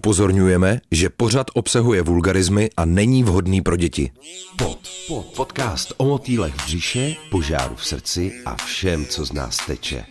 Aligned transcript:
upozorňujeme, 0.00 0.80
že 0.90 1.12
pořad 1.12 1.46
obsahuje 1.54 2.02
vulgarizmy 2.02 2.70
a 2.76 2.84
není 2.84 3.24
vhodný 3.24 3.60
pro 3.60 3.76
děti. 3.76 4.10
Pod, 4.56 4.78
pod, 5.08 5.26
podcast 5.36 5.92
o 5.96 6.04
motýlech 6.04 6.54
v 6.54 6.64
břiše, 6.64 7.14
požáru 7.30 7.74
v 7.76 7.86
srdci 7.86 8.32
a 8.46 8.56
všem, 8.56 9.06
co 9.06 9.24
z 9.24 9.32
nás 9.32 9.66
teče. 9.66 10.04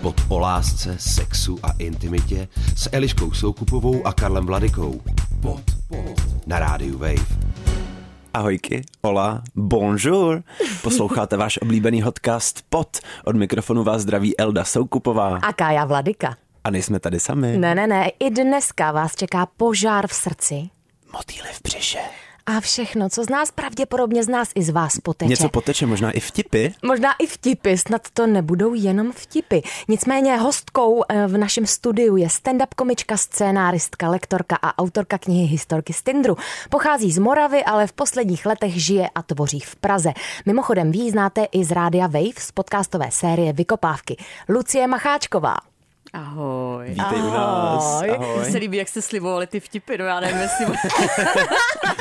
Pod 0.00 0.14
o 0.28 0.38
lásce, 0.38 0.96
sexu 0.98 1.58
a 1.62 1.68
intimitě 1.78 2.48
s 2.76 2.88
Eliškou 2.92 3.32
Soukupovou 3.32 4.06
a 4.06 4.12
Karlem 4.12 4.46
Vladikou. 4.46 5.00
Pod, 5.42 5.62
pod, 5.88 6.14
na 6.46 6.58
rádiu 6.58 6.98
Wave. 6.98 7.26
Ahojky, 8.34 8.82
hola, 9.04 9.42
bonjour. 9.54 10.42
Posloucháte 10.82 11.36
váš 11.36 11.58
oblíbený 11.62 12.02
podcast 12.02 12.62
Pod. 12.70 12.98
Od 13.24 13.36
mikrofonu 13.36 13.84
vás 13.84 14.02
zdraví 14.02 14.38
Elda 14.38 14.64
Soukupová. 14.64 15.36
A 15.42 15.52
Kája 15.52 15.84
Vladika. 15.84 16.47
A 16.64 16.70
nejsme 16.70 17.00
tady 17.00 17.20
sami. 17.20 17.58
Ne, 17.58 17.74
ne, 17.74 17.86
ne, 17.86 18.10
i 18.20 18.30
dneska 18.30 18.92
vás 18.92 19.16
čeká 19.16 19.46
požár 19.46 20.06
v 20.06 20.14
srdci. 20.14 20.68
Motýly 21.12 21.48
v 21.52 21.62
břiše. 21.62 21.98
A 22.46 22.60
všechno, 22.60 23.08
co 23.08 23.24
z 23.24 23.28
nás 23.28 23.50
pravděpodobně 23.50 24.24
z 24.24 24.28
nás 24.28 24.48
i 24.54 24.62
z 24.62 24.70
vás 24.70 24.98
poteče. 24.98 25.28
Něco 25.28 25.48
poteče, 25.48 25.86
možná 25.86 26.10
i 26.10 26.20
vtipy. 26.20 26.68
Možná 26.84 27.12
i 27.18 27.26
vtipy, 27.26 27.78
snad 27.78 28.10
to 28.12 28.26
nebudou 28.26 28.74
jenom 28.74 29.12
vtipy. 29.12 29.60
Nicméně 29.88 30.36
hostkou 30.36 31.02
eh, 31.08 31.26
v 31.26 31.38
našem 31.38 31.66
studiu 31.66 32.16
je 32.16 32.26
stand-up 32.26 32.74
komička, 32.76 33.16
scénáristka, 33.16 34.08
lektorka 34.08 34.56
a 34.62 34.78
autorka 34.78 35.18
knihy 35.18 35.46
Historky 35.46 35.92
z 35.92 36.02
Tindru. 36.02 36.36
Pochází 36.70 37.12
z 37.12 37.18
Moravy, 37.18 37.64
ale 37.64 37.86
v 37.86 37.92
posledních 37.92 38.46
letech 38.46 38.82
žije 38.84 39.08
a 39.14 39.22
tvoří 39.22 39.60
v 39.60 39.76
Praze. 39.76 40.12
Mimochodem, 40.46 40.90
vy 40.92 41.10
znáte 41.10 41.44
i 41.52 41.64
z 41.64 41.70
rádia 41.70 42.06
Wave 42.06 42.38
z 42.38 42.52
podcastové 42.52 43.10
série 43.10 43.52
Vykopávky. 43.52 44.16
Lucie 44.48 44.86
Macháčková. 44.86 45.56
Ahoj. 46.18 46.88
Vítej 46.88 47.18
u 47.22 47.30
nás. 47.30 47.84
Ahoj. 47.84 48.10
Ahoj. 48.10 48.36
Mně 48.40 48.50
se 48.50 48.58
líbí, 48.58 48.76
jak 48.76 48.88
jste 48.88 49.02
slibovali 49.02 49.46
ty 49.46 49.60
vtipy, 49.60 49.98
no 49.98 50.04
já 50.04 50.20
nevím, 50.20 50.38
jestli... 50.40 50.66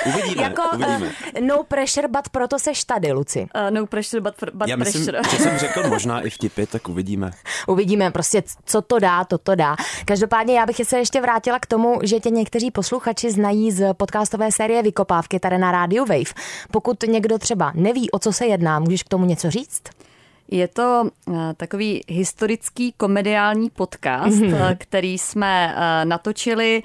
Uvidíme, 0.06 0.44
Jako 0.44 0.62
uvidíme. 0.74 1.12
eh, 1.36 1.42
no 1.42 1.64
pressure, 1.64 2.08
but 2.08 2.30
proto 2.30 2.60
seš 2.60 2.84
tady, 2.84 3.12
Luci. 3.12 3.40
Uh, 3.40 3.72
no 3.72 3.86
pressure, 3.86 4.22
but, 4.22 4.34
but 4.54 4.68
Já 4.68 4.76
myslím, 4.76 5.06
pressure. 5.06 5.30
že 5.32 5.38
jsem 5.44 5.58
řekl 5.58 5.84
možná 5.90 6.22
i 6.22 6.30
vtipy, 6.30 6.66
tak 6.66 6.90
uvidíme. 6.90 7.32
Uvidíme 7.68 8.12
prostě, 8.12 8.44
co 8.66 8.82
to 8.82 9.00
dá, 9.00 9.24
to 9.24 9.38
to 9.38 9.56
dá. 9.56 9.76
Každopádně 10.06 10.60
já 10.60 10.66
bych 10.66 10.82
se 10.84 10.98
ještě 10.98 11.22
vrátila 11.22 11.60
k 11.60 11.66
tomu, 11.66 12.00
že 12.04 12.20
tě 12.20 12.30
někteří 12.30 12.72
posluchači 12.72 13.32
znají 13.32 13.72
z 13.72 13.94
podcastové 13.94 14.52
série 14.52 14.84
Vykopávky 14.84 15.40
tady 15.40 15.58
na 15.58 15.72
rádiu 15.72 16.06
Wave. 16.06 16.34
Pokud 16.72 17.04
někdo 17.04 17.38
třeba 17.38 17.72
neví, 17.76 18.12
o 18.12 18.20
co 18.20 18.34
se 18.34 18.46
jedná, 18.46 18.80
můžeš 18.80 19.04
k 19.04 19.10
tomu 19.10 19.26
něco 19.26 19.50
říct? 19.52 19.82
Je 20.52 20.68
to 20.68 21.10
uh, 21.26 21.38
takový 21.58 22.02
historický 22.08 22.94
komediální 22.98 23.70
podcast, 23.70 24.38
mm-hmm. 24.38 24.76
který 24.78 25.18
jsme 25.18 25.76
uh, 25.76 26.10
natočili. 26.10 26.84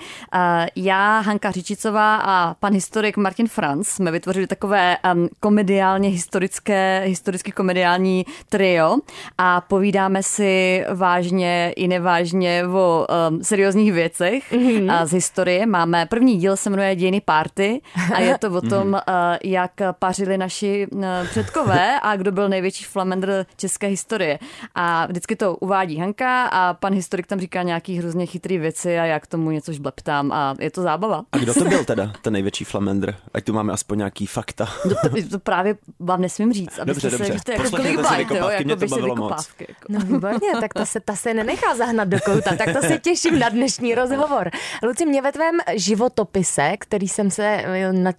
Já, 0.77 1.21
Hanka 1.21 1.51
Řičicová 1.51 2.17
a 2.17 2.55
pan 2.55 2.73
historik 2.73 3.17
Martin 3.17 3.49
Franz 3.49 3.89
jsme 3.89 4.11
vytvořili 4.11 4.47
takové 4.47 4.97
komediálně 5.41 6.09
historické, 6.09 7.03
historicky 7.05 7.53
komediální 7.53 8.27
trio 8.49 8.97
a 9.39 9.61
povídáme 9.61 10.23
si 10.23 10.85
vážně 10.95 11.73
i 11.77 11.89
nevážně 11.89 12.67
o 12.67 13.07
seriózních 13.43 13.93
věcech 13.93 14.53
mm-hmm. 14.53 15.07
z 15.07 15.13
historie. 15.13 15.67
Máme 15.67 16.07
první 16.07 16.37
díl 16.37 16.57
se 16.57 16.71
jmenuje 16.71 16.97
Dějiny 16.97 17.21
party 17.21 17.81
a 18.15 18.21
je 18.21 18.39
to 18.39 18.51
o 18.51 18.61
tom, 18.69 18.93
uh, 18.93 19.01
jak 19.45 19.73
pařili 19.99 20.39
naši 20.39 20.87
předkové 21.31 22.01
a 22.03 22.17
kdo 22.17 22.33
byl 22.33 22.49
největší 22.49 22.85
flamendr 22.85 23.47
české 23.57 23.87
historie. 23.87 24.39
A 24.75 25.07
vždycky 25.07 25.37
to 25.37 25.57
uvádí 25.57 25.99
Hanka 25.99 26.47
a 26.47 26.75
pan 26.75 26.95
historik 26.95 27.27
tam 27.27 27.41
říká 27.41 27.63
nějaký 27.63 27.99
hrozně 27.99 28.27
chytrý 28.27 28.59
věci 28.59 28.99
a 28.99 29.05
já 29.05 29.21
k 29.21 29.27
tomu 29.27 29.51
něco 29.51 29.73
žbleptám 29.73 30.33
a 30.33 30.55
je 30.61 30.71
to 30.71 30.83
zábava. 30.83 31.23
A 31.33 31.39
kdo 31.39 31.55
to 31.55 31.65
byl 31.65 31.85
teda, 31.85 32.13
ten 32.23 32.33
největší 32.33 32.65
flamendr? 32.65 33.15
Ať 33.35 33.45
tu 33.45 33.53
máme 33.53 33.73
aspoň 33.73 33.99
nějaký 33.99 34.27
fakta. 34.27 34.69
To, 34.83 35.09
to, 35.09 35.29
to 35.31 35.39
právě 35.39 35.77
vám 36.01 36.21
nesmím 36.21 36.53
říct, 36.53 36.79
abyste 36.79 37.11
Dobře, 37.11 37.11
se, 37.11 37.19
dobře. 37.19 37.33
že 37.39 37.45
to 37.45 37.53
je 37.53 37.59
jako 37.59 37.77
clickbait, 37.77 38.31
jo, 38.31 38.49
jako 38.49 38.69
to 38.69 38.77
by 38.77 38.89
si 38.89 38.91
bavilo 38.91 39.17
moc. 39.17 39.31
vykopávky. 39.31 39.67
Jako. 39.69 39.87
No 39.89 40.01
výborně, 40.01 40.49
tak 40.61 40.75
ta 40.75 40.87
se, 40.87 41.01
ta 41.01 41.17
se 41.17 41.35
nenechá 41.35 41.77
zahnat 41.77 42.09
do 42.09 42.19
kouta, 42.25 42.57
tak 42.57 42.73
to 42.73 42.87
se 42.87 42.99
těším 42.99 43.39
na 43.39 43.49
dnešní 43.49 43.95
rozhovor. 43.95 44.51
Luci, 44.83 45.07
mě 45.07 45.23
ve 45.23 45.33
tvém 45.33 45.59
životopise, 45.75 46.73
který 46.79 47.09
jsem 47.09 47.31
se 47.31 47.65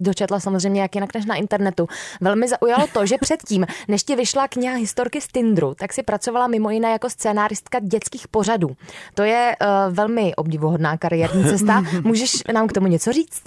dočetla 0.00 0.40
samozřejmě 0.40 0.82
jak 0.82 0.94
jinak 0.94 1.14
než 1.14 1.24
na 1.26 1.34
internetu, 1.34 1.88
velmi 2.20 2.48
zaujalo 2.48 2.86
to, 2.92 3.06
že 3.06 3.18
předtím, 3.18 3.66
než 3.88 4.02
ti 4.02 4.16
vyšla 4.16 4.48
kniha 4.48 4.74
Historky 4.74 5.20
z 5.24 5.28
Tindru, 5.28 5.74
tak 5.74 5.92
si 5.92 6.02
pracovala 6.02 6.46
mimo 6.46 6.70
jiné 6.70 6.90
jako 6.90 7.10
scénáristka 7.10 7.78
dětských 7.78 8.28
pořadů. 8.28 8.76
To 9.14 9.22
je 9.22 9.56
uh, 9.60 9.94
velmi 9.94 10.34
obdivuhodná 10.34 10.96
kariérní 10.96 11.44
cesta. 11.48 11.84
Můžeš 12.02 12.32
nám 12.52 12.68
k 12.68 12.72
tomu 12.72 12.86
něco 12.86 13.12
říct? 13.12 13.42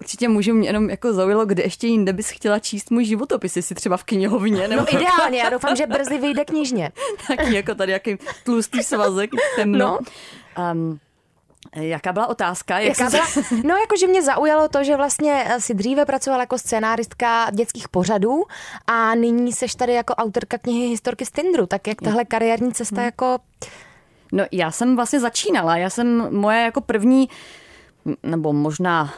Určitě 0.00 0.28
můžu, 0.28 0.54
mě 0.54 0.68
jenom 0.68 0.90
jako 0.90 1.12
zaujalo, 1.12 1.46
kde 1.46 1.62
ještě 1.62 1.86
jinde 1.86 2.12
bys 2.12 2.30
chtěla 2.30 2.58
číst 2.58 2.90
můj 2.90 3.04
životopis, 3.04 3.56
jestli 3.56 3.74
třeba 3.74 3.96
v 3.96 4.04
knihovně, 4.04 4.68
nebo 4.68 4.82
No 4.82 5.00
ideálně, 5.00 5.38
já 5.38 5.50
doufám, 5.50 5.76
že 5.76 5.86
brzy 5.86 6.18
vyjde 6.18 6.44
knižně. 6.44 6.92
taky 7.36 7.54
jako 7.54 7.74
tady 7.74 7.92
jaký 7.92 8.16
tlustý 8.44 8.82
svazek, 8.82 9.30
temno. 9.56 9.78
No. 9.78 9.98
Um, 10.72 10.98
jaká 11.74 12.12
byla 12.12 12.26
otázka? 12.26 12.78
Jak 12.78 12.98
Jaká 12.98 13.10
byla? 13.10 13.26
No, 13.64 13.76
jakože 13.76 14.06
mě 14.06 14.22
zaujalo 14.22 14.68
to, 14.68 14.84
že 14.84 14.96
vlastně 14.96 15.44
eh, 15.48 15.60
si 15.60 15.74
dříve 15.74 16.04
pracovala 16.04 16.42
jako 16.42 16.58
scénáristka 16.58 17.50
dětských 17.50 17.88
pořadů 17.88 18.42
a 18.86 19.14
nyní 19.14 19.52
seš 19.52 19.74
tady 19.74 19.92
jako 19.92 20.14
autorka 20.14 20.58
knihy 20.58 20.88
Historky 20.88 21.26
z 21.26 21.30
Tindru. 21.30 21.66
Tak 21.66 21.86
jak 21.86 22.02
tahle 22.02 22.24
kariérní 22.24 22.72
cesta 22.72 23.02
jako... 23.02 23.38
No 24.32 24.44
já 24.52 24.70
jsem 24.70 24.96
vlastně 24.96 25.20
začínala, 25.20 25.76
já 25.76 25.90
jsem 25.90 26.38
moje 26.40 26.62
jako 26.62 26.80
první, 26.80 27.28
nebo 28.22 28.52
možná 28.52 29.14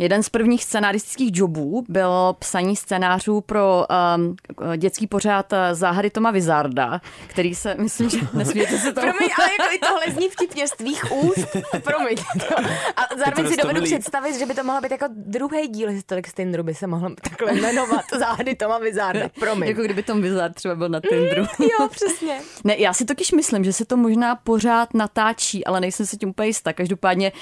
jeden 0.00 0.22
z 0.22 0.28
prvních 0.28 0.64
scenaristických 0.64 1.30
jobů 1.34 1.84
bylo 1.88 2.36
psaní 2.38 2.76
scénářů 2.76 3.40
pro 3.40 3.86
um, 4.16 4.36
dětský 4.76 5.06
pořád 5.06 5.52
eh, 5.52 5.74
Záhady 5.74 6.10
Toma 6.10 6.30
Vizarda, 6.30 7.00
který 7.26 7.54
se, 7.54 7.74
myslím, 7.78 8.10
že 8.10 8.18
nesmíte 8.34 8.78
se 8.78 8.92
to 8.92 9.00
Promiň, 9.00 9.28
ale 9.38 9.48
jako 9.58 9.74
i 9.74 9.78
tohle 9.78 10.14
zní 10.14 10.28
vtipně 10.28 10.68
z 10.68 10.70
tvých 10.70 11.12
úst. 11.12 11.56
Promiň. 11.84 12.16
A 12.96 13.16
zároveň 13.18 13.48
si 13.52 13.56
dovedu 13.56 13.82
představit, 13.82 14.38
že 14.38 14.46
by 14.46 14.54
to 14.54 14.64
mohla 14.64 14.80
být 14.80 14.90
jako 14.90 15.04
druhý 15.10 15.68
díl 15.68 15.88
Historik 15.90 16.28
z 16.28 16.34
Tindru, 16.34 16.62
by 16.62 16.74
se 16.74 16.86
mohl 16.86 17.14
takhle 17.22 17.52
jmenovat. 17.52 18.04
Záhady 18.18 18.54
Toma 18.54 18.78
Vizarda. 18.78 19.28
Promiň. 19.28 19.68
Jako 19.68 19.82
kdyby 19.82 20.02
Tom 20.02 20.22
Vizard 20.22 20.54
třeba 20.54 20.74
byl 20.74 20.88
na 20.88 21.00
Tinderu. 21.00 21.42
Jo, 21.58 21.88
přesně. 21.90 22.40
Ne, 22.64 22.78
já 22.78 22.92
si 22.92 23.04
totiž 23.04 23.32
myslím, 23.32 23.64
že 23.64 23.72
se 23.72 23.84
to 23.84 23.96
možná 23.96 24.36
pořád 24.36 24.94
natáčí, 24.94 25.64
ale 25.64 25.80
nejsem 25.80 26.06
si 26.06 26.16
tím 26.16 26.28
úplně 26.28 26.46
jistá. 26.48 26.72
Každopádně, 26.72 27.32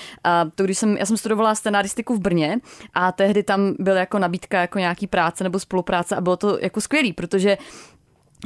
uh, 0.45 0.51
to, 0.55 0.65
když 0.65 0.79
jsem, 0.79 0.97
já 0.97 1.07
jsem 1.07 1.17
studovala 1.17 1.55
scenaristiku 1.55 2.15
v 2.15 2.21
Brně 2.21 2.48
a 2.95 3.13
tehdy 3.13 3.43
tam 3.43 3.75
byla 3.79 3.99
jako 3.99 4.19
nabídka 4.19 4.61
jako 4.61 4.79
nějaký 4.79 5.07
práce 5.07 5.45
nebo 5.45 5.61
spolupráce 5.61 6.17
a 6.17 6.21
bylo 6.21 6.37
to 6.37 6.59
jako 6.63 6.81
skvělý, 6.81 7.13
protože 7.13 7.59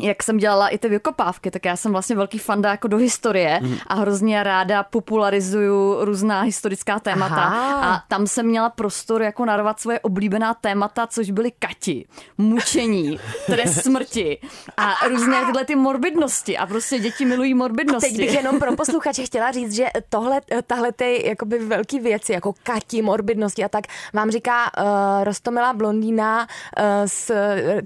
jak 0.00 0.22
jsem 0.22 0.36
dělala 0.36 0.68
i 0.68 0.78
ty 0.78 0.88
vykopávky, 0.88 1.50
tak 1.50 1.64
já 1.64 1.76
jsem 1.76 1.92
vlastně 1.92 2.16
velký 2.16 2.38
fanda 2.38 2.70
jako 2.70 2.88
do 2.88 2.96
historie 2.96 3.58
Mhm. 3.62 3.76
a 3.86 3.94
hrozně 3.94 4.42
ráda 4.42 4.82
popularizuju 4.82 6.04
různá 6.04 6.42
historická 6.42 6.98
témata 7.00 7.34
Aha. 7.34 7.94
a 7.94 8.02
tam 8.08 8.26
jsem 8.26 8.46
měla 8.46 8.70
prostor 8.70 9.22
jako 9.22 9.44
narvat 9.44 9.80
svoje 9.80 10.00
oblíbená 10.00 10.54
témata, 10.54 11.06
což 11.06 11.30
byly 11.30 11.52
kati, 11.58 12.04
mučení, 12.38 13.18
trest 13.46 13.82
smrti 13.82 14.38
a 14.76 15.08
různé 15.08 15.44
tyhle 15.46 15.64
ty 15.64 15.76
morbidnosti 15.76 16.58
a 16.58 16.66
prostě 16.66 16.98
děti 16.98 17.24
milují 17.24 17.54
morbidnosti. 17.54 18.08
Teď 18.08 18.16
bych 18.16 18.34
jenom 18.34 18.58
pro 18.58 18.76
posluchače 18.76 19.22
chtěla 19.24 19.50
říct, 19.52 19.72
že 19.72 19.86
tohle, 20.08 20.40
tahle 20.66 20.92
ty 20.92 21.22
jakoby 21.28 21.58
velký 21.58 22.00
věci, 22.00 22.32
jako 22.32 22.54
kati, 22.62 23.02
morbidnosti 23.02 23.64
a 23.64 23.68
tak, 23.68 23.84
vám 24.14 24.30
říká 24.30 24.70
uh, 24.78 25.24
Rostomila 25.24 25.72
blondýna 25.72 26.40
uh, 26.78 26.84
s 27.06 27.34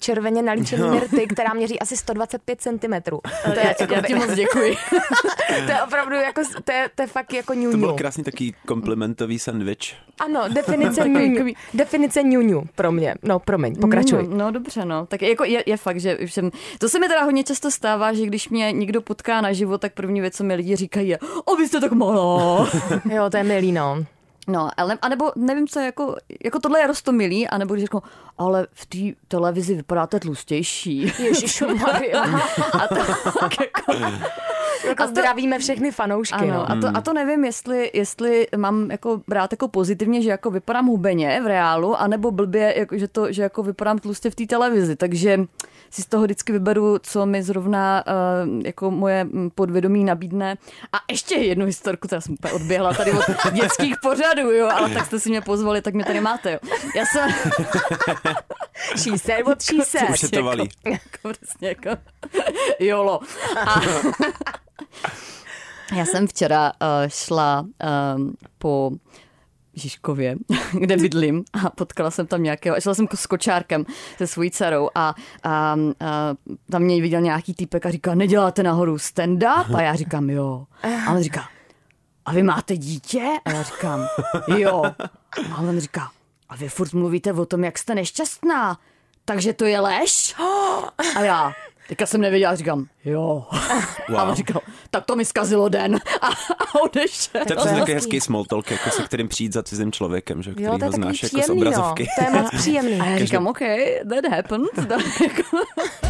červeně 0.00 0.42
nalíčenými 0.42 1.00
rty, 1.00 1.26
která 1.26 1.54
měří 1.54 1.78
asi 1.80 1.95
125 1.96 2.60
cm. 2.60 2.94
To 3.44 3.60
já, 3.60 3.68
je, 3.68 3.74
ti- 3.74 3.94
já 3.94 4.02
ti 4.02 4.14
moc 4.14 4.34
děkuji. 4.34 4.76
to 5.66 5.70
je 5.72 5.82
opravdu 5.82 6.14
jako, 6.16 6.40
to 6.64 6.72
je, 6.72 6.90
to 6.94 7.02
je 7.02 7.06
fakt 7.08 7.32
jako 7.32 7.52
To 7.54 7.60
byl 7.60 7.70
ňuňu. 7.70 7.96
krásný 7.96 8.24
taký 8.24 8.54
komplimentový 8.66 9.38
sandwich. 9.38 9.94
Ano, 10.20 10.40
definice 10.54 11.08
ňuňu. 11.08 11.52
Definice 11.74 12.22
ňuňu 12.22 12.62
pro 12.74 12.92
mě. 12.92 13.14
No, 13.22 13.38
promiň, 13.38 13.76
pokračuj. 13.80 14.28
No, 14.28 14.36
no 14.36 14.50
dobře, 14.50 14.84
no. 14.84 15.06
Tak 15.06 15.22
jako 15.22 15.44
je, 15.44 15.62
je 15.66 15.76
fakt, 15.76 16.00
že 16.00 16.16
už 16.18 16.32
jsem... 16.32 16.50
To 16.78 16.88
se 16.88 16.98
mi 16.98 17.08
teda 17.08 17.22
hodně 17.22 17.44
často 17.44 17.70
stává, 17.70 18.12
že 18.12 18.26
když 18.26 18.48
mě 18.48 18.72
někdo 18.72 19.00
potká 19.00 19.40
na 19.40 19.52
život, 19.52 19.80
tak 19.80 19.92
první 19.94 20.20
věc, 20.20 20.36
co 20.36 20.44
mi 20.44 20.54
lidi 20.54 20.76
říkají, 20.76 21.08
je, 21.08 21.18
o, 21.44 21.56
vy 21.56 21.68
jste 21.68 21.80
tak 21.80 21.92
malá. 21.92 22.68
Jo, 23.14 23.30
to 23.30 23.36
je 23.36 23.44
milý, 23.44 23.72
no. 23.72 24.04
No, 24.46 24.68
ale, 24.76 24.98
anebo 25.02 25.32
nevím, 25.36 25.68
co 25.68 25.78
je 25.80 25.86
jako, 25.86 26.16
jako 26.44 26.58
tohle 26.58 26.80
je 26.80 26.86
rostomilý, 26.86 27.48
anebo 27.48 27.74
když 27.74 27.84
řeknu, 27.84 28.02
ale 28.38 28.66
v 28.72 28.86
té 28.86 29.20
televizi 29.28 29.74
vypadáte 29.74 30.20
tlustější. 30.20 31.12
Ježišmarja. 31.18 32.22
A 32.72 32.88
to 32.88 32.94
tak 33.40 33.60
jako, 33.60 33.92
Jako 34.88 35.02
A 35.02 35.06
to- 35.06 35.10
zdravíme 35.10 35.58
všechny 35.58 35.90
fanoušky. 35.90 36.34
Ano, 36.34 36.54
no. 36.54 36.70
a, 36.70 36.80
to, 36.80 36.98
a 36.98 37.00
to 37.00 37.12
nevím, 37.12 37.44
jestli, 37.44 37.90
jestli 37.94 38.46
mám 38.56 38.90
jako 38.90 39.22
brát 39.28 39.52
jako 39.52 39.68
pozitivně, 39.68 40.22
že 40.22 40.30
jako 40.30 40.50
vypadám 40.50 40.86
hubeně 40.86 41.40
v 41.42 41.46
reálu, 41.46 41.96
anebo 42.00 42.30
blbě, 42.30 42.74
jako, 42.78 42.98
že, 42.98 43.08
to, 43.08 43.32
že 43.32 43.42
jako 43.42 43.62
vypadám 43.62 43.98
tlustě 43.98 44.30
v 44.30 44.34
té 44.34 44.46
televizi. 44.46 44.96
Takže 44.96 45.40
si 45.96 46.02
z 46.02 46.06
toho 46.06 46.24
vždycky 46.24 46.52
vyberu, 46.52 46.98
co 46.98 47.26
mi 47.26 47.42
zrovna 47.42 48.04
uh, 48.06 48.62
jako 48.64 48.90
moje 48.90 49.24
mm, 49.24 49.50
podvědomí 49.50 50.04
nabídne. 50.04 50.56
A 50.92 50.96
ještě 51.10 51.34
jednu 51.34 51.66
historku, 51.66 52.08
která 52.08 52.20
jsem 52.20 52.34
úplně 52.34 52.52
odběhla 52.52 52.94
tady 52.94 53.12
od 53.12 53.24
dětských 53.52 53.94
pořadů, 54.02 54.50
jo, 54.50 54.68
ale 54.74 54.90
tak 54.90 55.06
jste 55.06 55.20
si 55.20 55.30
mě 55.30 55.40
pozvali, 55.40 55.82
tak 55.82 55.94
mě 55.94 56.04
tady 56.04 56.20
máte, 56.20 56.52
jo. 56.52 56.58
Já 56.96 57.06
jsem... 57.06 57.30
She 58.96 59.18
said 59.18 59.46
what 59.46 59.62
she 59.62 59.84
said. 59.84 60.10
Už 60.10 60.20
se 60.20 60.28
to 60.28 60.44
valí. 60.44 60.68
jako 60.84 61.38
přesně 61.40 61.68
jako 61.68 61.90
jolo. 62.80 63.20
A 63.66 63.80
já 65.96 66.04
jsem 66.04 66.26
včera 66.26 66.72
uh, 66.82 67.08
šla 67.08 67.66
um, 68.16 68.34
po 68.58 68.90
Žižkově, 69.76 70.36
kde 70.72 70.96
bydlím 70.96 71.44
a 71.52 71.70
potkala 71.70 72.10
jsem 72.10 72.26
tam 72.26 72.42
nějakého, 72.42 72.80
šla 72.80 72.94
jsem 72.94 73.06
s 73.14 73.26
kočárkem 73.26 73.84
se 74.16 74.26
svojí 74.26 74.50
dcerou 74.50 74.88
a, 74.94 75.00
a, 75.08 75.14
a 75.42 75.76
tam 76.70 76.82
mě 76.82 77.02
viděl 77.02 77.20
nějaký 77.20 77.54
týpek 77.54 77.86
a 77.86 77.90
říká, 77.90 78.14
neděláte 78.14 78.62
nahoru 78.62 78.96
stand-up? 78.96 79.76
A 79.76 79.82
já 79.82 79.94
říkám, 79.94 80.30
jo. 80.30 80.66
A 81.06 81.12
on 81.12 81.22
říká, 81.22 81.48
a 82.24 82.32
vy 82.32 82.42
máte 82.42 82.76
dítě? 82.76 83.22
A 83.44 83.50
já 83.50 83.62
říkám, 83.62 84.06
jo. 84.56 84.82
A 85.52 85.58
on 85.58 85.80
říká, 85.80 86.10
a 86.48 86.56
vy 86.56 86.68
furt 86.68 86.92
mluvíte 86.92 87.32
o 87.32 87.46
tom, 87.46 87.64
jak 87.64 87.78
jste 87.78 87.94
nešťastná, 87.94 88.78
takže 89.24 89.52
to 89.52 89.64
je 89.64 89.80
lež? 89.80 90.34
A 91.16 91.20
já, 91.20 91.52
teďka 91.88 92.06
jsem 92.06 92.20
nevěděla, 92.20 92.54
říkám, 92.54 92.86
jo. 93.04 93.46
Wow. 94.08 94.18
A 94.18 94.24
on 94.24 94.34
říkal, 94.34 94.60
tak 94.90 95.04
to 95.04 95.16
mi 95.16 95.24
zkazilo 95.24 95.68
den. 95.68 95.96
A, 96.20 96.26
a 96.28 96.80
odešel. 96.82 97.44
To 97.46 97.52
je 97.52 97.56
přesně 97.56 97.78
takový 97.78 97.94
hezký 97.94 98.20
small 98.20 98.44
talk, 98.44 98.70
jako 98.70 98.90
se 98.90 99.02
kterým 99.02 99.28
přijít 99.28 99.52
za 99.52 99.62
cizím 99.62 99.92
člověkem, 99.92 100.42
že, 100.42 100.50
Jo, 100.50 100.54
který 100.54 100.78
to 100.78 100.84
je 100.84 100.86
ho 100.86 100.92
znáš 100.92 101.22
jako 101.22 101.42
z 101.42 101.48
no. 101.48 101.54
obrazovky. 101.54 102.06
To 102.18 102.24
je 102.24 102.42
moc 102.42 102.50
příjemný. 102.56 103.00
A 103.00 103.06
já 103.06 103.18
říkám, 103.18 103.46
OK, 103.46 103.60
that 104.10 104.32
happened. 104.32 104.70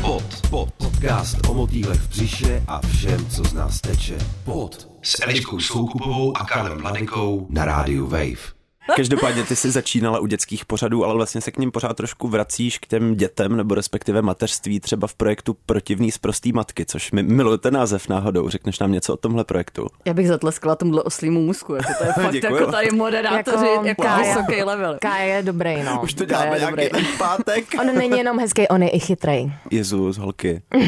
Pod, 0.00 0.23
pod, 0.50 0.69
podcast 0.73 1.37
o 1.49 1.55
motýlech 1.55 2.00
v 2.00 2.08
břiše 2.08 2.62
a 2.69 2.81
všem, 2.87 3.31
co 3.31 3.44
z 3.44 3.52
nás 3.52 3.81
teče. 3.81 4.19
Pod 4.44 4.88
s 5.02 5.23
Eliškou 5.23 5.61
Soukupovou 5.61 6.37
a 6.37 6.44
Karlem 6.44 6.82
Mladikou 6.82 7.46
na 7.50 7.64
rádiu 7.64 8.06
Wave. 8.06 8.55
Každopádně 8.96 9.42
ty 9.44 9.56
jsi 9.56 9.70
začínala 9.70 10.18
u 10.18 10.26
dětských 10.26 10.64
pořadů, 10.64 11.04
ale 11.04 11.14
vlastně 11.14 11.40
se 11.40 11.50
k 11.50 11.58
ním 11.58 11.70
pořád 11.72 11.96
trošku 11.96 12.28
vracíš 12.28 12.78
k 12.78 12.86
těm 12.86 13.14
dětem, 13.14 13.56
nebo 13.56 13.74
respektive 13.74 14.22
mateřství, 14.22 14.80
třeba 14.80 15.06
v 15.06 15.14
projektu 15.14 15.56
Protivný 15.66 16.10
z 16.10 16.18
prostý 16.18 16.52
matky, 16.52 16.84
což 16.86 17.12
mi 17.12 17.22
milujete 17.22 17.70
název 17.70 18.08
náhodou. 18.08 18.48
Řekneš 18.48 18.78
nám 18.78 18.92
něco 18.92 19.14
o 19.14 19.16
tomhle 19.16 19.44
projektu? 19.44 19.86
Já 20.04 20.14
bych 20.14 20.28
zatleskala 20.28 20.74
tomuhle 20.76 21.02
oslímu 21.02 21.40
musku. 21.42 21.74
Jako 21.74 21.92
to 21.98 22.04
je 22.04 22.12
fakt 22.24 22.32
Děkuju. 22.32 22.54
jako 22.60 22.72
tady 22.72 22.90
moderátoři, 22.90 23.66
Jako 23.66 23.86
jako, 23.86 24.02
Kája. 24.02 24.18
vysoký 24.34 24.62
level. 24.62 24.96
Kája 25.00 25.24
je 25.36 25.42
dobrý, 25.42 25.82
no. 25.82 26.00
Už 26.02 26.14
to 26.14 26.24
děláme 26.24 26.58
děláme 26.58 26.76
nějaký 26.76 26.94
ten 26.96 27.06
pátek. 27.18 27.64
On 27.80 27.98
není 27.98 28.18
jenom 28.18 28.38
hezký, 28.38 28.68
on 28.68 28.82
je 28.82 28.88
i 28.88 28.98
chytrej. 28.98 29.52
Jezus, 29.70 30.16
holky. 30.18 30.62
Uh, 30.74 30.82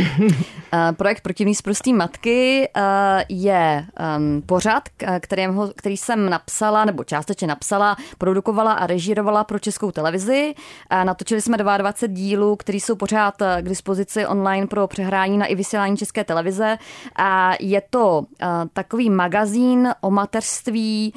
projekt 0.96 1.20
Protivný 1.22 1.54
z 1.54 1.62
prostý 1.62 1.92
matky 1.92 2.68
uh, 2.76 2.82
je 3.28 3.86
um, 4.18 4.42
pořad, 4.46 4.82
k- 4.96 5.20
kterýho, 5.20 5.70
který 5.76 5.96
jsem 5.96 6.30
napsala, 6.30 6.84
nebo 6.84 7.04
částečně 7.04 7.46
napsala, 7.48 7.87
produkovala 8.18 8.72
a 8.72 8.86
režírovala 8.86 9.44
pro 9.44 9.58
českou 9.58 9.90
televizi. 9.90 10.54
Uh, 10.92 11.04
natočili 11.04 11.40
jsme 11.40 11.56
22 11.56 12.14
dílů, 12.14 12.56
které 12.56 12.78
jsou 12.78 12.96
pořád 12.96 13.40
uh, 13.40 13.46
k 13.60 13.68
dispozici 13.68 14.26
online 14.26 14.66
pro 14.66 14.86
přehrání 14.86 15.38
na 15.38 15.46
i 15.46 15.54
vysílání 15.54 15.96
české 15.96 16.24
televize. 16.24 16.78
A 17.16 17.52
je 17.60 17.82
to 17.90 18.18
uh, 18.18 18.46
takový 18.72 19.10
magazín 19.10 19.88
o 20.00 20.10
mateřství. 20.10 21.14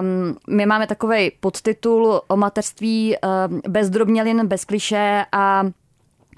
Um, 0.00 0.36
my 0.48 0.66
máme 0.66 0.86
takový 0.86 1.30
podtitul 1.40 2.20
o 2.28 2.36
mateřství 2.36 3.16
um, 3.48 3.60
bez 3.68 3.90
drobnělin, 3.90 4.46
bez 4.46 4.64
kliše 4.64 5.24
a 5.32 5.62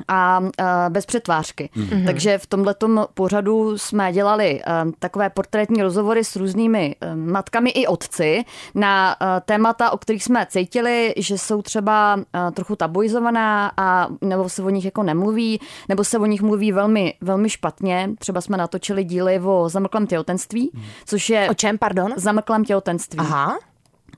a 0.09 0.41
bez 0.89 1.07
přetvářky. 1.07 1.71
Mm-hmm. 1.77 2.07
Takže 2.07 2.39
v 2.39 2.47
tomhletom 2.47 3.07
pořadu 3.15 3.79
jsme 3.79 4.13
dělali 4.13 4.61
uh, 4.85 4.93
takové 4.99 5.31
portrétní 5.31 5.83
rozhovory 5.83 6.25
s 6.25 6.37
různými 6.37 6.97
uh, 7.03 7.17
matkami 7.17 7.71
i 7.71 7.87
otci 7.87 8.45
na 8.75 9.17
uh, 9.21 9.27
témata, 9.45 9.91
o 9.91 9.99
kterých 9.99 10.25
jsme 10.25 10.47
cítili, 10.51 11.15
že 11.17 11.39
jsou 11.39 11.63
třeba 11.63 12.21
trochu 12.55 12.77
tabuizovaná 12.77 13.73
a 13.77 14.09
nebo 14.21 14.49
se 14.49 14.63
o 14.63 14.71
nich 14.71 14.85
jako 14.85 15.03
nemluví, 15.03 15.61
nebo 15.89 16.05
se 16.05 16.19
o 16.19 16.27
nich 16.27 16.43
mluví 16.43 16.73
velmi, 16.73 17.15
velmi 17.21 17.51
špatně. 17.51 18.11
Třeba 18.19 18.41
jsme 18.41 18.57
natočili 18.57 19.05
díly 19.05 19.41
o 19.41 19.69
zamlklém 19.69 20.07
těhotenství, 20.07 20.71
což 21.07 21.31
je 21.31 21.51
O 21.51 21.55
čem, 21.55 21.79
pardon? 21.79 22.13
zamlklém 22.17 22.65
těhotenství. 22.65 23.19
Aha. 23.19 23.59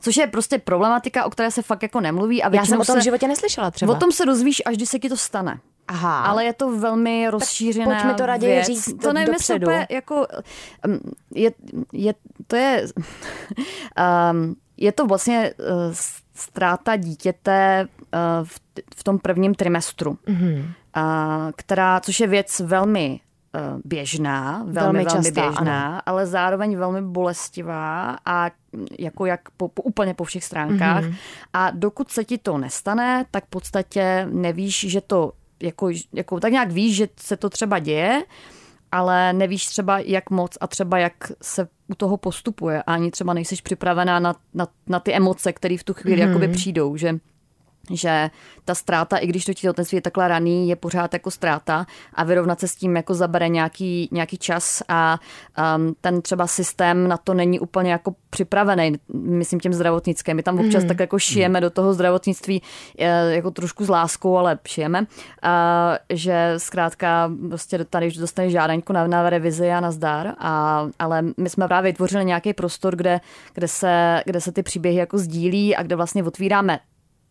Což 0.00 0.16
je 0.16 0.26
prostě 0.26 0.58
problematika, 0.58 1.24
o 1.24 1.30
které 1.30 1.50
se 1.50 1.62
fakt 1.62 1.82
jako 1.82 2.00
nemluví. 2.00 2.42
A 2.42 2.54
Já 2.54 2.64
jsem 2.64 2.80
o 2.80 2.84
tom 2.84 2.94
se, 2.94 3.00
v 3.00 3.04
životě 3.04 3.28
neslyšela 3.28 3.70
třeba. 3.70 3.92
O 3.92 3.96
tom 3.96 4.12
se 4.12 4.26
dozvíš, 4.26 4.62
až 4.66 4.76
když 4.76 4.88
se 4.88 4.98
ti 4.98 5.08
to 5.08 5.16
stane. 5.16 5.60
Aha. 5.88 6.24
Ale 6.24 6.44
je 6.44 6.52
to 6.52 6.78
velmi 6.78 7.30
rozšířená 7.30 7.84
pojď 7.84 8.04
mi 8.04 8.14
to 8.14 8.26
raději 8.26 8.52
věc. 8.52 8.66
říct 8.66 8.94
To 9.02 9.12
nevím, 9.12 9.34
jestli 9.34 9.60
jako... 9.90 10.26
um, 10.86 11.00
Je, 11.34 11.52
je, 11.92 12.14
to 12.46 12.56
je... 12.56 12.86
Um, 14.32 14.56
je 14.76 14.92
to 14.92 15.06
vlastně 15.06 15.54
uh, 15.58 15.94
ztráta 16.34 16.96
dítěte 16.96 17.88
uh, 17.88 18.46
v, 18.46 18.60
v 18.96 19.04
tom 19.04 19.18
prvním 19.18 19.54
trimestru, 19.54 20.18
mm-hmm. 20.26 20.64
uh, 20.96 21.02
která, 21.56 22.00
což 22.00 22.20
je 22.20 22.26
věc 22.26 22.60
velmi 22.60 23.20
běžná, 23.84 24.64
velmi, 24.66 24.72
Velmi 24.72 25.04
velmi, 25.04 25.30
běžná, 25.30 26.02
ale 26.06 26.26
zároveň 26.26 26.76
velmi 26.76 27.02
bolestivá 27.02 28.16
a 28.24 28.50
mm, 28.72 28.86
jako 28.98 29.26
jak 29.26 29.40
po, 29.56 29.68
po, 29.68 29.82
úplně 29.82 30.14
po 30.14 30.24
všech 30.24 30.44
stránkách. 30.44 31.04
Mm-hmm. 31.04 31.14
A 31.52 31.70
dokud 31.70 32.10
se 32.10 32.24
ti 32.24 32.38
to 32.38 32.58
nestane, 32.58 33.24
tak 33.30 33.44
v 33.44 33.48
podstatě 33.48 34.28
nevíš, 34.30 34.86
že 34.88 35.00
to 35.00 35.32
jako, 35.62 35.88
jako 36.12 36.40
tak 36.40 36.52
nějak 36.52 36.70
víš, 36.70 36.96
že 36.96 37.08
se 37.20 37.36
to 37.36 37.50
třeba 37.50 37.78
děje, 37.78 38.22
ale 38.92 39.32
nevíš 39.32 39.66
třeba 39.66 39.98
jak 39.98 40.30
moc 40.30 40.58
a 40.60 40.66
třeba 40.66 40.98
jak 40.98 41.32
se 41.42 41.68
u 41.88 41.94
toho 41.94 42.16
postupuje 42.16 42.82
a 42.82 42.92
ani 42.92 43.10
třeba 43.10 43.34
nejsiš 43.34 43.60
připravená 43.60 44.18
na, 44.18 44.34
na, 44.54 44.68
na 44.86 45.00
ty 45.00 45.14
emoce, 45.14 45.52
které 45.52 45.78
v 45.78 45.84
tu 45.84 45.94
chvíli 45.94 46.22
mm. 46.22 46.28
jakoby 46.28 46.48
přijdou, 46.48 46.96
že 46.96 47.18
že 47.90 48.30
ta 48.64 48.74
ztráta, 48.74 49.16
i 49.16 49.26
když 49.26 49.44
to 49.44 49.54
těhotenství 49.54 49.96
je 49.96 50.02
takhle 50.02 50.28
raný, 50.28 50.68
je 50.68 50.76
pořád 50.76 51.12
jako 51.12 51.30
ztráta 51.30 51.86
a 52.14 52.24
vyrovnat 52.24 52.60
se 52.60 52.68
s 52.68 52.74
tím 52.76 52.96
jako 52.96 53.14
zabere 53.14 53.48
nějaký, 53.48 54.08
nějaký 54.12 54.38
čas 54.38 54.82
a 54.88 55.18
um, 55.76 55.94
ten 56.00 56.22
třeba 56.22 56.46
systém 56.46 57.08
na 57.08 57.16
to 57.16 57.34
není 57.34 57.60
úplně 57.60 57.92
jako 57.92 58.14
připravený, 58.30 58.92
myslím 59.12 59.60
tím 59.60 59.72
zdravotnickým. 59.72 60.36
My 60.36 60.42
tam 60.42 60.60
občas 60.60 60.82
mm. 60.82 60.88
tak 60.88 61.00
jako 61.00 61.18
šijeme 61.18 61.60
do 61.60 61.70
toho 61.70 61.94
zdravotnictví 61.94 62.62
eh, 62.98 63.34
jako 63.34 63.50
trošku 63.50 63.84
s 63.84 63.88
láskou, 63.88 64.36
ale 64.36 64.58
šijeme, 64.68 65.06
a, 65.42 65.98
že 66.10 66.54
zkrátka 66.56 67.30
prostě 67.48 67.84
tady 67.84 68.06
už 68.06 68.16
dostaneš 68.16 68.52
žádaňku 68.52 68.92
na, 68.92 69.06
na 69.06 69.30
revizi 69.30 69.70
a 69.70 69.80
na 69.80 69.90
zdar, 69.90 70.34
a, 70.38 70.86
ale 70.98 71.22
my 71.36 71.50
jsme 71.50 71.68
právě 71.68 71.92
vytvořili 71.92 72.24
nějaký 72.24 72.52
prostor, 72.52 72.96
kde, 72.96 73.20
kde, 73.54 73.68
se, 73.68 74.22
kde 74.24 74.40
se 74.40 74.52
ty 74.52 74.62
příběhy 74.62 74.98
jako 74.98 75.18
sdílí 75.18 75.76
a 75.76 75.82
kde 75.82 75.96
vlastně 75.96 76.24
otvíráme 76.24 76.78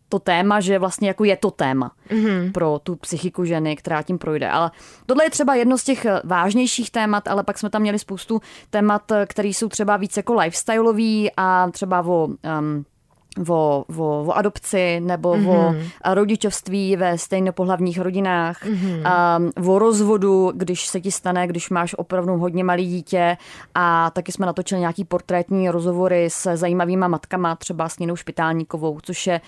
to 0.08 0.18
téma, 0.18 0.60
že 0.60 0.78
vlastně 0.78 1.08
jako 1.08 1.24
je 1.24 1.36
to 1.36 1.50
téma 1.50 1.92
mm-hmm. 2.10 2.52
pro 2.52 2.80
tu 2.82 2.96
psychiku 2.96 3.44
ženy, 3.44 3.76
která 3.76 4.02
tím 4.02 4.18
projde. 4.18 4.50
Ale 4.50 4.70
tohle 5.06 5.24
je 5.24 5.30
třeba 5.30 5.54
jedno 5.54 5.78
z 5.78 5.84
těch 5.84 6.04
eh, 6.04 6.20
vážnějších 6.24 6.90
témat, 6.90 7.28
ale 7.28 7.42
pak 7.42 7.58
jsme 7.58 7.70
tam 7.70 7.82
měli 7.82 7.98
spoustu 7.98 8.40
témat, 8.70 9.12
eh, 9.12 9.26
které 9.26 9.48
jsou 9.48 9.68
třeba 9.68 9.96
víc 9.96 10.16
jako 10.16 10.34
lifestyleový 10.34 11.30
a 11.36 11.70
třeba 11.70 12.06
o 12.06 12.26
um, 12.26 12.84
o, 13.48 13.84
o, 13.96 14.24
o 14.26 14.32
adopci 14.32 15.00
nebo 15.00 15.34
mm-hmm. 15.34 15.90
o 16.10 16.14
rodičovství 16.14 16.96
ve 16.96 17.18
stejnopohlavních 17.18 18.00
rodinách, 18.00 18.64
mm-hmm. 18.64 19.70
o 19.70 19.78
rozvodu, 19.78 20.52
když 20.54 20.86
se 20.86 21.00
ti 21.00 21.12
stane, 21.12 21.46
když 21.46 21.70
máš 21.70 21.94
opravdu 21.98 22.36
hodně 22.36 22.64
malý 22.64 22.86
dítě 22.86 23.36
a 23.74 24.10
taky 24.10 24.32
jsme 24.32 24.46
natočili 24.46 24.80
nějaký 24.80 25.04
portrétní 25.04 25.70
rozhovory 25.70 26.30
s 26.30 26.56
zajímavýma 26.56 27.08
matkama, 27.08 27.56
třeba 27.56 27.88
s 27.88 27.98
Ninou 27.98 28.16
Špitálníkovou, 28.16 28.98
což 29.02 29.26
je, 29.26 29.40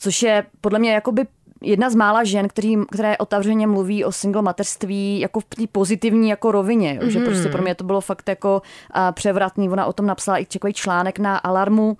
což 0.00 0.22
je 0.22 0.46
podle 0.60 0.78
mě 0.78 0.92
jakoby 0.92 1.26
jedna 1.62 1.90
z 1.90 1.94
mála 1.94 2.24
žen, 2.24 2.48
který, 2.48 2.76
které 2.92 3.18
otevřeně 3.18 3.66
mluví 3.66 4.04
o 4.04 4.12
single 4.12 4.42
mateřství 4.42 5.20
jako 5.20 5.40
v 5.40 5.44
té 5.44 5.62
pozitivní 5.72 6.28
jako 6.28 6.52
rovině, 6.52 6.98
jo? 7.02 7.10
Že 7.10 7.20
prostě 7.20 7.48
pro 7.48 7.62
mě 7.62 7.74
to 7.74 7.84
bylo 7.84 8.00
fakt 8.00 8.28
jako 8.28 8.62
uh, 8.96 9.02
převratný. 9.12 9.68
Ona 9.68 9.86
o 9.86 9.92
tom 9.92 10.06
napsala 10.06 10.38
i 10.38 10.44
takový 10.44 10.72
článek 10.72 11.18
na 11.18 11.38
Alarmu, 11.38 11.88
uh, 11.88 11.94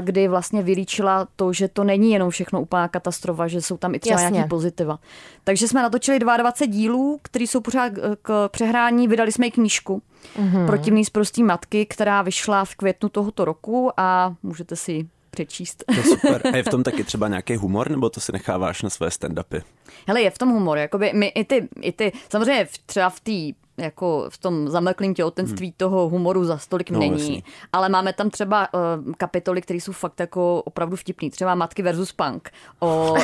kdy 0.00 0.28
vlastně 0.28 0.62
vylíčila 0.62 1.28
to, 1.36 1.52
že 1.52 1.68
to 1.68 1.84
není 1.84 2.12
jenom 2.12 2.30
všechno 2.30 2.60
úplná 2.60 2.88
katastrofa, 2.88 3.48
že 3.48 3.62
jsou 3.62 3.76
tam 3.76 3.94
i 3.94 3.98
třeba 3.98 4.28
nějaký 4.28 4.48
pozitiva. 4.48 4.98
Takže 5.44 5.68
jsme 5.68 5.82
natočili 5.82 6.18
22 6.18 6.72
dílů, 6.72 7.18
které 7.22 7.42
jsou 7.42 7.60
pořád 7.60 7.92
k 8.22 8.48
přehrání. 8.48 9.08
Vydali 9.08 9.32
jsme 9.32 9.46
i 9.46 9.50
knížku 9.50 10.02
mm-hmm. 10.36 10.66
Protivný 10.66 11.04
z 11.04 11.10
prostý 11.10 11.42
matky, 11.42 11.86
která 11.86 12.22
vyšla 12.22 12.64
v 12.64 12.74
květnu 12.74 13.08
tohoto 13.08 13.44
roku 13.44 13.90
a 13.96 14.34
můžete 14.42 14.76
si 14.76 14.92
ji 14.92 15.08
přečíst. 15.32 15.84
To 15.86 15.94
je 15.94 16.02
super. 16.02 16.42
A 16.52 16.56
je 16.56 16.62
v 16.62 16.68
tom 16.68 16.82
taky 16.82 17.04
třeba 17.04 17.28
nějaký 17.28 17.56
humor, 17.56 17.90
nebo 17.90 18.10
to 18.10 18.20
si 18.20 18.32
necháváš 18.32 18.82
na 18.82 18.90
své 18.90 19.08
stand-upy? 19.08 19.62
Hele, 20.06 20.22
je 20.22 20.30
v 20.30 20.38
tom 20.38 20.48
humor, 20.48 20.78
jakoby 20.78 21.12
my 21.14 21.26
i 21.26 21.44
ty, 21.44 21.68
i 21.80 21.92
ty 21.92 22.12
samozřejmě 22.28 22.64
v- 22.64 22.78
třeba 22.78 23.10
v 23.10 23.20
té 23.20 23.32
jako 23.76 24.26
v 24.28 24.38
tom 24.38 24.68
zamlklém 24.68 25.14
těhotenství 25.14 25.66
hmm. 25.66 25.74
toho 25.76 26.08
humoru 26.08 26.44
za 26.44 26.58
stolik 26.58 26.90
no, 26.90 26.98
není. 26.98 27.10
Vlastně. 27.10 27.42
Ale 27.72 27.88
máme 27.88 28.12
tam 28.12 28.30
třeba 28.30 28.68
uh, 28.74 29.12
kapitoly, 29.14 29.62
které 29.62 29.80
jsou 29.80 29.92
fakt 29.92 30.20
jako 30.20 30.62
opravdu 30.62 30.96
vtipný. 30.96 31.30
Třeba 31.30 31.54
Matky 31.54 31.82
versus 31.82 32.12
Punk, 32.12 32.50
o, 32.80 33.12
uh, 33.12 33.18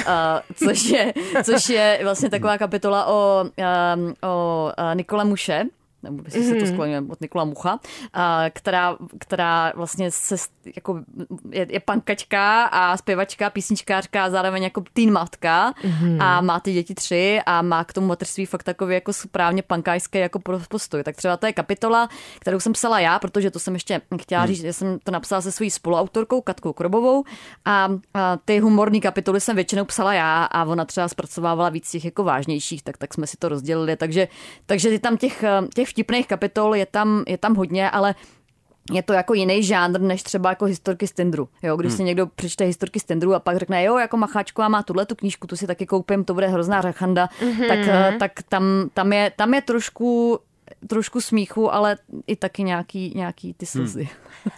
což, 0.54 0.84
je, 0.84 1.12
což 1.44 1.68
je 1.68 2.00
vlastně 2.02 2.30
taková 2.30 2.58
kapitola 2.58 3.06
o, 3.06 3.44
um, 3.44 4.14
o 4.22 4.64
uh, 4.78 4.94
Nikole 4.94 5.24
Muše, 5.24 5.64
nebo 6.02 6.22
jestli 6.24 6.40
mm-hmm. 6.40 6.48
se 6.48 6.54
to 6.54 6.64
mhm. 6.64 6.72
skloňuje 6.72 7.02
od 7.08 7.20
Nikola 7.20 7.44
Mucha, 7.44 7.80
a, 8.12 8.44
která, 8.50 8.96
která 9.18 9.72
vlastně 9.76 10.10
se, 10.10 10.36
jako, 10.76 11.00
je, 11.50 11.66
je 11.70 11.80
pankačka 11.80 12.64
a 12.64 12.96
zpěvačka, 12.96 13.50
písničkářka 13.50 14.24
a 14.24 14.30
zároveň 14.30 14.62
jako 14.62 14.84
teen 14.92 15.12
matka 15.12 15.72
mm-hmm. 15.72 16.16
a 16.20 16.40
má 16.40 16.60
ty 16.60 16.72
děti 16.72 16.94
tři 16.94 17.40
a 17.46 17.62
má 17.62 17.84
k 17.84 17.92
tomu 17.92 18.06
materství 18.06 18.46
fakt 18.46 18.62
takový 18.62 18.94
jako 18.94 19.12
správně 19.12 19.62
pankářský 19.62 20.18
jako 20.18 20.40
postoj. 20.68 21.02
Tak 21.02 21.16
třeba 21.16 21.36
to 21.36 21.46
je 21.46 21.52
kapitola, 21.52 22.08
kterou 22.38 22.60
jsem 22.60 22.72
psala 22.72 23.00
já, 23.00 23.18
protože 23.18 23.50
to 23.50 23.58
jsem 23.58 23.74
ještě 23.74 24.00
chtěla 24.20 24.42
mm. 24.42 24.48
říct, 24.48 24.60
že 24.60 24.72
jsem 24.72 24.98
to 25.04 25.10
napsala 25.10 25.40
se 25.40 25.52
svojí 25.52 25.70
spoluautorkou 25.70 26.40
Katkou 26.40 26.72
Krobovou 26.72 27.24
a, 27.64 27.88
a 28.14 28.38
ty 28.44 28.58
humorní 28.58 29.00
kapitoly 29.00 29.40
jsem 29.40 29.56
většinou 29.56 29.84
psala 29.84 30.14
já 30.14 30.44
a 30.44 30.64
ona 30.64 30.84
třeba 30.84 31.08
zpracovávala 31.08 31.68
víc 31.68 31.90
těch 31.90 32.04
jako 32.04 32.24
vážnějších, 32.24 32.82
tak, 32.82 32.96
tak 32.96 33.14
jsme 33.14 33.26
si 33.26 33.36
to 33.36 33.48
rozdělili, 33.48 33.96
takže, 33.96 34.28
takže 34.66 34.88
je 34.88 34.98
tam 34.98 35.16
těch, 35.16 35.44
těch 35.74 35.87
těch 35.87 35.87
vtipných 35.88 36.26
kapitol 36.26 36.74
je 36.74 36.86
tam, 36.86 37.24
je 37.26 37.38
tam 37.38 37.54
hodně, 37.54 37.90
ale 37.90 38.14
je 38.92 39.02
to 39.02 39.12
jako 39.12 39.34
jiný 39.34 39.62
žánr, 39.62 40.00
než 40.00 40.22
třeba 40.22 40.50
jako 40.50 40.64
historky 40.64 41.06
z 41.06 41.12
Tindru. 41.12 41.48
Jo, 41.62 41.76
když 41.76 41.90
hmm. 41.90 41.96
si 41.96 42.04
někdo 42.04 42.26
přečte 42.26 42.64
historky 42.64 43.00
z 43.00 43.04
Tindru 43.04 43.34
a 43.34 43.40
pak 43.40 43.56
řekne, 43.56 43.84
jo, 43.84 43.98
jako 43.98 44.16
Macháčková 44.16 44.68
má 44.68 44.82
tuhle 44.82 45.06
tu 45.06 45.14
knížku, 45.14 45.46
tu 45.46 45.56
si 45.56 45.66
taky 45.66 45.86
koupím, 45.86 46.24
to 46.24 46.34
bude 46.34 46.48
hrozná 46.48 46.80
řachanda, 46.80 47.28
mm-hmm. 47.40 47.68
tak, 47.68 47.78
eh, 47.78 48.16
tak 48.18 48.32
tam, 48.48 48.64
tam, 48.94 49.12
je, 49.12 49.32
tam 49.36 49.54
je 49.54 49.62
trošku 49.62 50.38
trošku 50.86 51.20
smíchu, 51.20 51.74
ale 51.74 51.96
i 52.26 52.36
taky 52.36 52.62
nějaký, 52.62 53.12
nějaký 53.16 53.54
ty 53.54 53.66
slzy. 53.66 54.08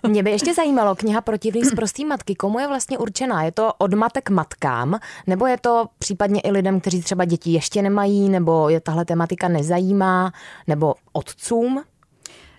Hmm. 0.03 0.11
Mě 0.13 0.23
by 0.23 0.31
ještě 0.31 0.55
zajímalo, 0.55 0.95
kniha 0.95 1.21
Protivný 1.21 1.65
z 1.65 1.75
prostý 1.75 2.05
matky, 2.05 2.35
komu 2.35 2.59
je 2.59 2.69
vlastně 2.69 2.99
určená? 2.99 3.43
Je 3.43 3.53
to 3.53 3.73
od 3.79 3.95
matek 3.95 4.31
matkám, 4.31 4.99
nebo 5.27 5.47
je 5.47 5.59
to 5.59 5.87
případně 5.99 6.41
i 6.41 6.51
lidem, 6.51 6.81
kteří 6.81 7.03
třeba 7.03 7.25
děti 7.25 7.51
ještě 7.51 7.83
nemají, 7.83 8.29
nebo 8.29 8.69
je 8.69 8.81
tahle 8.81 9.05
tematika 9.05 9.49
nezajímá, 9.49 10.33
nebo 10.67 10.95
otcům? 11.13 11.83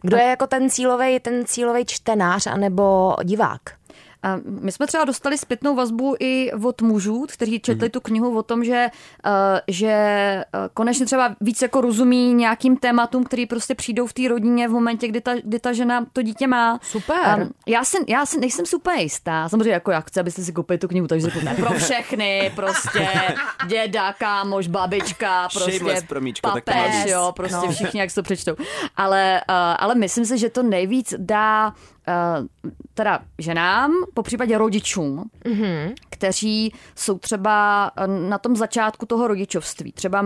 Kdo 0.02 0.18
je 0.18 0.24
jako 0.24 0.48
ten 0.48 0.70
cílový, 0.70 1.20
ten 1.20 1.46
cílový 1.46 1.86
čtenář 1.86 2.48
anebo 2.48 3.16
divák? 3.24 3.62
A 4.24 4.40
my 4.46 4.72
jsme 4.72 4.88
třeba 4.88 5.06
dostali 5.06 5.38
zpětnou 5.38 5.76
vazbu 5.76 6.16
i 6.20 6.52
od 6.52 6.82
mužů, 6.82 7.26
kteří 7.34 7.60
četli 7.60 7.88
mm. 7.88 7.92
tu 7.92 8.02
knihu 8.02 8.38
o 8.38 8.44
tom, 8.44 8.64
že, 8.64 8.88
uh, 9.26 9.32
že 9.68 9.96
uh, 10.54 10.60
konečně 10.74 11.06
třeba 11.06 11.36
víc 11.42 11.62
jako 11.62 11.82
rozumí 11.82 12.34
nějakým 12.34 12.78
tématům, 12.78 13.24
který 13.24 13.46
prostě 13.46 13.76
přijdou 13.76 14.08
v 14.08 14.14
té 14.14 14.28
rodině 14.28 14.68
v 14.68 14.72
momentě, 14.72 15.08
kdy 15.08 15.22
ta, 15.22 15.32
kdy 15.44 15.60
ta 15.60 15.74
žena 15.74 16.06
to 16.14 16.22
dítě 16.22 16.48
má. 16.48 16.80
Super. 16.84 17.40
Um, 17.42 17.50
já, 17.68 17.84
si, 17.84 17.98
já 18.08 18.26
si 18.26 18.40
nejsem 18.40 18.66
super 18.66 19.00
jistá. 19.00 19.50
Samozřejmě 19.50 19.72
jako 19.72 19.92
já 19.92 20.02
chci, 20.02 20.20
abyste 20.20 20.44
si 20.44 20.54
koupili 20.54 20.80
tu 20.80 20.88
knihu, 20.88 21.08
takže 21.08 21.28
ne 21.44 21.56
pro 21.56 21.70
všechny, 21.70 22.52
prostě 22.56 23.08
děda, 23.68 24.14
kámoš, 24.14 24.68
babička, 24.68 25.50
prostě 25.54 26.02
promíčko, 26.08 26.50
papež, 26.50 27.06
jo, 27.06 27.34
prostě 27.36 27.66
no. 27.66 27.72
všichni, 27.72 28.00
jak 28.00 28.10
se 28.10 28.16
to 28.16 28.24
přečtou. 28.24 28.56
Ale, 28.98 29.42
uh, 29.50 29.56
ale 29.56 29.96
myslím 29.96 30.26
si, 30.26 30.38
že 30.38 30.50
to 30.50 30.64
nejvíc 30.64 31.14
dá 31.18 31.74
Uh, 32.08 32.48
teda 32.94 33.20
ženám, 33.40 33.92
po 34.14 34.24
případě 34.24 34.58
rodičům, 34.58 35.30
mm-hmm. 35.46 35.94
kteří 36.10 36.74
jsou 36.96 37.18
třeba 37.18 37.92
na 38.30 38.38
tom 38.38 38.56
začátku 38.56 39.06
toho 39.06 39.28
rodičovství. 39.28 39.92
Třeba 39.92 40.26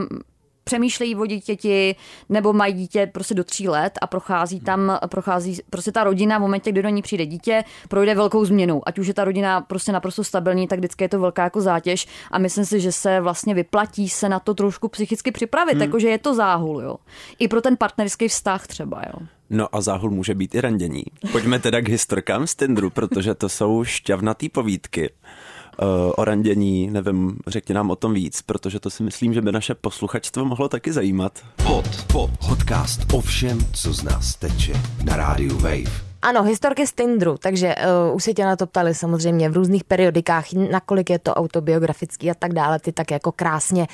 přemýšlejí 0.64 1.16
o 1.16 1.26
dítěti 1.26 1.96
nebo 2.30 2.54
mají 2.54 2.74
dítě 2.74 3.10
prostě 3.14 3.34
do 3.34 3.44
tří 3.44 3.68
let 3.68 3.94
a 4.02 4.08
prochází 4.08 4.60
tam, 4.60 5.00
prochází 5.08 5.58
prostě 5.70 5.92
ta 5.92 6.04
rodina 6.04 6.38
v 6.38 6.42
momentě, 6.42 6.72
kdy 6.72 6.84
do 6.84 6.90
ní 6.90 7.02
přijde 7.02 7.26
dítě, 7.26 7.64
projde 7.90 8.16
velkou 8.16 8.46
změnou. 8.46 8.82
Ať 8.86 9.00
už 9.00 9.08
je 9.08 9.14
ta 9.14 9.24
rodina 9.24 9.62
prostě 9.62 9.92
naprosto 9.92 10.24
stabilní, 10.24 10.68
tak 10.68 10.80
vždycky 10.80 11.04
je 11.04 11.10
to 11.10 11.20
velká 11.20 11.44
jako 11.44 11.62
zátěž 11.62 12.08
a 12.32 12.40
myslím 12.40 12.66
si, 12.66 12.80
že 12.80 12.92
se 12.92 13.22
vlastně 13.22 13.54
vyplatí 13.54 14.10
se 14.10 14.30
na 14.30 14.40
to 14.40 14.54
trošku 14.54 14.88
psychicky 14.88 15.32
připravit, 15.32 15.74
hmm. 15.74 15.82
jakože 15.82 16.10
je 16.10 16.18
to 16.18 16.34
záhul, 16.34 16.82
jo. 16.82 16.96
I 17.40 17.48
pro 17.48 17.62
ten 17.62 17.78
partnerský 17.78 18.28
vztah 18.28 18.68
třeba, 18.68 19.02
jo. 19.06 19.28
No 19.50 19.76
a 19.76 19.82
záhul 19.82 20.10
může 20.10 20.36
být 20.36 20.56
i 20.56 20.62
randění. 20.62 21.04
Pojďme 21.32 21.60
teda 21.60 21.82
k 21.82 21.90
historkám 21.90 22.48
z 22.48 22.56
Tindru, 22.56 22.90
protože 22.90 23.36
to 23.36 23.50
jsou 23.50 23.84
šťavnatý 23.84 24.50
povídky 24.50 25.10
uh, 25.10 26.12
o 26.16 26.26
randění, 26.26 26.90
nevím, 26.92 27.38
řekni 27.48 27.76
nám 27.76 27.92
o 27.92 27.96
tom 27.96 28.14
víc, 28.14 28.42
protože 28.42 28.80
to 28.80 28.90
si 28.90 29.04
myslím, 29.04 29.34
že 29.34 29.42
by 29.42 29.52
naše 29.52 29.76
posluchačstvo 29.76 30.46
mohlo 30.46 30.70
taky 30.70 30.94
zajímat. 30.94 31.40
Pod, 31.56 32.06
pod, 32.12 32.30
podcast 32.48 33.14
o 33.14 33.22
všem, 33.22 33.60
co 33.74 33.94
z 33.94 34.04
nás 34.04 34.36
teče 34.36 34.74
na 35.04 35.16
rádiu 35.16 35.58
Wave. 35.58 36.05
Ano, 36.26 36.44
historky 36.44 36.88
z 36.88 36.94
Tindru, 36.94 37.38
takže 37.38 37.76
uh, 38.10 38.16
už 38.16 38.24
se 38.24 38.34
tě 38.34 38.46
na 38.46 38.56
to 38.56 38.68
ptali 38.68 38.96
samozřejmě 38.96 39.50
v 39.50 39.54
různých 39.54 39.84
periodikách, 39.84 40.46
nakolik 40.54 41.10
je 41.10 41.20
to 41.20 41.34
autobiografický 41.34 42.32
a 42.32 42.34
tak 42.34 42.54
dále. 42.54 42.80
Ty 42.80 42.92
tak 42.92 43.12
jako 43.12 43.32
krásně 43.32 43.88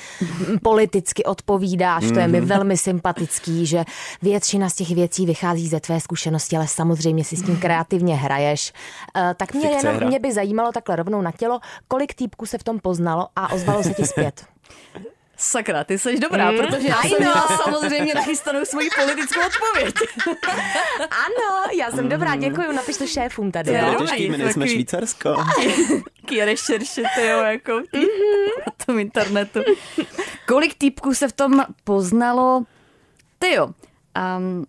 politicky 0.62 1.24
odpovídáš, 1.24 2.04
mm-hmm. 2.04 2.14
to 2.14 2.20
je 2.20 2.28
mi 2.28 2.40
mhm. 2.40 2.48
velmi 2.48 2.76
sympatický, 2.76 3.66
že 3.66 3.84
většina 4.22 4.68
z 4.68 4.74
těch 4.74 4.90
věcí 4.90 5.26
vychází 5.26 5.68
ze 5.68 5.80
tvé 5.80 6.00
zkušenosti, 6.00 6.56
ale 6.56 6.68
samozřejmě 6.68 7.24
si 7.24 7.36
s 7.36 7.42
tím 7.42 7.56
kreativně 7.56 8.16
hraješ. 8.16 8.72
Uh, 9.16 9.22
tak 9.36 9.54
mě, 9.54 9.68
jenom, 9.68 10.06
mě 10.06 10.18
by 10.18 10.32
zajímalo 10.32 10.72
takhle 10.72 10.96
rovnou 10.96 11.22
na 11.22 11.32
tělo, 11.32 11.60
kolik 11.88 12.14
týpků 12.14 12.46
se 12.46 12.58
v 12.58 12.64
tom 12.64 12.78
poznalo 12.80 13.28
a 13.36 13.52
ozvalo 13.52 13.82
se 13.82 13.94
ti 13.94 14.06
zpět. 14.06 14.44
Sakra, 15.44 15.84
ty 15.84 15.98
jsi 15.98 16.20
dobrá, 16.20 16.50
mm. 16.50 16.56
protože 16.56 16.88
já 16.88 17.02
jsem 17.02 17.18
měla 17.18 17.48
samozřejmě 17.64 18.14
nachystanou 18.14 18.64
svoji 18.64 18.88
politickou 18.96 19.40
odpověď. 19.46 19.94
ano, 21.00 21.64
já 21.78 21.90
jsem 21.90 22.04
mm. 22.04 22.08
dobrá, 22.08 22.36
děkuji, 22.36 22.72
napiš 22.72 22.96
to 22.96 23.06
šéfům 23.06 23.52
tady. 23.52 23.70
To 23.70 23.76
je 23.76 23.94
těžký, 23.98 24.30
my 24.30 24.38
nejsme 24.38 24.68
Švýcarsko. 24.68 25.36
Ký 26.26 26.44
rešerše, 26.44 27.02
ty 27.14 27.26
jo, 27.26 27.38
jako 27.38 27.72
mm-hmm. 27.72 28.48
na 28.66 28.72
tom 28.86 28.98
internetu. 28.98 29.60
Kolik 30.46 30.74
týpků 30.74 31.14
se 31.14 31.28
v 31.28 31.32
tom 31.32 31.64
poznalo? 31.84 32.62
Ty 33.38 33.54
jo, 33.54 33.66
um, 34.38 34.66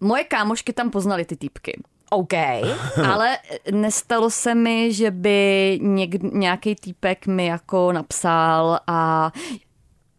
moje 0.00 0.24
kámošky 0.24 0.72
tam 0.72 0.90
poznali 0.90 1.24
ty 1.24 1.36
týpky. 1.36 1.82
OK. 2.12 2.32
Ale 3.12 3.38
nestalo 3.70 4.30
se 4.30 4.54
mi, 4.54 4.92
že 4.92 5.10
by 5.10 5.78
něk, 5.82 6.22
nějaký 6.22 6.74
týpek 6.74 7.26
mi 7.26 7.46
jako 7.46 7.92
napsal 7.92 8.78
a 8.86 9.30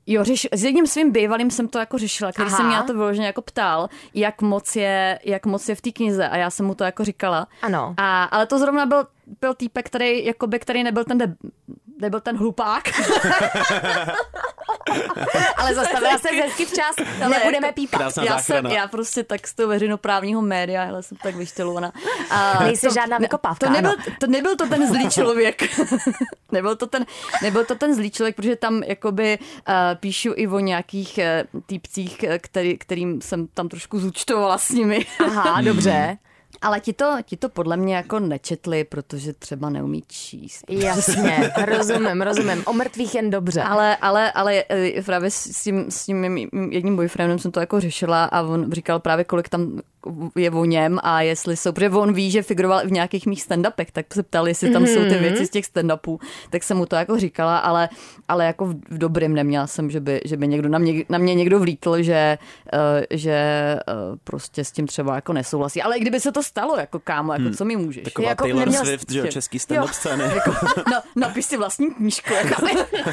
Jo, 0.08 0.24
řeš, 0.24 0.48
s 0.52 0.64
jedním 0.64 0.88
svým 0.88 1.12
bývalým 1.12 1.52
jsem 1.52 1.68
to 1.68 1.80
jako 1.80 1.98
řešila, 1.98 2.32
který 2.32 2.48
Aha. 2.48 2.58
se 2.58 2.64
mě 2.64 2.76
na 2.76 2.84
to 2.84 2.94
vyloženě 2.94 3.28
jako 3.28 3.42
ptal, 3.42 3.90
jak 4.14 4.42
moc 4.42 4.76
je, 4.76 5.20
jak 5.24 5.46
moc 5.46 5.70
je 5.70 5.76
v 5.76 5.82
té 5.82 5.92
knize 5.92 6.28
a 6.28 6.38
já 6.38 6.50
jsem 6.50 6.66
mu 6.66 6.76
to 6.76 6.84
jako 6.84 7.04
říkala. 7.04 7.48
Ano. 7.62 7.94
A, 7.98 8.24
ale 8.24 8.46
to 8.46 8.60
zrovna 8.60 8.86
byl, 8.86 9.08
byl 9.42 9.54
týpek, 9.54 9.86
který, 9.86 10.26
jakoby, 10.26 10.60
který 10.60 10.84
nebyl 10.84 11.04
ten 11.04 11.18
de, 11.18 11.36
nebyl 12.02 12.20
ten 12.20 12.38
hlupák. 12.38 12.84
Ale 15.58 15.76
zastavila 15.76 16.18
se 16.18 16.30
hezky 16.30 16.66
včas, 16.66 16.96
ale 17.22 17.30
nebudeme 17.30 17.68
jako, 17.68 17.76
pípat. 17.76 18.02
Já, 18.24 18.40
jsem, 18.40 18.66
já 18.66 18.88
prostě 18.88 19.24
tak 19.24 19.48
z 19.48 19.54
toho 19.54 19.70
veřejnoprávního 19.70 20.42
média, 20.42 20.90
ale 20.90 21.04
jsem 21.04 21.18
tak 21.18 21.36
vyštělovaná. 21.36 21.92
A 22.30 22.64
Nejsi 22.64 22.88
to, 22.88 22.94
žádná 22.94 23.18
vykopávka, 23.18 23.68
to 23.68 23.74
nebyl, 23.74 23.96
to 24.20 24.28
nebyl 24.28 24.56
to 24.56 24.68
ten 24.68 24.88
zlý 24.88 25.10
člověk. 25.10 25.64
nebyl, 26.52 26.76
to 26.76 26.88
ten, 26.88 27.06
nebyl 27.42 27.66
to 27.66 27.76
ten 27.76 27.96
zlý 27.96 28.12
člověk, 28.12 28.36
protože 28.36 28.56
tam 28.56 28.84
jakoby 28.84 29.40
uh, 29.40 29.74
píšu 29.96 30.34
i 30.36 30.48
o 30.48 30.60
nějakých 30.60 31.20
uh, 31.54 31.62
týpcích, 31.66 32.26
který, 32.42 32.78
kterým 32.78 33.22
jsem 33.22 33.48
tam 33.48 33.70
trošku 33.70 34.00
zúčtovala 34.00 34.58
s 34.58 34.70
nimi. 34.70 35.06
Aha, 35.20 35.62
dobře. 35.62 36.18
Ale 36.64 36.80
ti 36.80 36.94
to, 36.94 37.18
ti 37.26 37.38
to 37.38 37.50
podle 37.50 37.78
mě 37.78 37.96
jako 37.96 38.20
nečetli, 38.20 38.84
protože 38.84 39.34
třeba 39.34 39.70
neumí 39.70 40.04
číst. 40.08 40.64
Jasně, 40.70 41.52
rozumím, 41.66 42.22
rozumím. 42.22 42.64
O 42.66 42.74
mrtvých 42.74 43.16
jen 43.16 43.30
dobře. 43.30 43.64
Ale, 43.64 43.98
ale, 43.98 44.32
ale 44.32 44.64
eh, 44.70 45.02
právě 45.02 45.32
s 45.32 45.64
tím, 45.64 45.92
s 45.92 46.06
tím 46.06 46.38
jedním 46.72 46.96
boyfriendem 46.96 47.40
jsem 47.40 47.52
to 47.52 47.60
jako 47.60 47.80
řešila 47.80 48.24
a 48.24 48.42
on 48.42 48.72
říkal 48.72 49.00
právě, 49.00 49.26
kolik 49.26 49.50
tam 49.50 49.82
je 50.36 50.52
o 50.52 50.66
něm 50.66 51.00
a 51.04 51.22
jestli 51.22 51.58
jsou, 51.58 51.72
protože 51.72 51.90
on 51.90 52.14
ví, 52.14 52.32
že 52.32 52.44
figuroval 52.44 52.88
v 52.88 52.92
nějakých 52.92 53.26
mých 53.26 53.44
stand-upech, 53.44 53.86
tak 53.94 54.14
se 54.14 54.24
ptal, 54.24 54.48
jestli 54.48 54.70
tam 54.70 54.84
mm-hmm. 54.84 54.94
jsou 54.94 55.00
ty 55.00 55.16
mhm. 55.16 55.20
věci 55.20 55.46
z 55.46 55.50
těch 55.50 55.66
stand-upů, 55.66 56.20
tak 56.50 56.64
jsem 56.64 56.78
mu 56.78 56.86
to 56.86 56.96
jako 56.96 57.20
říkala, 57.20 57.58
ale, 57.58 57.90
ale 58.28 58.46
jako 58.46 58.66
v, 58.66 58.74
v 58.90 58.98
dobrým 58.98 59.34
neměla 59.34 59.68
jsem, 59.68 59.90
že 59.90 60.00
by, 60.00 60.22
že 60.26 60.38
by 60.38 60.48
někdo 60.48 60.70
na 60.70 60.80
mě, 60.80 61.04
na 61.10 61.18
mě 61.18 61.36
někdo 61.36 61.60
vlítl, 61.60 62.02
že, 62.02 62.38
uh, 62.74 62.80
že 63.10 63.40
uh, 63.88 64.18
prostě 64.24 64.66
s 64.66 64.72
tím 64.72 64.88
třeba 64.88 65.16
jako 65.16 65.34
nesouhlasí. 65.34 65.82
Ale 65.82 65.98
i 65.98 66.00
kdyby 66.00 66.20
se 66.20 66.32
to 66.32 66.44
stalo, 66.44 66.78
jako 66.78 67.00
kámo, 67.00 67.34
jako 67.34 67.46
hmm. 67.46 67.54
co 67.54 67.66
mi 67.66 67.76
můžeš? 67.76 68.04
Taková 68.04 68.30
jako 68.30 68.44
Taylor. 68.44 68.72
Swift, 68.72 69.12
že 69.12 69.28
český 69.28 69.58
stand-up 69.58 69.92
scény. 69.92 70.24
Jako, 70.24 70.52
no, 70.92 71.02
napiš 71.16 71.46
si 71.46 71.58
vlastní 71.58 71.94
knížku. 71.94 72.34
Jako. 72.34 72.66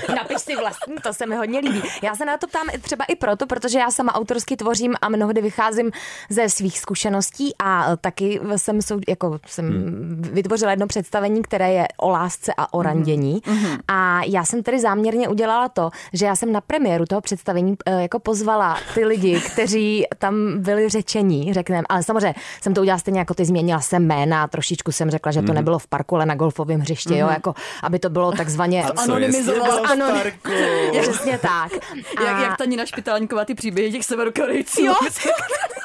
napiš 0.14 0.40
si 0.40 0.56
vlastní, 0.56 0.94
to 1.02 1.12
se 1.12 1.26
mi 1.26 1.36
hodně 1.36 1.58
líbí. 1.58 1.82
Já 2.02 2.14
se 2.14 2.24
na 2.24 2.38
to 2.38 2.46
ptám 2.46 2.66
třeba 2.82 3.04
i 3.04 3.16
proto, 3.16 3.46
protože 3.46 3.78
já 3.78 3.90
sama 3.90 4.14
autorsky 4.14 4.56
tvořím 4.56 4.94
a 5.00 5.08
mnohdy 5.08 5.40
vycházím 5.40 5.90
ze 6.28 6.48
svých 6.48 6.79
zkušeností 6.80 7.54
a 7.58 7.96
taky 7.96 8.40
jsem, 8.56 8.82
sou, 8.82 9.00
jako, 9.08 9.38
jsem 9.46 9.68
hmm. 9.68 10.30
vytvořila 10.32 10.70
jedno 10.70 10.86
představení, 10.86 11.42
které 11.42 11.72
je 11.72 11.88
o 11.96 12.10
lásce 12.10 12.52
a 12.56 12.74
o 12.74 12.82
randění. 12.82 13.42
Hmm. 13.44 13.76
A 13.88 14.20
já 14.24 14.44
jsem 14.44 14.62
tedy 14.62 14.80
záměrně 14.80 15.28
udělala 15.28 15.68
to, 15.68 15.90
že 16.12 16.26
já 16.26 16.36
jsem 16.36 16.52
na 16.52 16.60
premiéru 16.60 17.06
toho 17.06 17.20
představení 17.20 17.76
eh, 17.86 18.02
jako 18.02 18.18
pozvala 18.18 18.78
ty 18.94 19.04
lidi, 19.04 19.40
kteří 19.52 20.04
tam 20.18 20.58
byli 20.58 20.88
řečení, 20.88 21.54
řekneme, 21.54 21.82
ale 21.88 22.02
samozřejmě 22.02 22.34
jsem 22.60 22.74
to 22.74 22.80
udělala 22.80 22.98
stejně 22.98 23.18
jako 23.18 23.34
ty, 23.34 23.44
změnila 23.44 23.80
jsem 23.80 24.06
jména, 24.06 24.48
trošičku 24.48 24.92
jsem 24.92 25.10
řekla, 25.10 25.32
že 25.32 25.40
to 25.40 25.46
hmm. 25.46 25.54
nebylo 25.54 25.78
v 25.78 25.86
parku, 25.86 26.16
ale 26.16 26.26
na 26.26 26.34
golfovém 26.34 26.80
hřišti, 26.80 27.10
hmm. 27.10 27.18
jo, 27.18 27.28
jako, 27.28 27.54
aby 27.82 27.98
to 27.98 28.10
bylo 28.10 28.32
takzvaně 28.32 28.84
anonymizovat. 28.84 29.80
Přesně 31.00 31.38
tak. 31.38 31.72
A... 32.16 32.22
Jak, 32.22 32.42
jak 32.42 32.56
ta 32.56 32.64
Nina 32.64 32.86
Špitálníková 32.86 33.44
ty 33.44 33.54
příběhy 33.54 33.92
těch 33.92 34.04
severokorejců. 34.04 34.84
Jo. 34.84 34.94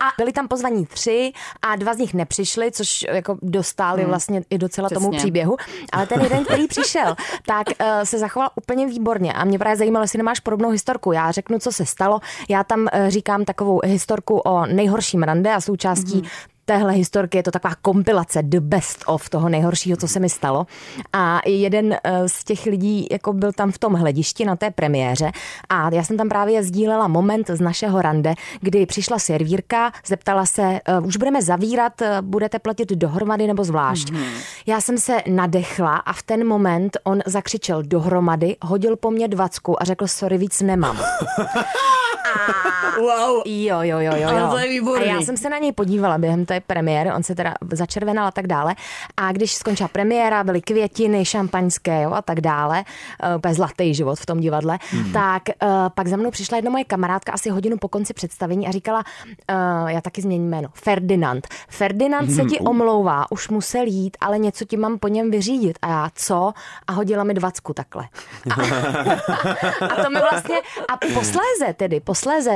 A 0.00 0.08
byli 0.18 0.32
tam 0.32 0.48
pozvaní 0.48 0.86
tři 0.86 1.32
a 1.62 1.76
dva 1.76 1.94
z 1.94 1.98
nich 1.98 2.14
nepřišli, 2.14 2.72
což 2.72 3.04
jako 3.08 3.38
dostali 3.42 4.02
hmm. 4.02 4.08
vlastně 4.08 4.42
i 4.50 4.58
docela 4.58 4.88
Přesně. 4.88 5.06
tomu 5.06 5.18
příběhu. 5.18 5.56
Ale 5.92 6.06
ten 6.06 6.20
jeden, 6.20 6.44
který 6.44 6.66
přišel, 6.66 7.16
tak 7.46 7.66
uh, 7.68 7.86
se 8.04 8.18
zachoval 8.18 8.50
úplně 8.54 8.86
výborně. 8.86 9.32
A 9.32 9.44
mě 9.44 9.58
právě 9.58 9.76
zajímalo, 9.76 10.04
jestli 10.04 10.16
nemáš 10.16 10.40
podobnou 10.40 10.70
historku. 10.70 11.12
Já 11.12 11.30
řeknu, 11.30 11.58
co 11.58 11.72
se 11.72 11.86
stalo. 11.86 12.20
Já 12.48 12.64
tam 12.64 12.80
uh, 12.80 13.08
říkám 13.08 13.44
takovou 13.44 13.80
historku 13.84 14.38
o 14.38 14.66
nejhorším 14.66 15.22
rande 15.22 15.52
a 15.54 15.60
součástí 15.60 16.14
hmm 16.14 16.28
téhle 16.64 16.92
historky 16.92 17.38
je 17.38 17.42
to 17.42 17.50
taková 17.50 17.74
kompilace 17.82 18.42
the 18.42 18.60
best 18.60 19.04
of 19.06 19.28
toho 19.28 19.48
nejhoršího, 19.48 19.96
co 19.96 20.08
se 20.08 20.20
mi 20.20 20.28
stalo. 20.28 20.66
A 21.12 21.40
jeden 21.46 21.92
eh, 21.92 22.28
z 22.28 22.44
těch 22.44 22.66
lidí 22.66 23.06
jako 23.10 23.32
byl 23.32 23.52
tam 23.52 23.72
v 23.72 23.78
tom 23.78 23.92
hledišti 23.92 24.44
na 24.44 24.56
té 24.56 24.70
premiéře 24.70 25.32
a 25.68 25.94
já 25.94 26.04
jsem 26.04 26.16
tam 26.16 26.28
právě 26.28 26.62
sdílela 26.62 27.08
moment 27.08 27.50
z 27.50 27.60
našeho 27.60 28.02
rande, 28.02 28.34
kdy 28.60 28.86
přišla 28.86 29.18
servírka, 29.18 29.92
zeptala 30.06 30.46
se, 30.46 30.80
eh, 30.84 31.00
už 31.00 31.16
budeme 31.16 31.42
zavírat, 31.42 32.02
eh, 32.02 32.18
budete 32.20 32.58
platit 32.58 32.88
dohromady 32.88 33.46
nebo 33.46 33.64
zvlášť. 33.64 34.10
Mm-hmm. 34.10 34.32
Já 34.66 34.80
jsem 34.80 34.98
se 34.98 35.22
nadechla 35.28 35.96
a 35.96 36.12
v 36.12 36.22
ten 36.22 36.46
moment 36.46 36.96
on 37.04 37.20
zakřičel 37.26 37.82
dohromady, 37.82 38.56
hodil 38.62 38.96
po 38.96 39.10
mně 39.10 39.28
dvacku 39.28 39.82
a 39.82 39.84
řekl, 39.84 40.06
sorry, 40.06 40.38
víc 40.38 40.60
nemám. 40.60 40.98
Wow. 43.00 43.42
Jo, 43.44 43.78
jo, 43.82 43.98
jo, 43.98 44.12
jo. 44.16 44.28
jo. 44.38 44.48
to 44.50 44.58
je 44.58 44.68
výborný. 44.68 45.04
A 45.04 45.14
já 45.14 45.20
jsem 45.20 45.36
se 45.36 45.50
na 45.50 45.58
něj 45.58 45.72
podívala 45.72 46.18
během 46.18 46.46
té 46.46 46.60
premiéry, 46.60 47.12
on 47.12 47.22
se 47.22 47.34
teda 47.34 47.54
začervenal 47.72 48.26
a 48.26 48.30
tak 48.30 48.46
dále. 48.46 48.74
A 49.16 49.32
když 49.32 49.52
skončila 49.54 49.88
premiéra, 49.88 50.44
byly 50.44 50.60
květiny, 50.60 51.24
šampaňské 51.24 52.02
jo, 52.02 52.12
a 52.12 52.22
tak 52.22 52.40
dále, 52.40 52.84
uh, 53.30 53.36
úplně 53.36 53.54
zlatý 53.54 53.94
život 53.94 54.18
v 54.18 54.26
tom 54.26 54.40
divadle, 54.40 54.78
mm. 54.92 55.12
tak 55.12 55.42
uh, 55.48 55.68
pak 55.94 56.06
za 56.08 56.16
mnou 56.16 56.30
přišla 56.30 56.56
jedna 56.56 56.70
moje 56.70 56.84
kamarádka 56.84 57.32
asi 57.32 57.50
hodinu 57.50 57.76
po 57.76 57.88
konci 57.88 58.14
představení 58.14 58.68
a 58.68 58.70
říkala, 58.70 59.04
uh, 59.28 59.90
já 59.90 60.00
taky 60.00 60.22
změním 60.22 60.48
jméno, 60.50 60.68
Ferdinand. 60.74 61.48
Ferdinand 61.68 62.34
se 62.34 62.44
ti 62.44 62.58
omlouvá, 62.58 63.30
už 63.30 63.48
musel 63.48 63.84
jít, 63.86 64.16
ale 64.20 64.38
něco 64.38 64.64
ti 64.64 64.76
mám 64.76 64.98
po 64.98 65.08
něm 65.08 65.30
vyřídit. 65.30 65.78
A 65.82 65.88
já, 65.88 66.10
co? 66.14 66.52
A 66.86 66.92
hodila 66.92 67.24
mi 67.24 67.34
dvacku 67.34 67.72
takhle. 67.72 68.08
A, 68.50 68.54
a 69.92 70.02
to 70.04 70.10
mi 70.10 70.20
vlastně, 70.30 70.56
a 70.88 70.96
posléze 70.96 71.74
tedy, 71.76 72.00
posléze 72.00 72.13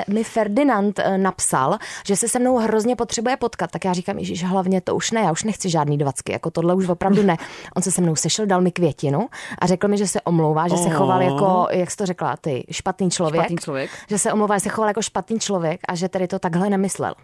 mi 0.08 0.24
Ferdinand 0.24 1.00
napsal, 1.16 1.78
že 2.06 2.16
se 2.16 2.28
se 2.28 2.38
mnou 2.38 2.56
hrozně 2.56 2.96
potřebuje 2.96 3.36
potkat, 3.36 3.70
tak 3.70 3.84
já 3.84 3.92
říkám, 3.92 4.16
že 4.20 4.46
hlavně 4.46 4.80
to 4.80 4.96
už 4.96 5.10
ne, 5.10 5.20
já 5.20 5.32
už 5.32 5.44
nechci 5.44 5.70
žádný 5.70 5.98
dvacky, 5.98 6.32
jako 6.32 6.50
tohle 6.50 6.74
už 6.74 6.88
opravdu 6.88 7.22
ne. 7.22 7.36
On 7.76 7.82
se 7.82 7.90
se 7.90 8.00
mnou 8.00 8.16
sešel, 8.16 8.46
dal 8.46 8.60
mi 8.60 8.72
květinu 8.72 9.28
a 9.58 9.66
řekl 9.66 9.88
mi, 9.88 9.98
že 9.98 10.06
se 10.06 10.20
omlouvá, 10.20 10.68
že 10.68 10.76
se 10.76 10.90
choval 10.90 11.22
jako, 11.22 11.66
jak 11.70 11.90
jsi 11.90 11.96
to 11.96 12.06
řekla, 12.06 12.36
ty, 12.36 12.66
špatný 12.70 13.10
člověk. 13.10 13.42
Špatný 13.42 13.56
člověk. 13.56 13.90
Že 14.08 14.18
se 14.18 14.32
omlouvá, 14.32 14.56
že 14.56 14.60
se 14.60 14.68
choval 14.68 14.88
jako 14.88 15.02
špatný 15.02 15.38
člověk 15.38 15.80
a 15.88 15.94
že 15.94 16.08
tedy 16.08 16.28
to 16.28 16.38
takhle 16.38 16.70
nemyslel. 16.70 17.14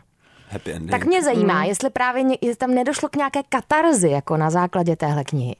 Happy 0.48 0.72
ending. 0.72 0.90
Tak 0.90 1.04
mě 1.04 1.22
zajímá, 1.22 1.60
mm. 1.60 1.64
jestli 1.64 1.90
právě 1.90 2.24
jestli 2.40 2.56
tam 2.56 2.74
nedošlo 2.74 3.08
k 3.08 3.16
nějaké 3.16 3.40
katarzi 3.48 4.10
jako 4.10 4.36
na 4.36 4.50
základě 4.50 4.96
téhle 4.96 5.24
knihy. 5.24 5.56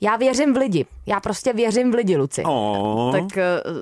Já 0.00 0.16
věřím 0.16 0.54
v 0.54 0.56
lidi. 0.56 0.86
Já 1.06 1.20
prostě 1.20 1.52
věřím 1.52 1.92
v 1.92 1.94
lidi, 1.94 2.16
Luci. 2.16 2.42
Oh. 2.44 3.12
Tak 3.12 3.22
uh, 3.22 3.30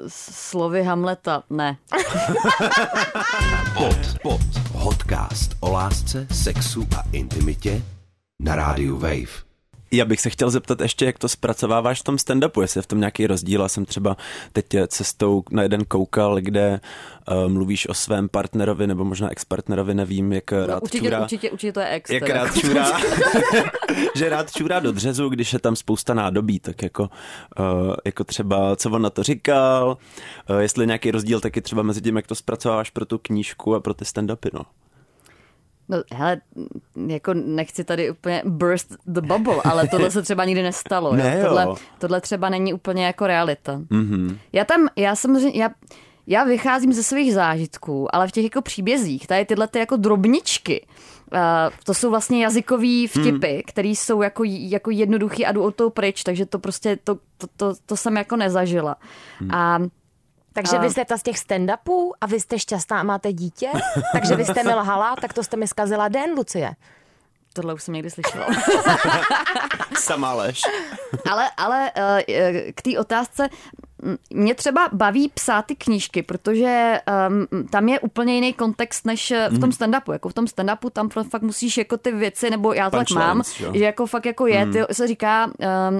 slovy 0.08 0.84
Hamleta, 0.84 1.42
ne. 1.50 1.76
pod, 3.78 3.96
pod. 4.22 4.40
Podcast 4.82 5.56
o 5.60 5.72
lásce, 5.72 6.26
sexu 6.32 6.86
a 6.98 7.02
intimitě 7.12 7.82
na 8.40 8.54
rádiu 8.54 8.98
Wave. 8.98 9.46
Já 9.90 10.04
bych 10.04 10.20
se 10.20 10.30
chtěl 10.30 10.50
zeptat 10.50 10.80
ještě, 10.80 11.04
jak 11.04 11.18
to 11.18 11.28
zpracováváš 11.28 12.00
v 12.00 12.04
tom 12.04 12.16
stand-upu, 12.16 12.60
jestli 12.60 12.78
je 12.78 12.82
v 12.82 12.86
tom 12.86 12.98
nějaký 12.98 13.26
rozdíl. 13.26 13.62
Já 13.62 13.68
jsem 13.68 13.84
třeba 13.84 14.16
teď 14.52 14.66
cestou 14.88 15.44
na 15.50 15.62
jeden 15.62 15.84
koukal, 15.84 16.40
kde 16.40 16.80
uh, 17.30 17.52
mluvíš 17.52 17.88
o 17.88 17.94
svém 17.94 18.28
partnerovi 18.28 18.86
nebo 18.86 19.04
možná 19.04 19.30
ex-partnerovi, 19.30 19.94
nevím, 19.94 20.32
jak 20.32 20.50
no, 20.52 20.66
rád 20.66 20.82
určitě, 20.82 21.04
čurá. 21.04 21.20
Určitě, 21.20 21.50
určitě 21.50 21.72
to 21.72 21.80
je 21.80 21.88
ex. 21.88 22.10
Jak 22.10 22.28
rád 22.28 22.58
čurá, 22.58 22.92
že 24.16 24.28
rád 24.28 24.52
čurá 24.52 24.80
do 24.80 24.92
dřezu, 24.92 25.28
když 25.28 25.52
je 25.52 25.58
tam 25.58 25.76
spousta 25.76 26.14
nádobí, 26.14 26.60
tak 26.60 26.82
jako, 26.82 27.02
uh, 27.02 27.94
jako 28.04 28.24
třeba, 28.24 28.76
co 28.76 28.90
on 28.90 29.02
na 29.02 29.10
to 29.10 29.22
říkal, 29.22 29.98
uh, 30.50 30.58
jestli 30.58 30.86
nějaký 30.86 31.10
rozdíl 31.10 31.40
taky 31.40 31.62
třeba 31.62 31.82
mezi 31.82 32.00
tím, 32.00 32.16
jak 32.16 32.26
to 32.26 32.34
zpracováváš 32.34 32.90
pro 32.90 33.04
tu 33.04 33.18
knížku 33.18 33.74
a 33.74 33.80
pro 33.80 33.94
ty 33.94 34.04
stand-upy, 34.04 34.50
no. 34.52 34.60
No 35.88 36.02
hele, 36.12 36.40
jako 37.06 37.34
nechci 37.34 37.84
tady 37.84 38.10
úplně 38.10 38.42
burst 38.44 38.96
the 39.06 39.20
bubble, 39.20 39.56
ale 39.64 39.88
tohle 39.90 40.10
se 40.10 40.22
třeba 40.22 40.44
nikdy 40.44 40.62
nestalo. 40.62 41.16
Ne, 41.16 41.36
jo. 41.38 41.46
Tohle, 41.46 41.66
tohle 41.98 42.20
třeba 42.20 42.48
není 42.48 42.72
úplně 42.72 43.06
jako 43.06 43.26
realita. 43.26 43.78
Mm-hmm. 43.78 44.38
Já 44.52 44.64
tam, 44.64 44.88
já 44.96 45.16
samozřejmě, 45.16 45.60
já, 45.60 45.70
já 46.26 46.44
vycházím 46.44 46.92
ze 46.92 47.02
svých 47.02 47.34
zážitků, 47.34 48.14
ale 48.14 48.28
v 48.28 48.32
těch 48.32 48.44
jako 48.44 48.62
příbězích, 48.62 49.26
tady 49.26 49.44
tyhle 49.44 49.68
ty 49.68 49.78
jako 49.78 49.96
drobničky, 49.96 50.86
uh, 51.32 51.38
to 51.84 51.94
jsou 51.94 52.10
vlastně 52.10 52.44
jazykové 52.44 53.08
vtipy, 53.08 53.52
hmm. 53.52 53.62
které 53.66 53.88
jsou 53.88 54.22
jako, 54.22 54.42
jako 54.44 54.90
jednoduchý 54.90 55.46
a 55.46 55.52
jdu 55.52 55.62
o 55.62 55.70
to 55.70 55.90
pryč, 55.90 56.22
takže 56.22 56.46
to 56.46 56.58
prostě, 56.58 56.98
to, 57.04 57.14
to, 57.38 57.46
to, 57.56 57.74
to 57.86 57.96
jsem 57.96 58.16
jako 58.16 58.36
nezažila. 58.36 58.96
Hmm. 59.38 59.54
A 59.54 59.78
takže 60.56 60.78
vy 60.78 60.90
jste 60.90 61.04
ta 61.04 61.18
z 61.18 61.22
těch 61.22 61.36
stand-upů 61.36 62.12
a 62.20 62.26
vy 62.26 62.40
jste 62.40 62.58
šťastná 62.58 63.00
a 63.00 63.02
máte 63.02 63.32
dítě? 63.32 63.70
Takže 64.12 64.36
vy 64.36 64.44
jste 64.44 64.62
mi 64.64 64.74
lhala, 64.74 65.16
tak 65.16 65.32
to 65.32 65.44
jste 65.44 65.56
mi 65.56 65.68
zkazila 65.68 66.08
den, 66.08 66.30
Lucie. 66.30 66.76
Tohle 67.52 67.74
už 67.74 67.82
jsem 67.82 67.94
někdy 67.94 68.10
slyšela. 68.10 68.46
Samá 69.98 70.32
lež. 70.32 70.60
ale, 71.30 71.50
ale 71.56 71.92
eh, 71.96 72.72
k 72.72 72.82
té 72.82 72.98
otázce, 72.98 73.48
mě 74.30 74.54
třeba 74.54 74.88
baví 74.92 75.28
psát 75.34 75.66
ty 75.66 75.76
knížky, 75.76 76.22
protože 76.22 77.00
um, 77.28 77.66
tam 77.66 77.88
je 77.88 78.00
úplně 78.00 78.34
jiný 78.34 78.52
kontext 78.52 79.06
než 79.06 79.32
v 79.48 79.58
tom 79.58 79.68
mhm. 79.68 79.70
stand-upu. 79.70 80.12
Jako 80.12 80.28
v 80.28 80.34
tom 80.34 80.44
stand-upu 80.44 80.90
tam 80.90 81.08
fakt 81.08 81.42
musíš 81.42 81.78
jako 81.78 81.96
ty 81.96 82.12
věci, 82.12 82.50
nebo 82.50 82.72
já 82.72 82.90
to 82.90 82.96
tak 82.96 83.10
mám, 83.10 83.42
jo. 83.60 83.72
že 83.74 83.84
jako 83.84 84.06
fakt 84.06 84.26
jako 84.26 84.46
je, 84.46 84.64
mm. 84.64 84.72
ty 84.72 84.82
se 84.92 85.06
říká, 85.06 85.46
um, 85.46 85.52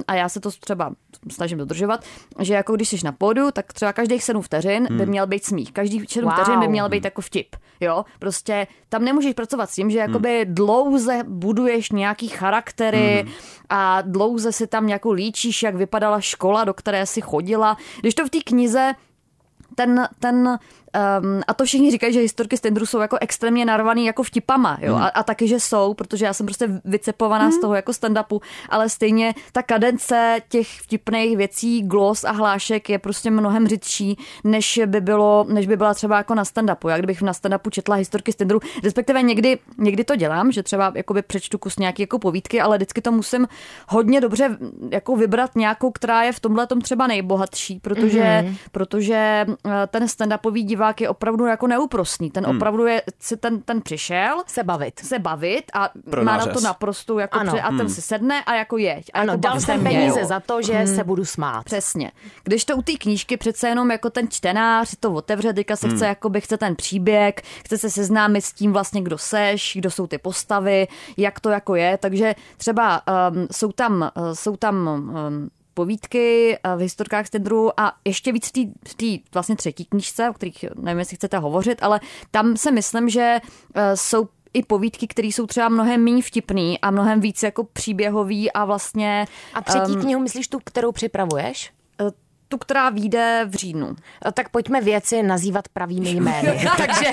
a 0.09 0.15
já 0.15 0.29
se 0.29 0.41
to 0.41 0.51
třeba 0.51 0.93
snažím 1.33 1.59
dodržovat, 1.59 2.05
že 2.41 2.55
jako 2.55 2.77
když 2.77 2.89
jsi 2.89 2.97
na 3.05 3.13
pódu, 3.13 3.51
tak 3.51 3.73
třeba 3.73 3.93
každých 3.93 4.25
7 4.25 4.43
vteřin 4.43 4.87
mm. 4.91 4.99
by 4.99 5.07
měl 5.07 5.27
být 5.27 5.45
smích. 5.45 5.73
Každý 5.73 6.05
7 6.09 6.25
wow. 6.25 6.35
vteřin 6.35 6.61
by 6.61 6.69
měl 6.69 6.89
být 6.89 7.05
jako 7.05 7.21
vtip. 7.21 7.57
Jo, 7.81 8.05
prostě 8.19 8.67
tam 8.89 9.05
nemůžeš 9.05 9.35
pracovat 9.35 9.71
s 9.71 9.75
tím, 9.75 9.91
že 9.91 9.99
jakoby 9.99 10.45
mm. 10.45 10.55
dlouze 10.55 11.25
buduješ 11.29 11.91
nějaký 11.91 12.29
charaktery 12.29 13.23
mm. 13.27 13.33
a 13.69 14.03
dlouze 14.03 14.53
si 14.53 14.67
tam 14.67 14.87
nějakou 14.87 15.13
líčíš, 15.13 15.63
jak 15.63 15.75
vypadala 15.75 16.21
škola, 16.21 16.65
do 16.65 16.75
které 16.75 17.07
si 17.07 17.21
chodila. 17.21 17.77
Když 18.01 18.15
to 18.15 18.27
v 18.27 18.31
té 18.31 18.39
knize 18.45 18.95
ten, 19.75 20.09
ten 20.19 20.59
Um, 20.97 21.43
a 21.47 21.55
to 21.55 21.65
všichni 21.65 21.91
říkají, 21.91 22.13
že 22.13 22.21
historky 22.21 22.57
z 22.57 22.61
Tindru 22.61 22.87
jsou 22.87 22.99
jako 22.99 23.19
extrémně 23.21 23.65
narvaný 23.65 24.07
jako 24.07 24.23
vtipama, 24.23 24.79
jo, 24.81 24.95
mm. 24.95 25.03
a, 25.03 25.07
a 25.07 25.23
taky, 25.23 25.49
že 25.49 25.61
jsou, 25.61 25.95
protože 25.95 26.25
já 26.25 26.33
jsem 26.33 26.47
prostě 26.47 26.81
vycepovaná 26.85 27.45
mm. 27.45 27.53
z 27.53 27.61
toho 27.61 27.75
jako 27.75 27.93
stand-upu, 27.93 28.41
ale 28.69 28.89
stejně 28.89 29.35
ta 29.53 29.63
kadence 29.63 30.39
těch 30.49 30.69
vtipných 30.81 31.37
věcí, 31.37 31.83
glos 31.83 32.25
a 32.25 32.31
hlášek 32.31 32.91
je 32.91 32.99
prostě 32.99 33.31
mnohem 33.31 33.69
řidší, 33.69 34.19
než 34.45 34.81
by 34.87 35.01
bylo, 35.01 35.47
než 35.49 35.67
by 35.67 35.77
byla 35.77 35.95
třeba 35.95 36.17
jako 36.17 36.35
na 36.35 36.45
stand-upu. 36.45 36.89
Já 36.89 36.99
kdybych 36.99 37.23
na 37.23 37.33
stand-upu 37.33 37.71
četla 37.71 37.97
historky 37.97 38.33
z 38.33 38.37
Tindru, 38.37 38.61
respektive 38.85 39.23
někdy, 39.23 39.59
někdy 39.79 40.05
to 40.05 40.17
dělám, 40.17 40.53
že 40.53 40.63
třeba 40.63 40.93
jakoby 40.95 41.23
přečtu 41.23 41.59
kus 41.59 41.79
nějaký 41.79 42.03
jako 42.03 42.19
povídky, 42.19 42.61
ale 42.61 42.77
vždycky 42.77 43.03
to 43.03 43.13
musím 43.13 43.49
hodně 43.89 44.21
dobře 44.21 44.57
jako 44.91 45.17
vybrat 45.17 45.57
nějakou, 45.57 45.91
která 45.91 46.23
je 46.23 46.33
v 46.33 46.41
tomhle 46.41 46.67
tom 46.67 46.81
třeba 46.81 47.07
nejbohatší, 47.07 47.81
protože, 47.81 48.45
mm. 48.49 48.57
protože 48.73 49.47
eh, 49.67 49.87
ten 49.87 50.05
stand-upový 50.05 50.65
divák 50.65 50.86
divák 50.87 51.01
je 51.01 51.09
opravdu 51.09 51.47
jako 51.47 51.67
neúprostný. 51.67 52.31
Ten 52.31 52.47
hmm. 52.47 52.57
opravdu 52.57 52.87
je, 52.87 53.03
si 53.21 53.37
ten, 53.37 53.63
ten 53.63 53.81
přišel. 53.81 54.43
Se 54.47 54.63
bavit. 54.63 55.01
Se 55.01 55.19
bavit 55.19 55.65
a 55.75 55.91
Pro 56.11 56.25
má 56.25 56.33
nářez. 56.33 56.47
na 56.47 56.55
to 56.55 56.61
naprosto 56.61 57.19
jako 57.19 57.39
ano. 57.39 57.53
Pře- 57.53 57.63
a 57.63 57.69
ten 57.69 57.79
hmm. 57.79 57.89
si 57.89 58.03
sedne 58.03 58.45
a 58.45 58.55
jako 58.55 58.77
jeď. 58.79 59.11
A 59.15 59.21
ano, 59.21 59.33
jako 59.33 59.41
dal 59.41 59.61
jsem 59.61 59.83
peníze 59.83 60.25
za 60.25 60.41
to, 60.41 60.63
že 60.63 60.73
hmm. 60.73 60.97
se 60.97 61.05
budu 61.05 61.25
smát. 61.25 61.65
Přesně. 61.65 62.13
Když 62.45 62.65
to 62.65 62.77
u 62.77 62.83
té 62.83 62.93
knížky 62.93 63.37
přece 63.37 63.69
jenom 63.69 63.91
jako 63.91 64.11
ten 64.11 64.29
čtenář 64.29 64.97
to 65.01 65.13
otevře, 65.13 65.53
teďka 65.53 65.77
se 65.77 65.89
hmm. 65.89 65.97
chce, 65.97 66.17
by 66.29 66.41
chce 66.41 66.57
ten 66.57 66.77
příběh, 66.77 67.35
chce 67.65 67.79
se 67.79 67.91
seznámit 67.91 68.45
s 68.45 68.53
tím 68.53 68.73
vlastně, 68.73 69.03
kdo 69.03 69.19
seš, 69.19 69.73
kdo 69.77 69.91
jsou 69.91 70.07
ty 70.07 70.19
postavy, 70.19 70.89
jak 71.17 71.41
to 71.41 71.51
jako 71.51 71.75
je, 71.75 71.99
takže 71.99 72.35
třeba 72.57 73.03
um, 73.31 73.47
jsou 73.53 73.73
tam, 73.73 74.11
uh, 74.17 74.33
jsou 74.33 74.57
tam 74.57 74.87
um, 74.87 75.51
povídky 75.77 76.59
v 76.77 76.79
historkách 76.79 77.27
z 77.27 77.31
Tindru 77.31 77.81
a 77.81 77.93
ještě 78.05 78.33
víc 78.33 78.51
v 78.89 78.95
té 78.95 79.07
vlastně 79.35 79.57
třetí 79.57 79.85
knižce, 79.85 80.31
o 80.31 80.33
kterých 80.33 80.65
nevím, 80.81 80.99
jestli 80.99 81.17
chcete 81.17 81.39
hovořit, 81.39 81.83
ale 81.83 82.01
tam 82.31 82.57
se 82.57 82.71
myslím, 82.71 83.09
že 83.09 83.41
jsou 83.95 84.29
i 84.53 84.63
povídky, 84.63 85.07
které 85.07 85.29
jsou 85.29 85.47
třeba 85.47 85.69
mnohem 85.69 86.05
méně 86.05 86.23
vtipný 86.23 86.81
a 86.81 86.91
mnohem 86.91 87.21
víc 87.21 87.43
jako 87.43 87.65
příběhový 87.65 88.53
a 88.53 88.65
vlastně... 88.65 89.27
A 89.55 89.63
třetí 89.63 89.93
um, 89.93 90.01
knihu 90.01 90.21
myslíš 90.21 90.49
tu, 90.49 90.59
kterou 90.65 90.93
připravuješ? 90.93 91.73
tu, 92.49 92.59
která 92.59 92.91
vyjde 92.91 93.45
v 93.49 93.55
říjnu. 93.55 93.97
Tak 94.35 94.49
pojďme 94.49 94.81
věci 94.81 95.23
nazývat 95.23 95.69
pravými 95.69 96.11
jmény. 96.11 96.69
takže 96.77 97.11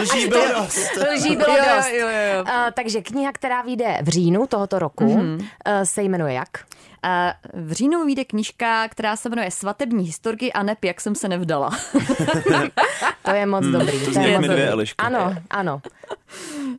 lží 0.00 0.28
bylo 0.28 0.48
dost. 0.48 0.90
Lží 1.12 1.36
bylo 1.36 1.56
jo, 1.56 1.64
dost. 1.76 1.88
Jo, 1.88 2.08
jo, 2.08 2.34
jo. 2.34 2.42
Uh, 2.42 2.70
takže 2.74 3.02
kniha, 3.02 3.32
která 3.32 3.62
vyjde 3.62 3.98
v 4.02 4.08
říjnu 4.08 4.46
tohoto 4.46 4.78
roku, 4.78 5.04
mm-hmm. 5.04 5.40
uh, 5.40 5.46
se 5.82 6.02
jmenuje 6.02 6.34
jak? 6.34 6.48
V 7.54 7.72
říjnu 7.72 8.04
vyjde 8.04 8.24
knižka, 8.24 8.88
která 8.88 9.16
se 9.16 9.28
jmenuje 9.28 9.50
Svatební 9.50 10.04
historky 10.04 10.52
a 10.52 10.62
nep, 10.62 10.84
jak 10.84 11.00
jsem 11.00 11.14
se 11.14 11.28
nevdala. 11.28 11.70
to 13.22 13.30
je 13.30 13.46
moc 13.46 13.64
hmm, 13.64 13.72
dobrý. 13.72 14.04
To, 14.04 14.12
to 14.12 14.20
je 14.20 14.38
moc 14.38 14.46
dobrý. 14.46 14.62
Eliška. 14.62 15.06
Ano, 15.06 15.34
ano. 15.50 15.80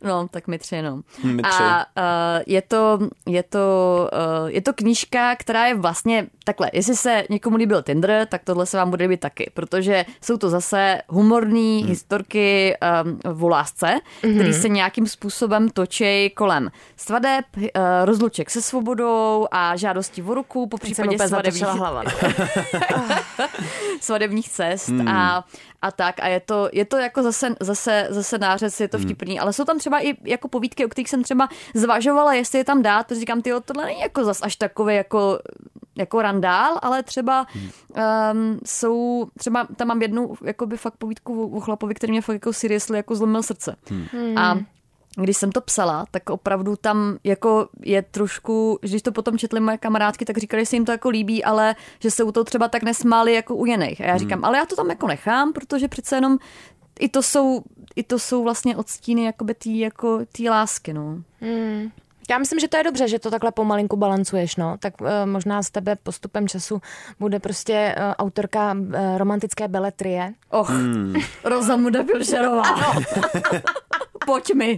No, 0.04 0.28
tak 0.28 0.48
my 0.48 0.60
tři 0.60 0.76
jenom. 0.76 1.02
My 1.24 1.42
tři. 1.42 1.64
A 1.64 1.78
uh, 1.78 2.44
je, 2.48 2.62
to, 2.62 3.00
je, 3.26 3.44
to, 3.44 3.60
uh, 4.42 4.48
je 4.50 4.62
to 4.62 4.74
knížka, 4.74 5.36
která 5.36 5.66
je 5.66 5.76
vlastně 5.76 6.28
takhle, 6.44 6.70
jestli 6.74 6.96
se 6.96 7.24
někomu 7.30 7.56
líbil 7.56 7.82
Tinder, 7.82 8.28
tak 8.28 8.44
tohle 8.44 8.66
se 8.66 8.78
vám 8.78 8.90
bude 8.90 9.06
líbit 9.06 9.20
taky, 9.20 9.52
protože 9.54 10.06
jsou 10.22 10.38
to 10.38 10.50
zase 10.50 11.02
humorní 11.08 11.80
hmm. 11.80 11.90
historky 11.90 12.78
um, 13.04 13.20
v 13.34 13.44
lásce, 13.44 14.00
hmm. 14.24 14.36
které 14.36 14.54
se 14.54 14.70
nějakým 14.70 15.08
způsobem 15.08 15.70
točí 15.70 16.30
kolem 16.30 16.72
svadeb, 16.98 17.46
uh, 17.58 17.64
rozluček 18.04 18.50
se 18.50 18.62
svobodou 18.62 19.48
a 19.52 19.76
žádostí 19.76 20.24
o 20.24 20.34
ruku, 20.34 20.68
po 20.68 20.78
případě 20.78 21.28
svadebních, 21.28 21.64
hlava, 21.64 22.04
svadebních 24.02 24.50
cest 24.50 24.90
hmm. 24.90 25.08
a 25.08 25.46
a 25.82 25.92
tak 25.92 26.20
a 26.20 26.28
je 26.28 26.40
to, 26.40 26.70
je 26.74 26.86
to 26.86 26.98
jako 26.98 27.24
zase, 27.24 27.56
zase, 27.60 28.08
zase 28.10 28.38
nářez, 28.38 28.80
je 28.80 28.88
to 28.88 28.98
hmm. 28.98 29.06
vtipný, 29.06 29.34
hmm. 29.34 29.42
ale 29.42 29.54
jsou 29.54 29.66
tam 29.66 29.80
třeba 29.80 30.00
i 30.06 30.30
jako 30.30 30.48
povídky, 30.48 30.86
o 30.86 30.90
kterých 30.90 31.10
jsem 31.10 31.24
třeba 31.24 31.50
zvažovala, 31.74 32.34
jestli 32.34 32.58
je 32.60 32.64
tam 32.64 32.82
dát, 32.82 33.08
protože 33.08 33.20
říkám, 33.20 33.42
ty 33.42 33.52
tohle 33.66 33.86
není 33.86 34.02
jako 34.02 34.24
zas 34.24 34.40
až 34.42 34.56
takové 34.56 34.94
jako 34.94 35.40
jako 35.98 36.22
randál, 36.22 36.80
ale 36.82 37.04
třeba 37.04 37.46
hmm. 37.50 37.70
um, 38.34 38.60
jsou, 38.66 39.28
třeba 39.38 39.68
tam 39.76 39.88
mám 39.88 40.02
jednu 40.02 40.34
jakoby 40.44 40.78
fakt 40.78 40.98
povídku 40.98 41.58
o 41.58 41.60
chlapovi, 41.60 41.94
který 41.94 42.12
mě 42.12 42.22
fakt 42.22 42.34
jako 42.34 42.54
seriously 42.54 42.98
jako 42.98 43.16
zlomil 43.16 43.44
srdce. 43.44 43.76
Hmm. 43.90 44.38
A 44.38 44.58
když 45.18 45.38
jsem 45.38 45.52
to 45.52 45.62
psala, 45.62 46.06
tak 46.12 46.30
opravdu 46.30 46.76
tam 46.76 47.18
jako 47.24 47.70
je 47.82 48.02
trošku, 48.02 48.80
když 48.82 49.02
to 49.02 49.12
potom 49.12 49.38
četly 49.38 49.60
moje 49.60 49.78
kamarádky, 49.78 50.26
tak 50.26 50.38
říkali, 50.38 50.62
že 50.62 50.66
se 50.66 50.76
jim 50.76 50.86
to 50.86 50.92
jako 50.92 51.10
líbí, 51.10 51.44
ale 51.44 51.76
že 52.00 52.12
se 52.12 52.24
u 52.24 52.32
toho 52.32 52.44
třeba 52.44 52.68
tak 52.68 52.84
nesmáli 52.84 53.34
jako 53.34 53.56
u 53.56 53.66
jiných. 53.66 54.02
A 54.02 54.04
já 54.04 54.12
hmm. 54.12 54.20
říkám, 54.20 54.38
hmm. 54.38 54.46
ale 54.46 54.58
já 54.58 54.66
to 54.66 54.76
tam 54.76 54.90
jako 54.90 55.08
nechám, 55.08 55.54
protože 55.54 55.88
přece 55.88 56.16
jenom 56.16 56.38
i 57.00 57.10
to 57.10 57.24
jsou, 57.24 57.62
i 57.96 58.04
to 58.04 58.20
jsou 58.20 58.44
vlastně 58.44 58.78
odstíny 58.78 59.24
jakoby 59.24 59.54
tý, 59.54 59.80
jako 59.80 60.20
tý 60.32 60.50
lásky, 60.50 60.94
no. 60.94 61.22
Hmm. 61.42 61.92
Já 62.30 62.38
myslím, 62.38 62.60
že 62.60 62.68
to 62.68 62.78
je 62.78 62.84
dobře, 62.84 63.08
že 63.08 63.20
to 63.20 63.32
takhle 63.32 63.52
pomalinku 63.52 63.98
balancuješ, 63.98 64.56
no. 64.56 64.78
Tak 64.80 65.02
uh, 65.02 65.08
možná 65.26 65.64
z 65.64 65.70
tebe 65.70 65.96
postupem 66.04 66.48
času 66.48 66.82
bude 67.20 67.40
prostě 67.40 67.96
uh, 67.98 68.14
autorka 68.18 68.74
uh, 68.74 69.18
romantické 69.18 69.68
beletrie. 69.68 70.34
Och, 70.50 70.70
hmm. 70.70 71.16
Rozamuda 71.44 72.04
Bilžerová. 72.04 72.64
Pojď 74.26 74.54
mi. 74.54 74.78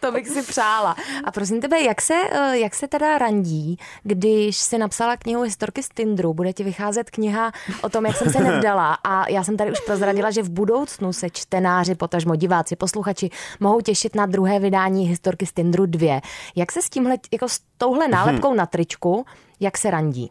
to 0.00 0.12
bych 0.12 0.28
si 0.28 0.42
přála. 0.42 0.96
A 1.24 1.30
prosím 1.32 1.60
tebe, 1.60 1.80
jak 1.80 2.02
se, 2.02 2.14
jak 2.52 2.74
se 2.74 2.88
teda 2.88 3.18
randí, 3.18 3.76
když 4.02 4.56
si 4.56 4.78
napsala 4.78 5.16
knihu 5.16 5.42
Historky 5.42 5.82
z 5.82 5.88
Tindru, 5.88 6.34
bude 6.34 6.52
ti 6.52 6.64
vycházet 6.64 7.10
kniha 7.10 7.52
o 7.82 7.88
tom, 7.88 8.06
jak 8.06 8.16
jsem 8.16 8.32
se 8.32 8.40
nevdala 8.40 8.98
a 9.04 9.28
já 9.28 9.44
jsem 9.44 9.56
tady 9.56 9.72
už 9.72 9.80
prozradila, 9.80 10.30
že 10.30 10.42
v 10.42 10.50
budoucnu 10.50 11.12
se 11.12 11.30
čtenáři, 11.30 11.94
potažmo 11.94 12.36
diváci, 12.36 12.76
posluchači 12.76 13.30
mohou 13.60 13.80
těšit 13.80 14.14
na 14.14 14.26
druhé 14.26 14.58
vydání 14.58 15.08
Historky 15.08 15.46
z 15.46 15.52
Tindru 15.52 15.86
2. 15.86 16.20
Jak 16.56 16.72
se 16.72 16.82
s 16.82 16.90
tímhle, 16.90 17.16
jako 17.32 17.48
s 17.48 17.60
touhle 17.78 18.08
nálepkou 18.08 18.54
na 18.54 18.66
tričku, 18.66 19.26
jak 19.60 19.78
se 19.78 19.90
randí? 19.90 20.30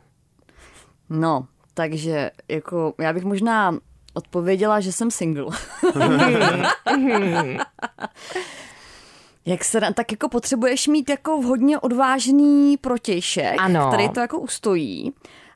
No, 1.10 1.46
takže 1.74 2.32
jako 2.48 2.94
já 3.00 3.14
bych 3.14 3.24
možná 3.24 3.78
odpověděla, 4.14 4.80
že 4.80 4.92
jsem 4.92 5.12
single. 5.12 5.58
Jak 9.46 9.64
se, 9.64 9.82
tak 9.94 10.12
jako 10.12 10.30
potřebuješ 10.30 10.88
mít 10.88 11.10
jako 11.10 11.42
hodně 11.42 11.80
odvážný 11.80 12.78
protějšek, 12.78 13.56
ano. 13.60 13.88
který 13.88 14.10
to 14.10 14.20
jako 14.20 14.40
ustojí, 14.40 15.14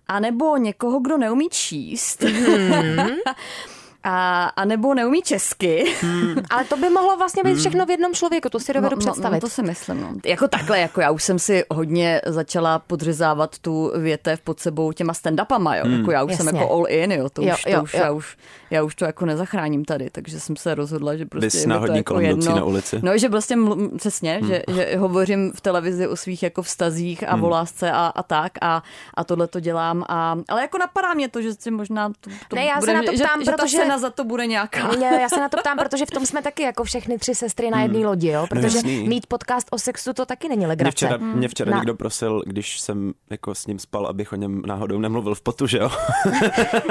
anebo 0.08 0.58
někoho, 0.58 1.00
kdo 1.00 1.18
neumí 1.18 1.50
číst. 1.50 2.24
Mm. 2.24 2.98
a, 4.08 4.46
a 4.46 4.66
nebo 4.66 4.94
neumí 4.94 5.22
česky. 5.22 5.96
Hmm. 6.02 6.36
Ale 6.50 6.66
to 6.66 6.78
by 6.78 6.90
mohlo 6.90 7.18
vlastně 7.18 7.44
být 7.44 7.58
všechno 7.58 7.86
v 7.86 7.90
jednom 7.90 8.14
člověku, 8.14 8.50
to 8.50 8.60
si 8.60 8.74
dovedu 8.74 8.96
no, 8.96 9.00
představit. 9.00 9.32
No, 9.32 9.38
no, 9.38 9.40
to 9.40 9.50
si 9.50 9.64
myslím. 9.64 10.02
No. 10.02 10.14
Jako 10.26 10.48
takhle, 10.48 10.80
jako 10.80 11.02
já 11.02 11.12
už 11.12 11.24
jsem 11.24 11.40
si 11.40 11.64
hodně 11.70 12.22
začala 12.26 12.80
podřezávat 12.80 13.60
tu 13.60 13.92
větev 13.96 14.42
pod 14.42 14.60
sebou 14.60 14.92
těma 14.92 15.14
stand-upama, 15.14 15.78
jo. 15.78 15.84
Hmm. 15.86 16.00
Jako 16.00 16.12
já 16.12 16.24
už 16.24 16.32
Jasně. 16.32 16.46
jsem 16.46 16.56
jako 16.56 16.72
all 16.72 16.86
in, 16.90 17.12
jo. 17.12 17.30
To 17.30 17.42
jo, 17.42 17.54
už, 17.54 17.64
to 17.64 17.70
jo, 17.70 17.84
už, 17.84 17.94
jo. 17.94 18.00
Já, 18.00 18.12
už, 18.12 18.38
já 18.70 18.84
už 18.84 18.96
to 18.96 19.06
jako 19.06 19.26
nezachráním 19.26 19.86
tady, 19.86 20.10
takže 20.10 20.40
jsem 20.40 20.56
se 20.56 20.76
rozhodla, 20.76 21.16
že 21.16 21.26
prostě 21.26 21.58
je 21.58 21.68
to 21.68 21.94
jako 21.94 22.20
jedno. 22.20 22.56
na 22.56 22.64
ulici. 22.64 23.00
No, 23.04 23.18
že 23.18 23.30
prostě 23.30 23.56
mlu, 23.56 23.98
přesně, 23.98 24.38
hmm. 24.38 24.48
že, 24.48 24.62
že, 24.68 24.98
hovořím 24.98 25.52
v 25.56 25.62
televizi 25.62 26.08
o 26.08 26.16
svých 26.16 26.44
jako 26.44 26.62
vztazích 26.62 27.30
a 27.30 27.34
hmm. 27.34 27.44
o 27.44 27.50
lásce 27.50 27.92
a, 27.92 28.06
a 28.16 28.24
tak 28.24 28.52
a, 28.62 28.84
a 29.14 29.24
tohle 29.24 29.48
to 29.48 29.60
dělám. 29.60 30.04
A, 30.10 30.38
ale 30.50 30.62
jako 30.62 30.78
napadá 30.78 31.14
mě 31.14 31.30
to, 31.30 31.42
že 31.42 31.54
si 31.54 31.72
možná 31.72 32.10
to, 32.10 32.30
to 32.48 32.56
ne, 32.56 32.66
já 32.66 32.80
bude, 32.80 32.92
se 32.92 32.98
na 32.98 33.04
to 33.04 33.12
ptám, 33.12 33.44
že, 33.46 33.52
protože... 33.52 33.78
že 33.78 33.86
ta 33.96 34.02
za 34.02 34.10
to 34.10 34.24
bude 34.24 34.48
nějaká. 34.48 34.92
Ne, 35.00 35.22
já 35.22 35.30
se 35.30 35.40
na 35.40 35.50
to 35.50 35.58
ptám, 35.58 35.78
protože 35.78 36.06
v 36.06 36.12
tom 36.12 36.26
jsme 36.26 36.42
taky 36.42 36.64
jako 36.64 36.84
všechny 36.84 37.18
tři 37.18 37.36
sestry 37.36 37.70
na 37.70 37.82
jedné 37.82 37.98
hmm. 38.00 38.08
lodi, 38.08 38.28
jo? 38.28 38.42
No 38.42 38.48
protože 38.48 38.78
no, 38.84 38.90
mít 38.90 39.28
podcast 39.28 39.68
o 39.72 39.80
sexu 39.80 40.14
to 40.14 40.26
taky 40.26 40.50
není 40.50 40.66
legrace. 40.66 40.86
Mě 40.86 40.92
včera, 40.92 41.18
mě 41.18 41.48
včera 41.48 41.72
na... 41.72 41.78
někdo 41.78 41.96
prosil, 41.96 42.44
když 42.46 42.80
jsem 42.80 43.14
jako 43.30 43.56
s 43.56 43.68
ním 43.68 43.80
spal, 43.80 44.08
abych 44.08 44.34
o 44.34 44.36
něm 44.36 44.62
náhodou 44.66 45.00
nemluvil 45.00 45.36
v 45.36 45.42
potu, 45.42 45.68
že 45.68 45.78
jo? 45.78 45.90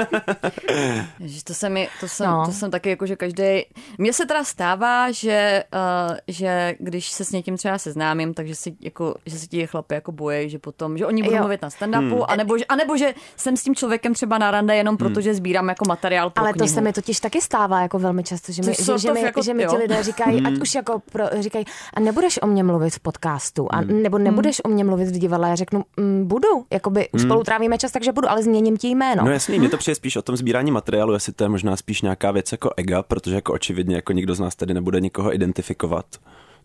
Ježiš, 1.19 1.43
to 1.43 1.53
se 1.53 1.69
mi, 1.69 1.89
to 1.99 2.07
jsem, 2.07 2.27
no. 2.27 2.45
to 2.45 2.51
jsem 2.51 2.71
taky 2.71 2.89
jako, 2.89 3.05
že 3.05 3.15
každý. 3.15 3.61
Mně 3.97 4.13
se 4.13 4.25
teda 4.25 4.43
stává, 4.43 5.11
že, 5.11 5.63
uh, 6.09 6.17
že 6.27 6.75
když 6.79 7.11
se 7.11 7.25
s 7.25 7.31
někým 7.31 7.57
třeba 7.57 7.77
seznámím, 7.77 8.33
takže 8.33 8.55
si, 8.55 8.75
jako, 8.81 9.15
že 9.25 9.39
si 9.39 9.47
ti 9.47 9.67
chlapy 9.67 9.95
jako 9.95 10.11
bojí, 10.11 10.49
že 10.49 10.59
potom, 10.59 10.97
že 10.97 11.05
oni 11.05 11.23
budou 11.23 11.35
jo. 11.35 11.41
mluvit 11.41 11.61
na 11.61 11.69
stand-upu, 11.69 12.15
hmm. 12.15 12.25
anebo, 12.27 12.55
anebo, 12.69 12.97
že 12.97 13.13
jsem 13.37 13.57
s 13.57 13.63
tím 13.63 13.75
člověkem 13.75 14.13
třeba 14.13 14.37
na 14.37 14.51
rande 14.51 14.75
jenom 14.75 14.97
proto, 14.97 15.13
hmm. 15.13 15.21
že 15.21 15.33
sbírám 15.33 15.69
jako 15.69 15.85
materiál 15.87 16.29
pro 16.29 16.43
Ale 16.43 16.53
knihu. 16.53 16.67
to 16.67 16.73
se 16.73 16.81
mi 16.81 16.93
totiž 16.95 17.19
taky 17.19 17.41
stává 17.41 17.81
jako 17.81 17.99
velmi 17.99 18.23
často, 18.23 18.51
že 18.51 18.61
mi, 18.61 18.73
že, 18.73 18.97
že, 18.97 19.13
mi, 19.13 19.21
jako, 19.21 19.41
že 19.41 19.53
mi 19.53 19.65
ti 19.65 19.75
lidé 19.75 20.03
říkají, 20.03 20.37
hmm. 20.37 20.45
ať 20.45 20.61
už 20.61 20.75
jako 20.75 21.01
pro, 21.11 21.25
říkají, 21.39 21.65
a 21.93 21.99
nebudeš 21.99 22.39
o 22.41 22.47
mě 22.47 22.63
mluvit 22.63 22.89
v 22.89 22.99
podcastu, 22.99 23.67
a, 23.69 23.77
hmm. 23.77 24.03
nebo 24.03 24.17
nebudeš 24.17 24.61
hmm. 24.65 24.71
o 24.71 24.75
mě 24.75 24.83
mluvit 24.83 25.07
v 25.07 25.19
divadle. 25.19 25.49
Já 25.49 25.55
řeknu, 25.55 25.83
mm, 25.97 26.27
budu, 26.27 26.65
jakoby 26.71 27.09
už 27.13 27.21
hmm. 27.21 27.29
spolu 27.29 27.43
trávíme 27.43 27.77
čas, 27.77 27.91
takže 27.91 28.11
budu, 28.11 28.29
ale 28.29 28.43
změním 28.43 28.77
ti 28.77 28.87
jméno. 28.87 29.23
No 29.25 29.31
jasně, 29.31 29.59
mě 29.59 29.69
to 29.69 29.77
přijde 29.77 29.95
spíš 29.95 30.15
o 30.15 30.21
tom 30.21 30.37
sbírání 30.37 30.71
materiálu, 30.71 31.13
jestli 31.13 31.33
to 31.33 31.43
je 31.43 31.49
možná 31.49 31.75
spíš 31.75 32.01
nějaká 32.01 32.31
věc 32.31 32.51
jako 32.51 32.69
ega, 32.77 33.03
protože 33.03 33.35
jako 33.35 33.53
očividně 33.53 33.95
jako 33.95 34.13
nikdo 34.13 34.35
z 34.35 34.39
nás 34.39 34.55
tady 34.55 34.73
nebude 34.73 34.99
nikoho 34.99 35.33
identifikovat 35.33 36.05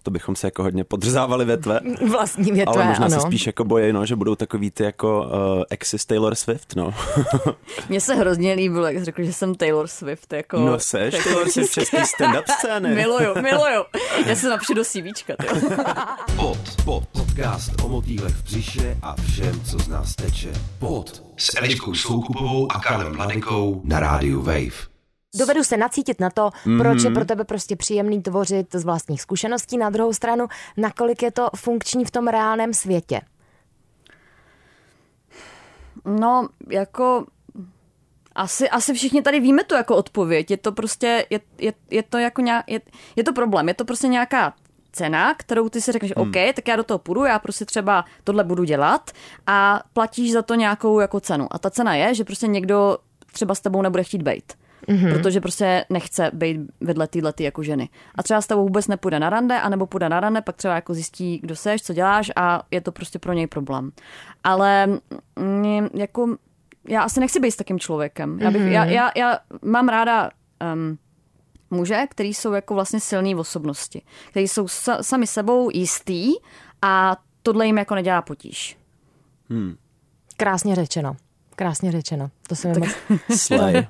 to 0.02 0.10
bychom 0.10 0.36
se 0.36 0.46
jako 0.46 0.62
hodně 0.62 0.84
podřezávali 0.84 1.44
větve. 1.44 1.80
Vlastní 2.10 2.52
větve, 2.52 2.74
Ale 2.74 2.84
možná 2.84 3.06
ano. 3.06 3.20
se 3.20 3.26
spíš 3.26 3.46
jako 3.46 3.64
bojí, 3.64 3.92
no, 3.92 4.06
že 4.06 4.16
budou 4.16 4.34
takový 4.34 4.70
ty 4.70 4.84
jako 4.84 5.22
uh, 5.22 5.62
exy 5.70 5.96
Taylor 6.06 6.34
Swift, 6.34 6.76
no. 6.76 6.94
Mně 7.88 8.00
se 8.00 8.14
hrozně 8.14 8.52
líbilo, 8.52 8.86
jak 8.86 8.98
jsi 8.98 9.04
řekl, 9.04 9.22
že 9.22 9.32
jsem 9.32 9.54
Taylor 9.54 9.86
Swift. 9.86 10.32
Jako, 10.32 10.60
no 10.60 10.78
seš 10.78 11.14
jako 11.14 11.28
Taylor 11.28 11.48
Swift 11.48 11.72
český 11.72 11.96
stand-up 11.96 12.44
scény. 12.58 12.88
miluju, 12.94 13.34
miluju. 13.42 13.84
Já 14.26 14.36
se 14.36 14.48
napšu 14.48 14.74
do 14.74 14.84
CVčka. 14.84 15.34
Pod, 16.36 16.58
pod, 16.84 17.04
podcast 17.06 17.72
o 17.84 17.88
motýlech 17.88 18.34
v 18.34 18.42
břiše 18.42 18.96
a 19.02 19.14
všem, 19.22 19.60
co 19.64 19.78
z 19.78 19.88
nás 19.88 20.14
teče. 20.14 20.52
Pod 20.78 21.22
s 21.36 21.56
Eliškou 21.56 21.94
Soukupovou 21.94 22.72
a 22.72 22.80
Karlem 22.80 23.16
Mladenkou 23.16 23.80
na 23.84 24.00
rádiu 24.00 24.42
Wave. 24.42 24.89
Dovedu 25.38 25.64
se 25.64 25.76
nacítit 25.76 26.20
na 26.20 26.30
to, 26.30 26.42
mm-hmm. 26.42 26.78
proč 26.78 27.02
je 27.02 27.10
pro 27.10 27.24
tebe 27.24 27.44
prostě 27.44 27.76
příjemný 27.76 28.22
tvořit 28.22 28.74
z 28.74 28.84
vlastních 28.84 29.22
zkušeností. 29.22 29.78
Na 29.78 29.90
druhou 29.90 30.12
stranu, 30.12 30.46
nakolik 30.76 31.22
je 31.22 31.30
to 31.30 31.48
funkční 31.56 32.04
v 32.04 32.10
tom 32.10 32.28
reálném 32.28 32.74
světě? 32.74 33.20
No, 36.04 36.48
jako 36.68 37.26
asi, 38.34 38.70
asi 38.70 38.94
všichni 38.94 39.22
tady 39.22 39.40
víme 39.40 39.64
to 39.64 39.74
jako 39.74 39.96
odpověď. 39.96 40.50
Je 40.50 40.56
to 40.56 40.72
prostě, 40.72 41.26
je, 41.30 41.40
je, 41.58 41.72
je 41.90 42.02
to 42.02 42.18
jako 42.18 42.40
nějak, 42.40 42.70
je, 42.70 42.80
je 43.16 43.24
to 43.24 43.32
problém, 43.32 43.68
je 43.68 43.74
to 43.74 43.84
prostě 43.84 44.08
nějaká 44.08 44.54
cena, 44.92 45.34
kterou 45.34 45.68
ty 45.68 45.80
si 45.80 45.92
řekneš, 45.92 46.12
hmm. 46.16 46.28
OK, 46.28 46.54
tak 46.54 46.68
já 46.68 46.76
do 46.76 46.84
toho 46.84 46.98
půjdu, 46.98 47.24
já 47.24 47.38
prostě 47.38 47.64
třeba 47.64 48.04
tohle 48.24 48.44
budu 48.44 48.64
dělat 48.64 49.10
a 49.46 49.82
platíš 49.92 50.32
za 50.32 50.42
to 50.42 50.54
nějakou 50.54 51.00
jako 51.00 51.20
cenu. 51.20 51.48
A 51.50 51.58
ta 51.58 51.70
cena 51.70 51.94
je, 51.94 52.14
že 52.14 52.24
prostě 52.24 52.46
někdo 52.46 52.98
třeba 53.32 53.54
s 53.54 53.60
tebou 53.60 53.82
nebude 53.82 54.04
chtít 54.04 54.22
bejt 54.22 54.59
mm-hmm. 54.90 55.12
protože 55.12 55.40
prostě 55.40 55.84
nechce 55.90 56.30
být 56.34 56.60
vedle 56.80 57.06
téhle 57.06 57.32
jako 57.40 57.62
ženy. 57.62 57.88
A 58.14 58.22
třeba 58.22 58.40
s 58.40 58.46
tebou 58.46 58.62
vůbec 58.62 58.88
nepůjde 58.88 59.20
na 59.20 59.30
rande, 59.30 59.60
anebo 59.60 59.86
půjde 59.86 60.08
na 60.08 60.20
rande, 60.20 60.42
pak 60.42 60.56
třeba 60.56 60.74
jako 60.74 60.94
zjistí, 60.94 61.38
kdo 61.38 61.56
seš, 61.56 61.82
co 61.82 61.94
děláš 61.94 62.30
a 62.36 62.62
je 62.70 62.80
to 62.80 62.92
prostě 62.92 63.18
pro 63.18 63.32
něj 63.32 63.46
problém. 63.46 63.92
Ale 64.44 64.88
mě, 65.36 65.90
jako 65.94 66.36
já 66.88 67.02
asi 67.02 67.20
nechci 67.20 67.40
být 67.40 67.50
s 67.50 67.56
takým 67.56 67.78
člověkem. 67.78 68.38
Já, 68.40 68.50
bych, 68.50 68.62
mm-hmm. 68.62 68.70
já, 68.70 68.84
já, 68.84 69.10
já 69.16 69.38
mám 69.62 69.88
ráda 69.88 70.30
um, 70.74 70.98
muže, 71.70 72.06
který 72.10 72.34
jsou 72.34 72.52
jako 72.52 72.74
vlastně 72.74 73.00
silný 73.00 73.34
v 73.34 73.38
osobnosti, 73.38 74.02
který 74.30 74.48
jsou 74.48 74.68
sa, 74.68 75.02
sami 75.02 75.26
sebou 75.26 75.70
jistý 75.72 76.32
a 76.82 77.16
tohle 77.42 77.66
jim 77.66 77.78
jako 77.78 77.94
nedělá 77.94 78.22
potíž. 78.22 78.78
Hmm. 79.50 79.76
Krásně 80.36 80.74
řečeno. 80.74 81.16
Krásně 81.60 81.92
řečeno. 81.92 82.30
To 82.48 82.56
se 82.56 82.68
mi 82.68 82.74
tak, 82.74 82.82
moc... 82.82 83.20
Slay. 83.38 83.86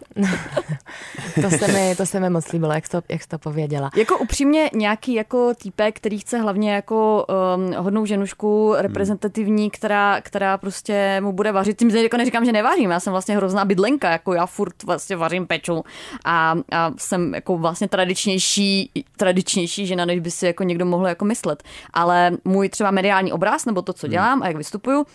to, 1.43 1.51
se 1.51 1.73
mi, 1.73 1.97
to 1.97 2.07
se 2.07 2.21
mi 2.21 2.31
moc 2.31 2.53
líbilo, 2.53 2.73
jak 2.73 2.87
jsi 2.87 2.91
to, 2.91 3.03
jak 3.09 3.23
jsi 3.23 3.29
to 3.29 3.39
pověděla. 3.39 3.91
Jako 3.97 4.19
upřímně 4.19 4.71
nějaký 4.75 5.15
jako 5.15 5.55
týpek, 5.55 5.97
který 5.97 6.19
chce 6.19 6.39
hlavně 6.39 6.73
jako 6.73 7.27
um, 7.57 7.75
hodnou 7.75 8.07
ženušku 8.07 8.75
reprezentativní, 8.77 9.63
hmm. 9.63 9.71
která, 9.71 10.21
která 10.21 10.59
prostě 10.59 11.21
mu 11.21 11.33
bude 11.33 11.53
vařit. 11.53 11.79
Tím 11.79 11.91
jako 11.91 12.17
neříkám, 12.17 12.45
že 12.45 12.53
nevařím, 12.53 12.91
já 12.91 13.01
jsem 13.01 13.11
vlastně 13.11 13.37
hrozná 13.37 13.65
bydlenka, 13.65 14.11
jako 14.11 14.35
já 14.35 14.47
furt 14.47 14.83
vlastně 14.83 15.17
vařím 15.17 15.47
peču 15.47 15.85
a, 16.25 16.55
a 16.73 16.93
jsem 16.99 17.35
jako 17.35 17.59
vlastně 17.59 17.89
tradičnější, 17.89 18.91
tradičnější 19.17 19.87
žena, 19.87 20.05
než 20.05 20.21
by 20.21 20.31
si 20.31 20.47
jako 20.47 20.63
někdo 20.63 20.87
mohl 20.87 21.09
jako 21.09 21.25
myslet. 21.25 21.63
Ale 21.93 22.31
můj 22.45 22.69
třeba 22.69 22.91
mediální 22.91 23.33
obraz 23.33 23.67
nebo 23.67 23.83
to, 23.83 23.93
co 23.93 24.07
hmm. 24.07 24.13
dělám 24.13 24.33
hmm. 24.33 24.43
a 24.43 24.47
jak 24.47 24.57
vystupuju, 24.57 25.07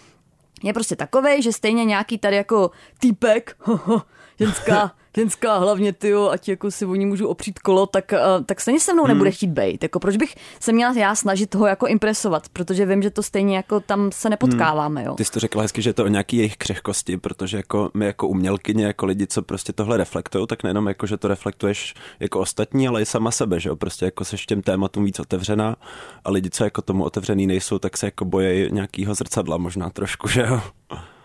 je 0.63 0.73
prostě 0.73 0.95
takový, 0.95 1.41
že 1.41 1.53
stejně 1.53 1.85
nějaký 1.85 2.17
tady 2.17 2.35
jako 2.35 2.71
týpek, 2.99 3.57
ženská, 4.39 4.91
ženská 5.17 5.57
hlavně 5.57 5.93
ty, 5.93 6.13
ať 6.13 6.49
jako 6.49 6.71
si 6.71 6.85
o 6.85 6.95
ní 6.95 7.05
můžu 7.05 7.27
opřít 7.27 7.59
kolo, 7.59 7.85
tak, 7.85 8.11
uh, 8.11 8.45
tak 8.45 8.61
stejně 8.61 8.79
se 8.79 8.93
mnou 8.93 9.03
hmm. 9.03 9.13
nebude 9.13 9.31
chtít 9.31 9.49
být. 9.49 9.83
Jako 9.83 9.99
proč 9.99 10.17
bych 10.17 10.35
se 10.59 10.73
měla 10.73 10.93
já 10.93 11.15
snažit 11.15 11.55
ho 11.55 11.67
jako 11.67 11.87
impresovat, 11.87 12.49
protože 12.49 12.85
vím, 12.85 13.01
že 13.01 13.09
to 13.09 13.23
stejně 13.23 13.55
jako 13.55 13.79
tam 13.79 14.11
se 14.11 14.29
nepotkáváme. 14.29 15.03
Jo. 15.03 15.13
Ty 15.13 15.25
jsi 15.25 15.31
to 15.31 15.39
řekla 15.39 15.61
hezky, 15.61 15.81
že 15.81 15.89
je 15.89 15.93
to 15.93 16.03
o 16.03 16.07
nějaký 16.07 16.37
jejich 16.37 16.57
křehkosti, 16.57 17.17
protože 17.17 17.57
jako 17.57 17.91
my 17.93 18.05
jako 18.05 18.27
umělkyně, 18.27 18.85
jako 18.85 19.05
lidi, 19.05 19.27
co 19.27 19.41
prostě 19.41 19.73
tohle 19.73 19.97
reflektují, 19.97 20.47
tak 20.47 20.63
nejenom 20.63 20.87
jako, 20.87 21.07
že 21.07 21.17
to 21.17 21.27
reflektuješ 21.27 21.93
jako 22.19 22.39
ostatní, 22.39 22.87
ale 22.87 23.01
i 23.01 23.05
sama 23.05 23.31
sebe, 23.31 23.59
že 23.59 23.69
jo, 23.69 23.75
prostě 23.75 24.05
jako 24.05 24.25
seš 24.25 24.45
těm 24.45 24.61
tématům 24.61 25.05
víc 25.05 25.19
otevřená 25.19 25.75
a 26.23 26.31
lidi, 26.31 26.49
co 26.49 26.63
jako 26.63 26.81
tomu 26.81 27.03
otevřený 27.03 27.47
nejsou, 27.47 27.79
tak 27.79 27.97
se 27.97 28.07
jako 28.07 28.25
bojejí 28.25 28.71
nějakýho 28.71 29.15
zrcadla 29.15 29.57
možná 29.57 29.89
trošku, 29.89 30.27
že 30.27 30.41
jo. 30.41 30.61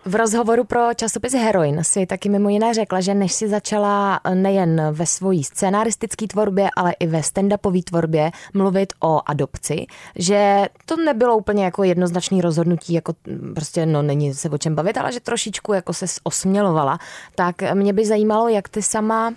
V 0.05 0.15
rozhovoru 0.15 0.63
pro 0.63 0.93
časopis 0.93 1.33
Heroin 1.33 1.83
si 1.83 2.05
taky 2.05 2.29
mimo 2.29 2.49
jiné 2.49 2.73
řekla, 2.73 3.01
že 3.01 3.13
než 3.13 3.33
si 3.33 3.49
začala 3.49 4.19
nejen 4.33 4.81
ve 4.91 5.05
svojí 5.05 5.43
scénaristické 5.43 6.27
tvorbě, 6.27 6.69
ale 6.75 6.93
i 6.99 7.07
ve 7.07 7.19
stand-upové 7.19 7.83
tvorbě 7.83 8.31
mluvit 8.53 8.93
o 8.99 9.21
adopci, 9.25 9.85
že 10.15 10.65
to 10.85 10.95
nebylo 10.95 11.37
úplně 11.37 11.63
jako 11.65 11.83
jednoznačný 11.83 12.41
rozhodnutí, 12.41 12.93
jako 12.93 13.13
prostě 13.55 13.85
no 13.85 14.01
není 14.01 14.33
se 14.33 14.49
o 14.49 14.57
čem 14.57 14.75
bavit, 14.75 14.97
ale 14.97 15.11
že 15.11 15.19
trošičku 15.19 15.73
jako 15.73 15.93
se 15.93 16.05
osmělovala. 16.23 16.99
Tak 17.35 17.55
mě 17.73 17.93
by 17.93 18.05
zajímalo, 18.05 18.49
jak 18.49 18.69
ty 18.69 18.81
sama 18.81 19.33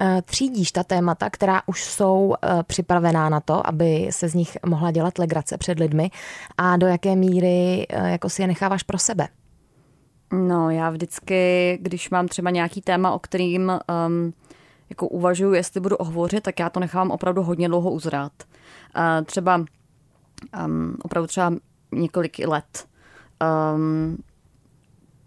eh, 0.00 0.22
třídíš 0.24 0.72
ta 0.72 0.82
témata, 0.82 1.30
která 1.30 1.62
už 1.66 1.84
jsou 1.84 2.34
eh, 2.42 2.62
připravená 2.62 3.28
na 3.28 3.40
to, 3.40 3.66
aby 3.66 4.08
se 4.10 4.28
z 4.28 4.34
nich 4.34 4.58
mohla 4.66 4.90
dělat 4.90 5.18
legrace 5.18 5.58
před 5.58 5.78
lidmi 5.78 6.10
a 6.58 6.76
do 6.76 6.86
jaké 6.86 7.16
míry 7.16 7.86
eh, 7.88 8.10
jako 8.10 8.28
si 8.28 8.42
je 8.42 8.48
necháváš 8.48 8.82
pro 8.82 8.98
sebe. 8.98 9.28
No, 10.32 10.70
já 10.70 10.90
vždycky, 10.90 11.78
když 11.82 12.10
mám 12.10 12.28
třeba 12.28 12.50
nějaký 12.50 12.82
téma, 12.82 13.12
o 13.12 13.18
kterým 13.18 13.72
um, 14.06 14.34
jako 14.90 15.08
uvažuji, 15.08 15.52
jestli 15.52 15.80
budu 15.80 15.96
hovořit, 16.00 16.40
tak 16.40 16.58
já 16.58 16.70
to 16.70 16.80
nechám 16.80 17.10
opravdu 17.10 17.42
hodně 17.42 17.68
dlouho 17.68 17.90
uzrát. 17.90 18.32
Uh, 18.96 19.24
třeba 19.24 19.64
um, 20.66 20.96
opravdu 21.02 21.26
třeba 21.26 21.52
několik 21.92 22.38
let. 22.46 22.88
Um, 23.74 24.18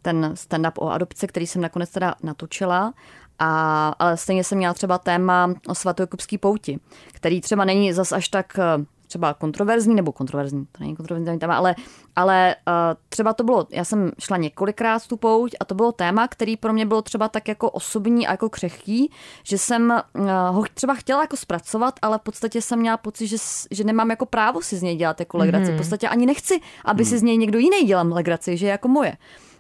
ten 0.02 0.34
stand-up 0.34 0.72
o 0.80 0.90
adopci, 0.90 1.28
který 1.28 1.48
jsem 1.48 1.62
nakonec 1.62 1.90
teda 1.90 2.16
natočila, 2.24 2.94
a, 3.40 3.90
ale 4.00 4.18
stejně 4.18 4.44
jsem 4.44 4.58
měla 4.58 4.74
třeba 4.74 4.98
téma 4.98 5.54
o 5.68 5.76
svatojakubský 5.76 6.38
pouti, 6.38 6.80
který 7.12 7.42
třeba 7.42 7.66
není 7.66 7.94
zas 7.94 8.12
až 8.12 8.30
tak 8.30 8.60
třeba 9.08 9.34
kontroverzní, 9.34 9.96
nebo 9.96 10.12
kontroverzní, 10.12 10.66
to 10.66 10.78
není 10.80 10.96
kontroverzní 10.96 11.40
téma, 11.40 11.56
ale, 11.56 11.76
ale 12.16 12.56
uh, 12.68 12.74
třeba 13.10 13.34
to 13.34 13.44
bylo, 13.44 13.68
já 13.70 13.84
jsem 13.84 14.12
šla 14.20 14.38
několikrát 14.38 15.08
tu 15.08 15.18
pouť 15.18 15.56
a 15.60 15.66
to 15.66 15.76
bylo 15.76 15.92
téma, 15.92 16.28
který 16.28 16.58
pro 16.58 16.74
mě 16.74 16.86
bylo 16.86 17.02
třeba 17.02 17.30
tak 17.30 17.48
jako 17.48 17.70
osobní 17.70 18.28
a 18.28 18.32
jako 18.32 18.50
křehký, 18.50 19.12
že 19.44 19.58
jsem 19.58 20.02
uh, 20.16 20.28
ho 20.52 20.64
třeba 20.74 20.94
chtěla 20.94 21.22
jako 21.22 21.38
zpracovat, 21.38 22.00
ale 22.02 22.18
v 22.18 22.22
podstatě 22.22 22.62
jsem 22.62 22.80
měla 22.80 22.98
pocit, 22.98 23.28
že, 23.28 23.38
že 23.72 23.84
nemám 23.84 24.10
jako 24.10 24.26
právo 24.26 24.62
si 24.62 24.78
z 24.78 24.82
něj 24.82 24.96
dělat 24.96 25.20
jako 25.20 25.38
legraci. 25.38 25.66
Mm-hmm. 25.66 25.76
V 25.76 25.78
podstatě 25.78 26.10
ani 26.10 26.26
nechci, 26.26 26.60
aby 26.86 27.04
mm. 27.04 27.10
si 27.10 27.18
z 27.18 27.22
něj 27.22 27.38
někdo 27.38 27.60
jiný 27.60 27.84
dělal 27.84 28.14
legraci, 28.14 28.58
že 28.58 28.66
je 28.66 28.72
jako 28.72 28.88
moje. 28.88 29.18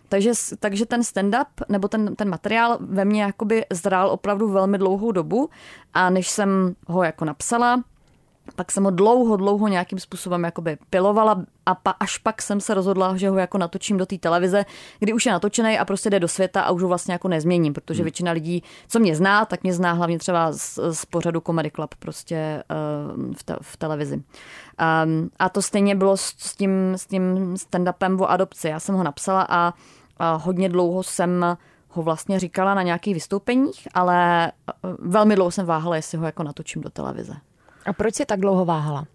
Takže, 0.10 0.32
takže 0.60 0.86
ten 0.86 1.02
stand-up 1.02 1.46
nebo 1.70 1.88
ten, 1.88 2.16
ten 2.16 2.30
materiál 2.30 2.78
ve 2.82 3.06
mně 3.06 3.22
jakoby 3.24 3.66
zrál 3.72 4.10
opravdu 4.10 4.50
velmi 4.50 4.78
dlouhou 4.78 5.12
dobu 5.12 5.50
a 5.94 6.10
než 6.10 6.30
jsem 6.30 6.76
ho 6.88 7.04
jako 7.04 7.26
napsala, 7.26 7.84
pak 8.56 8.72
jsem 8.72 8.84
ho 8.84 8.92
dlouho, 8.92 9.38
dlouho 9.38 9.68
nějakým 9.68 10.00
způsobem 10.00 10.44
jakoby 10.44 10.78
pilovala 10.90 11.46
a 11.66 11.76
pa, 11.76 11.92
až 11.92 12.18
pak 12.18 12.42
jsem 12.42 12.62
se 12.62 12.74
rozhodla, 12.74 13.18
že 13.18 13.30
ho 13.30 13.38
jako 13.38 13.58
natočím 13.58 13.98
do 13.98 14.06
té 14.06 14.18
televize, 14.18 14.66
kdy 15.00 15.14
už 15.14 15.26
je 15.26 15.32
natočený 15.32 15.80
a 15.80 15.86
prostě 15.86 16.10
jde 16.10 16.20
do 16.20 16.28
světa 16.28 16.62
a 16.62 16.72
už 16.72 16.82
ho 16.82 16.88
vlastně 16.88 17.14
jako 17.14 17.28
nezměním, 17.28 17.74
protože 17.74 17.98
hmm. 17.98 18.04
většina 18.06 18.32
lidí, 18.32 18.64
co 18.88 19.00
mě 19.00 19.16
zná, 19.16 19.46
tak 19.46 19.64
mě 19.64 19.74
zná 19.74 19.92
hlavně 19.92 20.20
třeba 20.20 20.52
z, 20.52 20.80
z 20.92 21.06
pořadu 21.06 21.42
Comedy 21.42 21.72
Club 21.72 21.96
prostě 21.96 22.64
uh, 23.18 23.34
v, 23.34 23.44
te, 23.44 23.56
v 23.62 23.78
televizi. 23.78 24.16
Um, 24.16 25.30
a 25.40 25.50
to 25.50 25.62
stejně 25.62 25.96
bylo 25.96 26.18
s, 26.18 26.34
s 26.38 26.56
tím, 26.56 26.94
s 26.96 27.06
tím 27.06 27.54
stand-upem 27.54 28.22
o 28.22 28.30
adopci. 28.30 28.68
Já 28.68 28.80
jsem 28.80 28.96
ho 28.96 29.04
napsala 29.04 29.48
a, 29.50 29.74
a 30.18 30.36
hodně 30.36 30.70
dlouho 30.70 31.04
jsem 31.04 31.58
ho 31.90 32.04
vlastně 32.04 32.40
říkala 32.40 32.74
na 32.74 32.82
nějakých 32.82 33.14
vystoupeních, 33.14 33.88
ale 33.94 34.52
velmi 35.00 35.36
dlouho 35.36 35.52
jsem 35.52 35.66
váhala, 35.66 35.96
jestli 35.96 36.18
ho 36.18 36.26
jako 36.26 36.44
natočím 36.44 36.82
do 36.82 36.90
televize. 36.90 37.34
A 37.86 37.93
proč 37.93 38.15
jsi 38.15 38.26
tak 38.26 38.39
dlouho 38.39 38.65
váhala? 38.65 39.08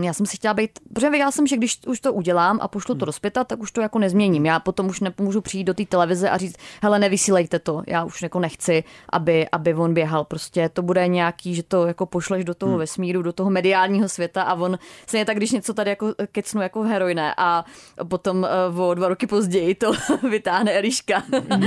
Já 0.00 0.12
jsem 0.12 0.26
si 0.26 0.36
chtěla 0.36 0.54
být, 0.54 0.70
protože 0.94 1.10
věděla 1.10 1.30
jsem, 1.30 1.46
že 1.46 1.56
když 1.56 1.78
už 1.86 2.00
to 2.00 2.12
udělám 2.12 2.58
a 2.62 2.68
pošlu 2.68 2.94
to 2.94 3.04
do 3.04 3.12
zpěta, 3.12 3.44
tak 3.44 3.60
už 3.60 3.72
to 3.72 3.80
jako 3.80 3.98
nezměním. 3.98 4.46
Já 4.46 4.60
potom 4.60 4.86
už 4.86 5.00
nepomůžu 5.00 5.40
přijít 5.40 5.64
do 5.64 5.74
té 5.74 5.84
televize 5.84 6.30
a 6.30 6.36
říct, 6.36 6.56
hele, 6.82 6.98
nevysílejte 6.98 7.58
to, 7.58 7.82
já 7.86 8.04
už 8.04 8.22
jako 8.22 8.40
nechci, 8.40 8.84
aby, 9.08 9.48
aby 9.52 9.74
on 9.74 9.94
běhal. 9.94 10.24
Prostě 10.24 10.68
to 10.68 10.82
bude 10.82 11.08
nějaký, 11.08 11.54
že 11.54 11.62
to 11.62 11.86
jako 11.86 12.06
pošleš 12.06 12.44
do 12.44 12.54
toho 12.54 12.70
hmm. 12.70 12.78
vesmíru, 12.78 13.22
do 13.22 13.32
toho 13.32 13.50
mediálního 13.50 14.08
světa 14.08 14.42
a 14.42 14.54
on 14.54 14.78
se 15.06 15.18
je 15.18 15.24
tak, 15.24 15.36
když 15.36 15.52
něco 15.52 15.74
tady 15.74 15.90
jako 15.90 16.14
kecnu 16.32 16.62
jako 16.62 16.82
v 16.82 16.86
heroine 16.86 17.34
a 17.36 17.64
potom 18.08 18.46
uh, 18.70 18.82
o 18.82 18.94
dva 18.94 19.08
roky 19.08 19.26
později 19.26 19.74
to 19.74 19.92
vytáhne 20.30 20.72
Eliška 20.72 21.22
hmm. 21.50 21.62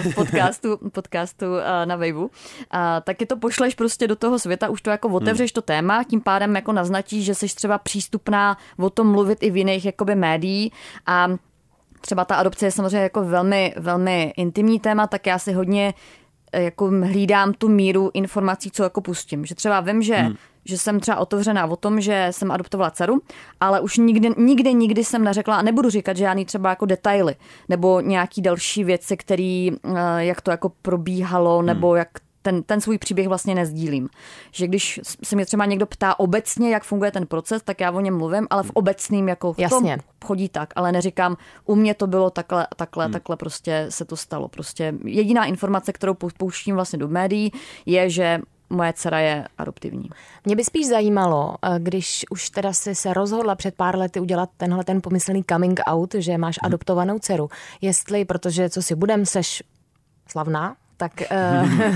v 0.00 0.14
podcastu, 0.14 0.78
podcastu 0.92 1.46
uh, 1.46 1.60
na 1.84 1.96
Waveu, 1.96 2.24
uh, 2.24 2.30
tak 3.04 3.20
je 3.20 3.26
to 3.26 3.36
pošleš 3.36 3.74
prostě 3.74 4.08
do 4.08 4.16
toho 4.16 4.38
světa, 4.38 4.68
už 4.68 4.82
to 4.82 4.90
jako 4.90 5.08
otevřeš 5.08 5.50
hmm. 5.50 5.54
to 5.54 5.62
téma, 5.62 6.04
tím 6.04 6.20
pádem 6.20 6.56
jako 6.56 6.72
naznačíš, 6.72 7.24
že 7.24 7.34
jsi 7.34 7.48
třeba 7.60 7.78
přístupná 7.78 8.56
o 8.78 8.90
tom 8.90 9.12
mluvit 9.12 9.42
i 9.42 9.50
v 9.50 9.56
jiných 9.56 9.84
jakoby 9.84 10.14
médií 10.14 10.72
a 11.06 11.28
třeba 12.00 12.24
ta 12.24 12.34
adopce 12.34 12.66
je 12.66 12.70
samozřejmě 12.70 12.98
jako 12.98 13.24
velmi, 13.24 13.74
velmi 13.76 14.32
intimní 14.36 14.80
téma, 14.80 15.06
tak 15.06 15.26
já 15.26 15.38
si 15.38 15.52
hodně 15.52 15.94
eh, 16.52 16.62
jako 16.62 16.86
hlídám 16.86 17.52
tu 17.52 17.68
míru 17.68 18.10
informací, 18.14 18.70
co 18.70 18.82
jako 18.82 19.00
pustím. 19.00 19.44
Že 19.46 19.54
třeba 19.54 19.80
vím, 19.80 20.02
že 20.02 20.16
hmm 20.16 20.36
že 20.64 20.78
jsem 20.78 21.00
třeba 21.00 21.16
otevřená 21.16 21.66
o 21.66 21.76
tom, 21.76 22.00
že 22.00 22.28
jsem 22.30 22.50
adoptovala 22.50 22.90
dceru, 22.90 23.22
ale 23.60 23.80
už 23.80 23.96
nikdy, 23.96 24.30
nikdy, 24.36 24.74
nikdy 24.74 25.04
jsem 25.04 25.24
neřekla 25.24 25.56
a 25.56 25.62
nebudu 25.62 25.90
říkat 25.90 26.16
žádný 26.16 26.44
třeba 26.44 26.70
jako 26.70 26.86
detaily 26.86 27.34
nebo 27.68 28.00
nějaký 28.00 28.42
další 28.42 28.84
věci, 28.84 29.16
který, 29.16 29.72
eh, 29.84 29.94
jak 30.18 30.40
to 30.40 30.50
jako 30.50 30.68
probíhalo, 30.82 31.62
nebo 31.62 31.88
hmm. 31.88 31.98
jak 31.98 32.08
ten, 32.42 32.62
ten 32.62 32.80
svůj 32.80 32.98
příběh 32.98 33.28
vlastně 33.28 33.54
nezdílím. 33.54 34.08
Že 34.52 34.66
když 34.66 35.00
se 35.24 35.36
mě 35.36 35.46
třeba 35.46 35.64
někdo 35.64 35.86
ptá 35.86 36.18
obecně, 36.18 36.70
jak 36.70 36.84
funguje 36.84 37.10
ten 37.10 37.26
proces, 37.26 37.62
tak 37.62 37.80
já 37.80 37.90
o 37.90 38.00
něm 38.00 38.18
mluvím, 38.18 38.46
ale 38.50 38.62
v 38.62 38.70
obecným 38.70 39.28
jako 39.28 39.52
v 39.52 39.58
Jasně. 39.58 39.96
tom 39.96 40.04
chodí 40.24 40.48
tak, 40.48 40.72
ale 40.76 40.92
neříkám, 40.92 41.36
u 41.64 41.74
mě 41.74 41.94
to 41.94 42.06
bylo 42.06 42.30
takhle, 42.30 42.66
takhle, 42.76 43.04
hmm. 43.04 43.12
takhle 43.12 43.36
prostě 43.36 43.86
se 43.88 44.04
to 44.04 44.16
stalo. 44.16 44.48
Prostě 44.48 44.94
jediná 45.04 45.44
informace, 45.44 45.92
kterou 45.92 46.14
pouštím 46.14 46.74
vlastně 46.74 46.98
do 46.98 47.08
médií, 47.08 47.52
je, 47.86 48.10
že 48.10 48.40
moje 48.70 48.92
dcera 48.92 49.18
je 49.18 49.48
adoptivní. 49.58 50.10
Mě 50.44 50.56
by 50.56 50.64
spíš 50.64 50.88
zajímalo, 50.88 51.54
eh, 51.62 51.78
když 51.78 52.24
už 52.30 52.50
teda 52.50 52.72
si 52.72 52.94
se 52.94 53.14
rozhodla 53.14 53.54
před 53.54 53.74
pár 53.74 53.98
lety 53.98 54.20
udělat 54.20 54.50
tenhle 54.56 54.84
ten 54.84 55.00
pomyslný 55.02 55.44
coming 55.50 55.80
out, 55.86 56.14
že 56.14 56.38
máš 56.38 56.58
hmm. 56.62 56.66
adoptovanou 56.66 57.18
dceru, 57.18 57.48
jestli, 57.80 58.24
protože 58.24 58.70
co 58.70 58.82
si 58.82 58.94
budem, 58.94 59.26
seš 59.26 59.62
slavná, 60.28 60.76
tak, 61.00 61.12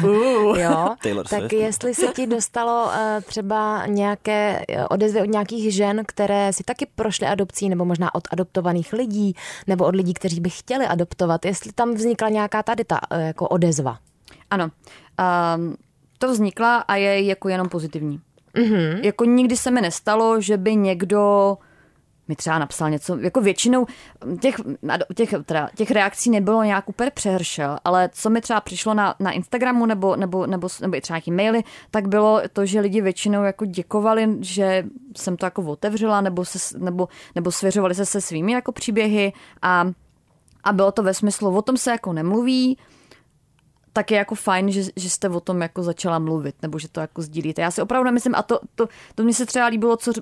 uh, 0.03 0.59
jo, 0.59 0.95
Taylor 1.03 1.27
tak 1.29 1.53
jestli 1.53 1.95
se 1.95 2.07
ti 2.07 2.27
dostalo 2.27 2.85
uh, 2.85 2.93
třeba 3.23 3.87
nějaké 3.87 4.65
odezvy 4.91 5.21
od 5.21 5.29
nějakých 5.31 5.75
žen, 5.75 6.03
které 6.07 6.53
si 6.53 6.65
taky 6.65 6.87
prošly 6.95 7.27
adopcí, 7.27 7.69
nebo 7.69 7.85
možná 7.85 8.15
od 8.15 8.29
adoptovaných 8.31 8.93
lidí, 8.93 9.35
nebo 9.67 9.85
od 9.85 9.95
lidí, 9.95 10.15
kteří 10.15 10.41
by 10.41 10.51
chtěli 10.51 10.87
adoptovat, 10.87 11.45
jestli 11.45 11.73
tam 11.73 11.95
vznikla 11.95 12.29
nějaká 12.29 12.63
tady 12.63 12.85
ta 12.85 13.01
uh, 13.13 13.21
jako 13.21 13.49
odezva. 13.49 13.99
Ano, 14.51 14.71
um, 15.55 15.77
to 16.19 16.33
vznikla 16.33 16.77
a 16.77 16.97
je 16.97 17.23
jako 17.25 17.49
jenom 17.49 17.69
pozitivní. 17.69 18.21
Mm-hmm. 18.55 19.05
Jako 19.05 19.25
nikdy 19.25 19.57
se 19.57 19.71
mi 19.71 19.81
nestalo, 19.81 20.41
že 20.41 20.57
by 20.57 20.77
někdo 20.77 21.57
mi 22.29 22.37
třeba 22.37 22.59
napsal 22.59 22.91
něco, 22.91 23.19
jako 23.19 23.41
většinou 23.41 23.87
těch, 24.41 24.61
těch, 25.15 25.35
teda, 25.47 25.69
těch 25.77 25.91
reakcí 25.91 26.31
nebylo 26.31 26.63
nějak 26.63 26.89
úplně 26.89 27.11
přehršel, 27.11 27.79
ale 27.85 28.11
co 28.13 28.31
mi 28.31 28.41
třeba 28.41 28.61
přišlo 28.61 28.95
na, 28.95 29.15
na 29.21 29.31
Instagramu 29.31 29.87
nebo, 29.87 30.17
nebo, 30.17 30.47
nebo, 30.47 30.69
nebo 30.81 30.97
i 30.97 31.01
třeba 31.01 31.17
nějaký 31.17 31.31
maily, 31.31 31.65
tak 31.91 32.09
bylo 32.09 32.41
to, 32.53 32.67
že 32.67 32.81
lidi 32.81 33.01
většinou 33.01 33.43
jako 33.43 33.65
děkovali, 33.65 34.29
že 34.41 34.85
jsem 35.17 35.37
to 35.37 35.47
jako 35.47 35.63
otevřela 35.63 36.21
nebo, 36.21 36.45
se, 36.45 36.79
nebo, 36.79 37.09
nebo 37.35 37.53
svěřovali 37.53 37.95
se 37.95 38.07
se 38.07 38.21
svými 38.21 38.53
jako 38.53 38.73
příběhy 38.73 39.33
a, 39.63 39.85
a 40.65 40.73
bylo 40.73 40.93
to 40.93 41.03
ve 41.03 41.15
smyslu, 41.15 41.57
o 41.57 41.63
tom 41.63 41.77
se 41.77 41.91
jako 41.91 42.13
nemluví, 42.13 42.79
tak 43.97 44.11
je 44.11 44.19
jako 44.19 44.35
fajn, 44.35 44.71
že, 44.71 44.83
že 44.97 45.11
jste 45.11 45.29
o 45.29 45.41
tom 45.41 45.63
jako 45.63 45.83
začala 45.83 46.19
mluvit, 46.19 46.55
nebo 46.63 46.79
že 46.79 46.89
to 46.89 47.01
jako 47.01 47.23
sdílíte. 47.23 47.63
Já 47.63 47.71
si 47.71 47.83
opravdu 47.83 48.05
nemyslím, 48.05 48.35
a 48.35 48.43
to, 48.43 48.61
to, 48.75 48.89
to 49.15 49.23
mi 49.23 49.35
se 49.35 49.47
třeba 49.47 49.67
líbilo, 49.67 49.97
co, 49.97 50.13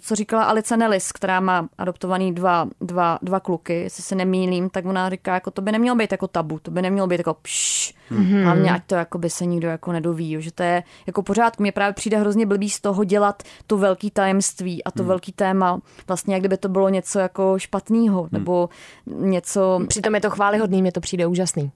co 0.00 0.14
říkala 0.14 0.44
Alice 0.44 0.76
Nellis, 0.76 1.12
která 1.12 1.40
má 1.40 1.68
adoptovaný 1.78 2.34
dva, 2.34 2.68
dva, 2.80 3.18
dva 3.22 3.40
kluky, 3.40 3.74
jestli 3.74 4.02
se 4.02 4.14
nemýlím, 4.14 4.70
tak 4.70 4.84
ona 4.86 5.10
říká, 5.10 5.34
jako 5.34 5.50
to 5.50 5.62
by 5.62 5.72
nemělo 5.72 5.96
být 5.96 6.12
jako 6.12 6.28
tabu, 6.28 6.58
to 6.58 6.70
by 6.70 6.82
nemělo 6.82 7.06
být 7.06 7.20
jako 7.20 7.34
pš, 7.34 7.94
mm-hmm. 8.10 8.44
hlavně 8.44 8.70
ať 8.70 8.82
to 8.86 8.94
jako 8.94 9.18
by 9.18 9.30
se 9.30 9.46
nikdo 9.46 9.68
jako 9.68 9.92
nedoví, 9.92 10.36
že 10.38 10.52
to 10.52 10.62
je 10.62 10.82
jako 11.06 11.22
pořád, 11.22 11.60
mně 11.60 11.72
právě 11.72 11.92
přijde 11.92 12.16
hrozně 12.18 12.46
blbý 12.46 12.70
z 12.70 12.80
toho 12.80 13.04
dělat 13.04 13.42
to 13.66 13.78
velký 13.78 14.10
tajemství 14.10 14.84
a 14.84 14.90
to 14.90 15.02
mm. 15.02 15.08
velký 15.08 15.32
téma, 15.32 15.80
vlastně 16.08 16.34
jak 16.34 16.42
kdyby 16.42 16.56
to 16.56 16.68
bylo 16.68 16.88
něco 16.88 17.18
jako 17.18 17.58
špatného, 17.58 18.22
mm. 18.22 18.28
nebo 18.32 18.68
něco... 19.06 19.80
Přitom 19.88 20.14
je 20.14 20.20
to 20.20 20.30
chválihodný, 20.30 20.82
mě 20.82 20.92
to 20.92 21.00
přijde 21.00 21.26
úžasný 21.26 21.72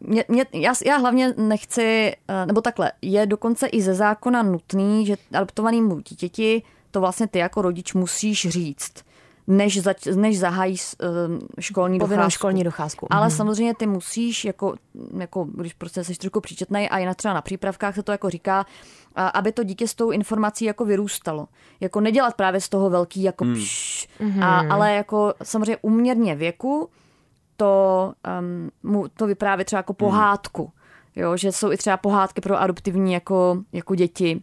mě, 0.00 0.24
mě, 0.28 0.46
já, 0.52 0.72
já 0.86 0.96
hlavně 0.96 1.34
nechci, 1.36 2.12
eh, 2.28 2.46
nebo 2.46 2.60
takhle, 2.60 2.92
je 3.02 3.26
dokonce 3.26 3.66
i 3.66 3.82
ze 3.82 3.94
zákona 3.94 4.42
nutný, 4.42 5.06
že 5.06 5.16
adoptovanému 5.32 6.00
dítěti 6.00 6.62
to 6.90 7.00
vlastně 7.00 7.26
ty 7.26 7.38
jako 7.38 7.62
rodič 7.62 7.94
musíš 7.94 8.48
říct 8.48 8.94
než, 9.46 9.82
zač, 9.82 10.06
než 10.06 10.38
zahájí 10.38 10.76
uh, 10.76 11.38
školní 11.60 11.98
Povinnou 11.98 12.18
docházku. 12.18 12.38
školní 12.38 12.64
docházku. 12.64 13.06
Ale 13.10 13.26
mm. 13.26 13.30
samozřejmě 13.30 13.74
ty 13.74 13.86
musíš, 13.86 14.44
jako, 14.44 14.74
jako 15.18 15.44
když 15.44 15.72
prostě 15.72 16.04
jsi 16.04 16.14
trošku 16.14 16.40
příčetnej 16.40 16.88
a 16.90 16.98
i 16.98 17.14
třeba 17.14 17.34
na 17.34 17.42
přípravkách 17.42 17.94
se 17.94 18.02
to 18.02 18.12
jako 18.12 18.30
říká, 18.30 18.66
a, 19.16 19.28
aby 19.28 19.52
to 19.52 19.64
dítě 19.64 19.88
s 19.88 19.94
tou 19.94 20.10
informací 20.10 20.64
jako 20.64 20.84
vyrůstalo. 20.84 21.48
Jako 21.80 22.00
nedělat 22.00 22.34
právě 22.34 22.60
z 22.60 22.68
toho 22.68 22.90
velký 22.90 23.22
jako 23.22 23.44
mm. 23.44 23.54
pš, 23.54 24.08
mm. 24.20 24.42
a, 24.42 24.58
ale 24.70 24.92
jako 24.92 25.34
samozřejmě 25.42 25.76
uměrně 25.82 26.34
věku, 26.34 26.88
to, 27.60 28.12
um, 28.40 28.70
mu 28.82 29.08
to 29.08 29.26
vyprávět 29.26 29.66
třeba 29.66 29.78
jako 29.78 29.94
pohádku. 29.94 30.72
Jo, 31.16 31.36
že 31.36 31.52
jsou 31.52 31.72
i 31.72 31.76
třeba 31.76 31.96
pohádky 31.96 32.40
pro 32.40 32.60
adoptivní 32.60 33.12
jako, 33.12 33.62
jako 33.72 33.94
děti, 33.94 34.42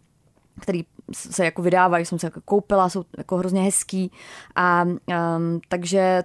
který 0.59 0.85
se 1.13 1.45
jako 1.45 1.61
vydávají, 1.61 2.05
jsem 2.05 2.19
se 2.19 2.27
jako 2.27 2.41
koupila, 2.45 2.89
jsou 2.89 3.03
jako 3.17 3.37
hrozně 3.37 3.61
hezký 3.61 4.11
a 4.55 4.83
um, 4.83 4.97
takže 5.67 6.23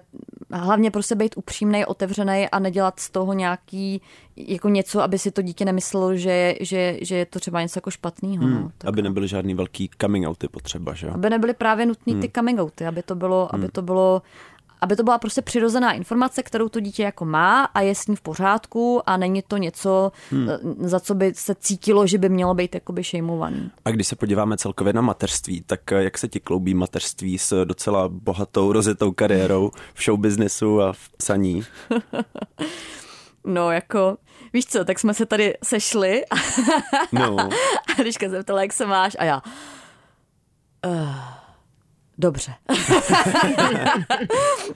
hlavně 0.51 0.91
prostě 0.91 1.15
být 1.15 1.37
upřímný, 1.37 1.85
otevřený 1.85 2.49
a 2.49 2.59
nedělat 2.59 2.99
z 2.99 3.09
toho 3.09 3.33
nějaký 3.33 4.01
jako 4.35 4.69
něco, 4.69 5.01
aby 5.01 5.19
si 5.19 5.31
to 5.31 5.41
dítě 5.41 5.65
nemyslelo, 5.65 6.15
že, 6.15 6.55
že, 6.61 6.97
že 7.01 7.15
je 7.15 7.25
to 7.25 7.39
třeba 7.39 7.61
něco 7.61 7.77
jako 7.77 7.91
špatného. 7.91 8.43
Hmm, 8.43 8.53
no, 8.53 8.71
aby 8.85 9.01
nebyly 9.01 9.27
žádný 9.27 9.53
velký 9.53 9.89
coming 10.01 10.27
outy 10.27 10.47
potřeba, 10.47 10.93
že 10.93 11.09
Aby 11.09 11.29
nebyly 11.29 11.53
právě 11.53 11.85
nutný 11.85 12.13
hmm. 12.13 12.21
ty 12.21 12.31
coming 12.35 12.59
outy, 12.59 12.85
aby 12.85 13.03
to 13.03 13.15
bylo, 13.15 13.49
hmm. 13.51 13.61
aby 13.61 13.71
to 13.71 13.81
bylo 13.81 14.21
aby 14.83 14.95
to 14.95 15.03
byla 15.03 15.17
prostě 15.17 15.41
přirozená 15.41 15.93
informace, 15.93 16.43
kterou 16.43 16.69
to 16.69 16.79
dítě 16.79 17.03
jako 17.03 17.25
má 17.25 17.63
a 17.63 17.81
je 17.81 17.95
s 17.95 18.07
ní 18.07 18.15
v 18.15 18.21
pořádku 18.21 19.01
a 19.05 19.17
není 19.17 19.41
to 19.41 19.57
něco, 19.57 20.11
hmm. 20.31 20.49
za 20.79 20.99
co 20.99 21.15
by 21.15 21.33
se 21.35 21.55
cítilo, 21.55 22.07
že 22.07 22.17
by 22.17 22.29
mělo 22.29 22.53
být 22.53 22.75
jakoby 22.75 23.03
šejmovaný. 23.03 23.71
A 23.85 23.91
když 23.91 24.07
se 24.07 24.15
podíváme 24.15 24.57
celkově 24.57 24.93
na 24.93 25.01
mateřství, 25.01 25.61
tak 25.61 25.91
eh, 25.91 26.03
jak 26.03 26.17
se 26.17 26.27
ti 26.27 26.39
kloubí 26.39 26.73
mateřství 26.73 27.37
s 27.37 27.65
docela 27.65 28.09
bohatou, 28.09 28.71
rozetou 28.71 29.11
kariérou 29.11 29.71
v 29.93 30.03
showbiznesu 30.03 30.81
a 30.81 30.93
v 30.93 31.09
psaní? 31.17 31.63
no 33.45 33.71
jako, 33.71 34.17
víš 34.53 34.65
co, 34.65 34.85
tak 34.85 34.99
jsme 34.99 35.13
se 35.13 35.25
tady 35.25 35.53
sešli 35.63 36.25
a, 36.31 36.35
no. 37.11 37.37
a 37.97 38.01
když 38.01 38.15
se 38.15 38.29
zeptala, 38.29 38.61
jak 38.61 38.73
se 38.73 38.85
máš 38.85 39.15
a 39.19 39.23
já... 39.23 39.41
Uh 40.85 41.42
Dobře. 42.17 42.53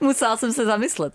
Musela 0.00 0.36
jsem 0.36 0.52
se 0.52 0.64
zamyslet. 0.64 1.14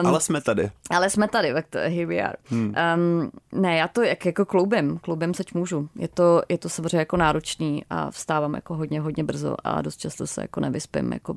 Um, 0.00 0.06
ale 0.06 0.20
jsme 0.20 0.40
tady. 0.40 0.70
Ale 0.90 1.10
jsme 1.10 1.28
tady, 1.28 1.52
tak 1.52 1.66
to 1.70 1.78
here 1.78 2.06
we 2.06 2.22
are. 2.22 2.36
Hmm. 2.44 2.74
Um, 2.96 3.30
ne, 3.52 3.76
já 3.76 3.88
to 3.88 4.02
jak, 4.02 4.26
jako 4.26 4.44
kloubím, 4.44 4.98
kloubím 4.98 5.34
seč 5.34 5.52
můžu. 5.52 5.88
Je 5.96 6.08
to, 6.08 6.42
je 6.48 6.58
to 6.58 6.68
samozřejmě 6.68 6.98
jako 6.98 7.16
náročný 7.16 7.84
a 7.90 8.10
vstávám 8.10 8.54
jako 8.54 8.74
hodně, 8.74 9.00
hodně 9.00 9.24
brzo 9.24 9.56
a 9.64 9.82
dost 9.82 9.96
často 9.96 10.26
se 10.26 10.42
jako 10.42 10.60
nevyspím. 10.60 11.12
Jako, 11.12 11.34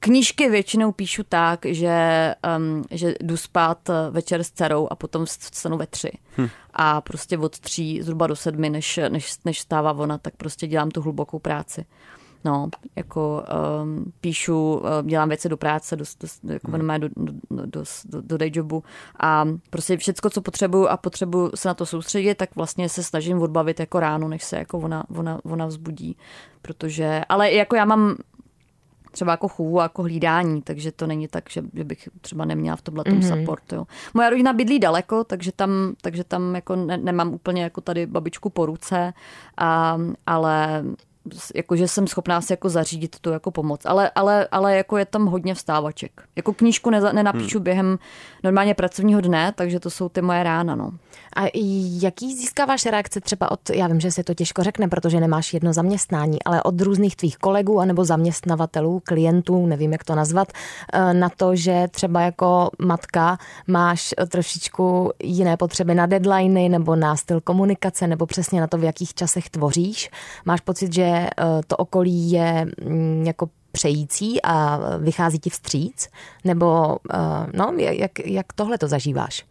knížky 0.00 0.50
většinou 0.50 0.92
píšu 0.92 1.22
tak, 1.28 1.66
že, 1.66 2.34
um, 2.56 2.84
že 2.90 3.14
jdu 3.20 3.36
spát 3.36 3.90
večer 4.10 4.44
s 4.44 4.50
dcerou 4.50 4.88
a 4.90 4.94
potom 4.94 5.26
vstanu 5.26 5.76
ve 5.76 5.86
tři. 5.86 6.10
Hmm. 6.36 6.48
A 6.72 7.00
prostě 7.00 7.38
od 7.38 7.58
tří 7.58 8.02
zhruba 8.02 8.26
do 8.26 8.36
sedmi, 8.36 8.70
než, 8.70 9.00
než, 9.08 9.34
než 9.44 9.60
stává 9.60 9.92
ona, 9.92 10.18
tak 10.18 10.36
prostě 10.36 10.66
dělám 10.66 10.90
tu 10.90 11.02
hlubokou 11.02 11.38
práci. 11.38 11.84
No, 12.44 12.68
jako 12.96 13.44
um, 13.82 14.12
píšu, 14.20 14.74
uh, 14.74 15.08
dělám 15.08 15.28
věci 15.28 15.48
do 15.48 15.56
práce, 15.56 15.96
do, 15.96 16.04
do, 16.42 16.52
jako 16.52 16.70
hmm. 16.70 17.00
do, 17.00 17.08
do, 17.16 17.32
do, 17.50 17.82
do, 18.04 18.22
do 18.22 18.38
dayjobu 18.38 18.84
a 19.20 19.44
prostě 19.70 19.96
všecko, 19.96 20.30
co 20.30 20.42
potřebuju 20.42 20.86
a 20.86 20.96
potřebuju 20.96 21.50
se 21.54 21.68
na 21.68 21.74
to 21.74 21.86
soustředit, 21.86 22.34
tak 22.34 22.56
vlastně 22.56 22.88
se 22.88 23.02
snažím 23.02 23.42
odbavit 23.42 23.80
jako 23.80 24.00
ráno, 24.00 24.28
než 24.28 24.44
se 24.44 24.56
jako 24.56 24.78
ona, 24.78 25.04
ona, 25.16 25.40
ona 25.44 25.66
vzbudí. 25.66 26.16
Protože, 26.62 27.22
ale 27.28 27.52
jako 27.52 27.76
já 27.76 27.84
mám 27.84 28.16
třeba 29.10 29.30
jako 29.30 29.48
chůvu 29.48 29.80
a 29.80 29.82
jako 29.82 30.02
hlídání, 30.02 30.62
takže 30.62 30.92
to 30.92 31.06
není 31.06 31.28
tak, 31.28 31.50
že, 31.50 31.62
že 31.74 31.84
bych 31.84 32.08
třeba 32.20 32.44
neměla 32.44 32.76
v 32.76 32.82
tomhle 32.82 33.04
mm-hmm. 33.04 33.40
support. 33.40 33.72
Jo. 33.72 33.86
Moja 34.14 34.30
rodina 34.30 34.52
bydlí 34.52 34.78
daleko, 34.78 35.24
takže 35.24 35.52
tam, 35.52 35.70
takže 36.02 36.24
tam 36.24 36.54
jako 36.54 36.76
ne, 36.76 36.96
nemám 36.96 37.34
úplně 37.34 37.62
jako 37.62 37.80
tady 37.80 38.06
babičku 38.06 38.50
po 38.50 38.66
ruce, 38.66 39.12
a, 39.56 39.98
ale 40.26 40.84
jakože 41.54 41.88
jsem 41.88 42.06
schopná 42.06 42.40
si 42.40 42.52
jako 42.52 42.68
zařídit 42.68 43.16
tu 43.20 43.30
jako 43.30 43.50
pomoc. 43.50 43.86
Ale, 43.86 44.10
ale, 44.14 44.48
ale 44.50 44.76
jako 44.76 44.96
je 44.96 45.04
tam 45.04 45.26
hodně 45.26 45.54
vstávaček. 45.54 46.22
Jako 46.36 46.52
knížku 46.52 46.90
neza, 46.90 47.12
nenapíšu 47.12 47.58
hmm. 47.58 47.64
během 47.64 47.98
normálně 48.44 48.74
pracovního 48.74 49.20
dne, 49.20 49.52
takže 49.56 49.80
to 49.80 49.90
jsou 49.90 50.08
ty 50.08 50.22
moje 50.22 50.42
rána. 50.42 50.74
No. 50.74 50.90
A 51.38 51.50
jaký 52.02 52.36
získáváš 52.36 52.86
reakce 52.86 53.20
třeba 53.20 53.50
od, 53.50 53.70
já 53.70 53.86
vím, 53.86 54.00
že 54.00 54.10
se 54.10 54.24
to 54.24 54.34
těžko 54.34 54.62
řekne, 54.62 54.88
protože 54.88 55.20
nemáš 55.20 55.54
jedno 55.54 55.72
zaměstnání, 55.72 56.42
ale 56.42 56.62
od 56.62 56.80
různých 56.80 57.16
tvých 57.16 57.38
kolegů 57.38 57.80
anebo 57.80 58.04
zaměstnavatelů, 58.04 59.00
klientů, 59.04 59.66
nevím, 59.66 59.92
jak 59.92 60.04
to 60.04 60.14
nazvat, 60.14 60.52
eh, 60.92 61.14
na 61.14 61.28
to, 61.28 61.56
že 61.56 61.88
třeba 61.90 62.20
jako 62.20 62.70
matka 62.78 63.38
máš 63.66 64.14
trošičku 64.28 65.10
jiné 65.22 65.56
potřeby 65.56 65.94
na 65.94 66.06
deadliny 66.06 66.68
nebo 66.68 66.96
na 66.96 67.16
styl 67.16 67.40
komunikace 67.40 68.06
nebo 68.06 68.26
přesně 68.26 68.60
na 68.60 68.66
to, 68.66 68.78
v 68.78 68.84
jakých 68.84 69.14
časech 69.14 69.50
tvoříš. 69.50 70.10
Máš 70.44 70.60
pocit, 70.60 70.92
že 70.92 71.02
eh, 71.02 71.30
to 71.66 71.76
okolí 71.76 72.30
je 72.30 72.66
mm, 72.84 73.24
jako 73.26 73.48
přející 73.72 74.42
a 74.42 74.80
vychází 74.98 75.38
ti 75.38 75.50
vstříc? 75.50 76.08
Nebo 76.44 76.96
eh, 77.12 77.18
no, 77.54 77.72
jak, 77.76 78.26
jak 78.26 78.52
tohle 78.52 78.78
to 78.78 78.88
zažíváš? 78.88 79.44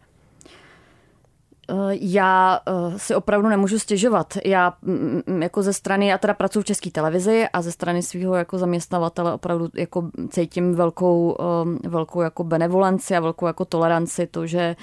Eh, 1.70 1.74
já 2.00 2.60
eh, 2.66 2.98
si 2.98 3.14
opravdu 3.14 3.48
nemůžu 3.48 3.78
stěžovat. 3.78 4.38
Já 4.44 4.74
mm, 4.82 5.22
mm, 5.26 5.42
jako 5.42 5.62
ze 5.62 5.72
strany, 5.72 6.06
já 6.06 6.18
teda 6.18 6.34
pracuji 6.34 6.62
v 6.62 6.64
české 6.64 6.90
televizi 6.90 7.46
a 7.52 7.62
ze 7.62 7.72
strany 7.72 8.02
svého 8.02 8.34
jako 8.34 8.58
zaměstnavatele 8.58 9.32
opravdu 9.32 9.68
jako 9.74 10.10
cítím 10.30 10.74
velkou, 10.74 11.36
eh, 11.40 11.88
velkou 11.88 12.20
jako 12.20 12.44
benevolenci 12.44 13.16
a 13.16 13.20
velkou 13.20 13.46
jako 13.46 13.64
toleranci 13.64 14.26
to, 14.26 14.46
že, 14.46 14.76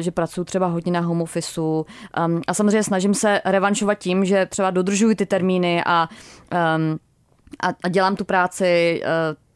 že 0.00 0.10
pracuji 0.10 0.44
třeba 0.44 0.66
hodně 0.66 0.92
na 0.92 1.00
home 1.00 1.22
office 1.22 1.60
ehm, 2.14 2.42
a 2.46 2.54
samozřejmě 2.54 2.82
snažím 2.82 3.14
se 3.14 3.40
revanšovat 3.44 3.94
tím, 3.94 4.24
že 4.24 4.46
třeba 4.46 4.70
dodržuji 4.70 5.14
ty 5.14 5.26
termíny 5.26 5.82
a 5.86 6.08
ehm, 6.50 6.98
a, 7.62 7.68
a 7.84 7.88
dělám 7.88 8.16
tu 8.16 8.24
práci 8.24 9.02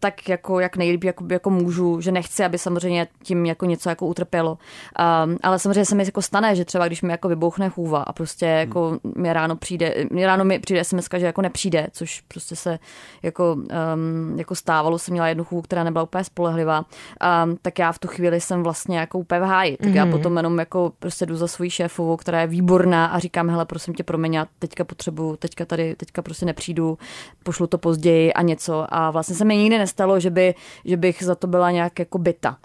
tak 0.00 0.28
jako 0.28 0.60
jak 0.60 0.76
nejlíp 0.76 1.04
jako, 1.04 1.24
jako 1.30 1.50
můžu, 1.50 2.00
že 2.00 2.12
nechci, 2.12 2.44
aby 2.44 2.58
samozřejmě 2.58 3.08
tím 3.22 3.46
jako 3.46 3.66
něco 3.66 3.88
jako 3.88 4.06
utrpělo. 4.06 4.50
Um, 4.50 5.38
ale 5.42 5.58
samozřejmě 5.58 5.84
se 5.84 5.94
mi 5.94 6.04
jako 6.04 6.22
stane, 6.22 6.56
že 6.56 6.64
třeba 6.64 6.86
když 6.86 7.02
mi 7.02 7.12
jako 7.12 7.28
vybouchne 7.28 7.68
chůva 7.68 8.02
a 8.02 8.12
prostě 8.12 8.46
jako 8.46 8.88
hmm. 8.88 8.98
mi 9.16 9.32
ráno 9.32 9.56
přijde, 9.56 9.94
mi 10.10 10.26
ráno 10.26 10.44
mi 10.44 10.58
přijde 10.58 10.84
SMS, 10.84 11.08
že 11.16 11.26
jako 11.26 11.42
nepřijde, 11.42 11.88
což 11.92 12.20
prostě 12.28 12.56
se 12.56 12.78
jako, 13.22 13.52
um, 13.52 14.38
jako 14.38 14.54
stávalo, 14.54 14.98
jsem 14.98 15.12
měla 15.12 15.28
jednu 15.28 15.44
chůvu, 15.44 15.62
která 15.62 15.84
nebyla 15.84 16.02
úplně 16.02 16.24
spolehlivá, 16.24 16.78
um, 16.78 17.58
tak 17.62 17.78
já 17.78 17.92
v 17.92 17.98
tu 17.98 18.08
chvíli 18.08 18.40
jsem 18.40 18.62
vlastně 18.62 18.98
jako 18.98 19.18
úplně 19.18 19.40
v 19.40 19.44
háji. 19.44 19.76
Tak 19.76 19.88
mm-hmm. 19.88 19.94
já 19.94 20.02
hmm. 20.02 20.12
potom 20.12 20.36
jenom 20.36 20.58
jako 20.58 20.92
prostě 20.98 21.26
jdu 21.26 21.36
za 21.36 21.48
svojí 21.48 21.70
šéfovou, 21.70 22.16
která 22.16 22.40
je 22.40 22.46
výborná 22.46 23.06
a 23.06 23.18
říkám, 23.18 23.50
hele, 23.50 23.64
prosím 23.64 23.94
tě, 23.94 24.02
promiň, 24.02 24.34
já 24.34 24.46
teďka 24.58 24.84
potřebuju, 24.84 25.36
teďka 25.36 25.64
tady, 25.64 25.94
teďka 25.94 26.22
prostě 26.22 26.46
nepřijdu, 26.46 26.98
pošlu 27.42 27.66
to 27.66 27.78
později 27.78 28.32
a 28.32 28.42
něco 28.42 28.86
a 28.94 29.10
vlastně 29.10 29.36
se 29.36 29.44
mi 29.44 29.56
nikdy 29.56 29.78
nestalo, 29.90 30.20
že, 30.20 30.30
by, 30.30 30.54
že 30.84 30.96
bych 30.96 31.22
za 31.22 31.34
to 31.34 31.46
byla 31.46 31.70
nějak 31.70 31.98
jako 31.98 32.18
byta. 32.18 32.56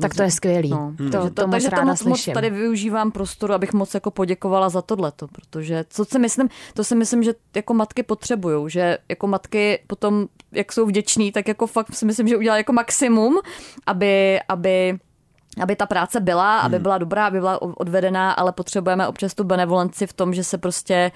Tak 0.00 0.14
to 0.14 0.22
je 0.22 0.30
skvělý. 0.30 0.70
No. 0.70 0.94
To, 0.98 1.10
to, 1.10 1.30
to 1.30 1.46
moc 1.46 1.50
takže 1.50 1.70
ráda 1.70 1.82
to 1.82 1.88
moc, 1.88 2.04
moc 2.04 2.28
tady 2.34 2.50
využívám 2.50 3.10
prostoru, 3.10 3.54
abych 3.54 3.72
moc 3.72 3.94
jako 3.94 4.10
poděkovala 4.10 4.68
za 4.68 4.82
tohleto, 4.82 5.28
protože 5.28 5.84
co 5.88 6.04
si 6.04 6.18
myslím, 6.18 6.48
to 6.74 6.84
si 6.84 6.94
myslím, 6.94 7.22
že 7.22 7.34
jako 7.56 7.74
matky 7.74 8.02
potřebují, 8.02 8.70
že 8.70 8.98
jako 9.08 9.26
matky 9.26 9.82
potom, 9.86 10.26
jak 10.52 10.72
jsou 10.72 10.86
vděční, 10.86 11.32
tak 11.32 11.48
jako 11.48 11.66
fakt 11.66 11.94
si 11.94 12.06
myslím, 12.06 12.28
že 12.28 12.36
udělá 12.36 12.56
jako 12.56 12.72
maximum, 12.72 13.40
aby, 13.86 14.40
aby 14.48 14.98
aby 15.62 15.76
ta 15.76 15.86
práce 15.86 16.20
byla, 16.20 16.60
aby 16.60 16.76
hmm. 16.76 16.82
byla 16.82 16.98
dobrá, 16.98 17.26
aby 17.26 17.38
byla 17.38 17.62
odvedená, 17.62 18.32
ale 18.32 18.52
potřebujeme 18.52 19.08
občas 19.08 19.34
tu 19.34 19.44
benevolenci 19.44 20.06
v 20.06 20.12
tom, 20.12 20.34
že 20.34 20.44
se 20.44 20.58
prostě 20.58 21.10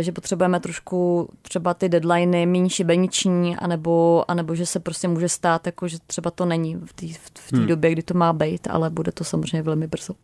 že 0.00 0.12
potřebujeme 0.12 0.60
trošku 0.60 1.28
třeba 1.42 1.74
ty 1.74 1.88
deadliny 1.88 2.46
méně 2.46 2.70
šibeniční, 2.70 3.56
anebo, 3.56 4.24
anebo 4.28 4.54
že 4.54 4.66
se 4.66 4.80
prostě 4.80 5.08
může 5.08 5.28
stát, 5.28 5.66
jako 5.66 5.88
že 5.88 5.98
třeba 6.06 6.30
to 6.30 6.44
není 6.44 6.76
v 6.76 6.92
té 6.92 7.06
v 7.34 7.52
hmm. 7.52 7.66
době, 7.66 7.92
kdy 7.92 8.02
to 8.02 8.14
má 8.14 8.32
být, 8.32 8.68
ale 8.70 8.90
bude 8.90 9.12
to 9.12 9.24
samozřejmě 9.24 9.62
velmi 9.62 9.86
brzo. 9.86 10.14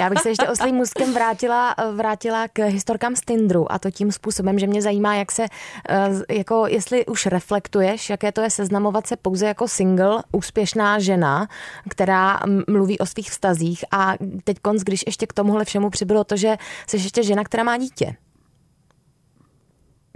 Já 0.00 0.10
bych 0.10 0.20
se 0.20 0.28
ještě 0.28 0.48
oslým 0.48 0.74
můstkem 0.74 1.14
vrátila, 1.14 1.74
vrátila 1.92 2.48
k 2.48 2.66
historkám 2.66 3.16
z 3.16 3.20
Tindru 3.20 3.72
a 3.72 3.78
to 3.78 3.90
tím 3.90 4.12
způsobem, 4.12 4.58
že 4.58 4.66
mě 4.66 4.82
zajímá, 4.82 5.14
jak 5.14 5.32
se, 5.32 5.46
eh, 5.88 6.10
jako 6.30 6.66
jestli 6.66 7.06
už 7.06 7.26
reflektuješ, 7.26 8.10
jaké 8.10 8.32
to 8.32 8.40
je 8.40 8.50
seznamovat 8.50 9.06
se 9.06 9.16
pouze 9.16 9.46
jako 9.46 9.68
single, 9.68 10.22
úspěšná 10.32 10.98
žena, 10.98 11.48
která 11.88 12.40
mluví 12.68 12.98
o 12.98 13.06
svých 13.06 13.30
vztazích 13.30 13.84
a 13.90 14.14
teď 14.44 14.58
konc, 14.58 14.82
když 14.82 15.04
ještě 15.06 15.26
k 15.26 15.32
tomuhle 15.32 15.64
všemu 15.64 15.90
přibylo 15.90 16.24
to, 16.24 16.36
že 16.36 16.56
jsi 16.86 16.96
ještě 16.96 17.22
žena, 17.22 17.44
která 17.44 17.62
má 17.62 17.76
dítě. 17.76 18.16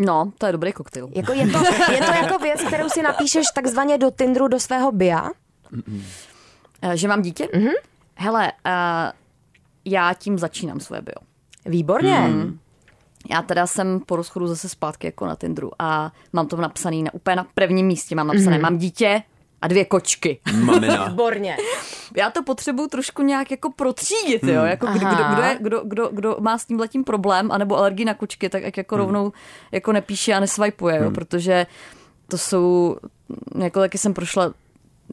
No, 0.05 0.33
to 0.39 0.47
je 0.47 0.53
dobrý 0.53 0.73
koktejl. 0.73 1.09
Jako 1.15 1.33
je, 1.33 1.47
to, 1.47 1.59
je 1.93 1.99
to 1.99 2.13
jako 2.13 2.39
věc, 2.39 2.61
kterou 2.63 2.89
si 2.89 3.03
napíšeš 3.03 3.47
takzvaně 3.55 3.99
do 3.99 4.11
Tinderu, 4.11 4.49
do 4.49 4.61
svého 4.61 4.93
bia? 4.93 5.31
Mm-mm. 5.73 6.03
Že 6.95 7.09
mám 7.09 7.23
dítě? 7.23 7.49
Mm-hmm. 7.55 7.73
Hele, 8.15 8.53
uh, 8.67 8.73
já 9.85 10.15
tím 10.15 10.39
začínám 10.39 10.81
svoje 10.81 11.03
bio. 11.03 11.15
Výborně. 11.67 12.19
Mm. 12.19 12.59
Já 13.31 13.43
teda 13.43 13.67
jsem 13.67 14.01
po 14.01 14.17
rozchodu 14.17 14.47
zase 14.47 14.69
zpátky 14.69 15.07
jako 15.07 15.27
na 15.27 15.37
Tinderu 15.37 15.71
a 15.79 16.13
mám 16.33 16.47
to 16.47 16.57
napsaný 16.57 17.03
na, 17.03 17.15
úplně 17.15 17.37
na 17.37 17.47
prvním 17.55 17.87
místě. 17.87 18.15
Mám 18.15 18.27
napsané, 18.27 18.59
mm-hmm. 18.59 18.63
mám 18.63 18.79
dítě, 18.79 19.23
a 19.63 19.69
dvě 19.69 19.85
kočky. 19.85 20.41
Mamina. 20.55 21.05
Výborně. 21.09 21.57
Já 22.17 22.31
to 22.31 22.43
potřebuju 22.43 22.89
trošku 22.89 23.23
nějak 23.23 23.51
jako 23.51 23.71
protřídit, 23.73 24.45
jo? 24.45 24.61
Hmm. 24.61 24.69
Jako 24.69 24.87
kdo, 24.87 25.07
kdo, 25.07 25.25
kdo, 25.35 25.43
je, 25.43 25.59
kdo, 25.61 25.83
kdo, 25.85 26.09
kdo, 26.13 26.37
má 26.41 26.59
s 26.59 26.65
tím 26.65 26.81
letím 26.81 27.05
problém, 27.05 27.53
anebo 27.53 27.79
alergii 27.79 28.05
na 28.05 28.15
kočky, 28.15 28.49
tak 28.49 28.63
jak 28.63 28.77
jako 28.77 28.95
hmm. 28.95 29.05
rovnou 29.05 29.33
jako 29.73 29.93
nepíše 29.93 30.35
a 30.35 30.41
nesvajpuje, 30.41 30.97
jo? 30.97 31.03
Hmm. 31.03 31.15
Protože 31.15 31.67
to 32.29 32.39
jsou, 32.39 32.97
jako 33.59 33.81
taky 33.81 33.99
jsem 33.99 34.15
prošla 34.15 34.55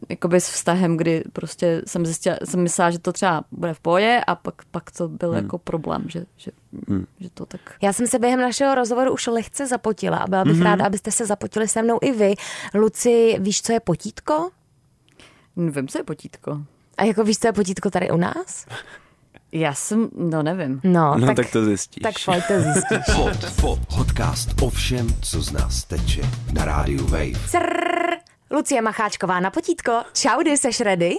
jakoby 0.10 0.41
s 0.41 0.50
vztahem, 0.50 0.97
kdy 0.97 1.24
prostě 1.34 1.82
jsem 1.88 2.06
zjistila, 2.06 2.38
jsem 2.43 2.64
myslela, 2.64 2.91
že 2.91 3.00
to 3.00 3.14
třeba 3.14 3.43
bude 3.52 3.74
v 3.74 3.80
poje 3.80 4.24
a 4.28 4.36
pak, 4.36 4.66
pak 4.72 4.91
to 4.91 5.08
byl 5.08 5.30
hmm. 5.30 5.43
jako 5.43 5.58
problém, 5.58 6.04
že, 6.08 6.26
že, 6.38 6.52
hmm. 6.88 7.06
že 7.20 7.30
to 7.30 7.45
tak... 7.45 7.62
Já 7.82 7.93
jsem 7.93 8.08
se 8.08 8.20
během 8.20 8.41
našeho 8.41 8.76
rozhovoru 8.76 9.14
už 9.14 9.28
lehce 9.28 9.68
zapotila 9.68 10.18
a 10.18 10.28
byla 10.28 10.45
bych 10.45 10.56
hmm. 10.56 10.66
ráda, 10.66 10.86
abyste 10.86 11.12
se 11.12 11.26
zapotili 11.26 11.68
se 11.68 11.82
mnou 11.82 12.00
i 12.02 12.12
vy. 12.12 12.34
Luci, 12.74 13.38
víš, 13.39 13.62
co 13.62 13.74
je 13.74 13.80
potítko? 13.80 14.50
Vím, 15.58 15.88
co 15.88 15.97
je 15.97 16.04
potítko. 16.04 16.62
A 16.97 17.04
jako 17.04 17.24
víš, 17.24 17.38
co 17.38 17.47
je 17.47 17.54
potítko 17.54 17.89
tady 17.89 18.12
u 18.12 18.18
nás? 18.18 18.66
Já 19.52 19.74
jsem, 19.74 20.10
no 20.16 20.43
nevím. 20.43 20.82
No, 20.84 21.18
no 21.18 21.28
tak, 21.28 21.36
tak 21.36 21.52
to 21.52 21.66
zjistíš. 21.66 22.04
Tak 22.04 22.14
pojď 22.26 22.43
to 22.47 22.62
zjistíš. 22.62 23.16
Pod, 23.16 23.62
pod, 23.62 23.80
podcast 23.95 24.62
o 24.62 24.70
všem, 24.70 25.08
co 25.22 25.41
z 25.41 25.52
nás 25.52 25.84
teče 25.84 26.22
na 26.54 26.66
rádiu 26.66 27.08
Wave. 27.08 27.50
Crrr. 27.50 28.28
Lucie 28.52 28.82
Macháčková 28.82 29.39
na 29.39 29.50
potítko. 29.50 30.04
Čaudy, 30.14 30.58
seš 30.58 30.80
ready? 30.80 31.18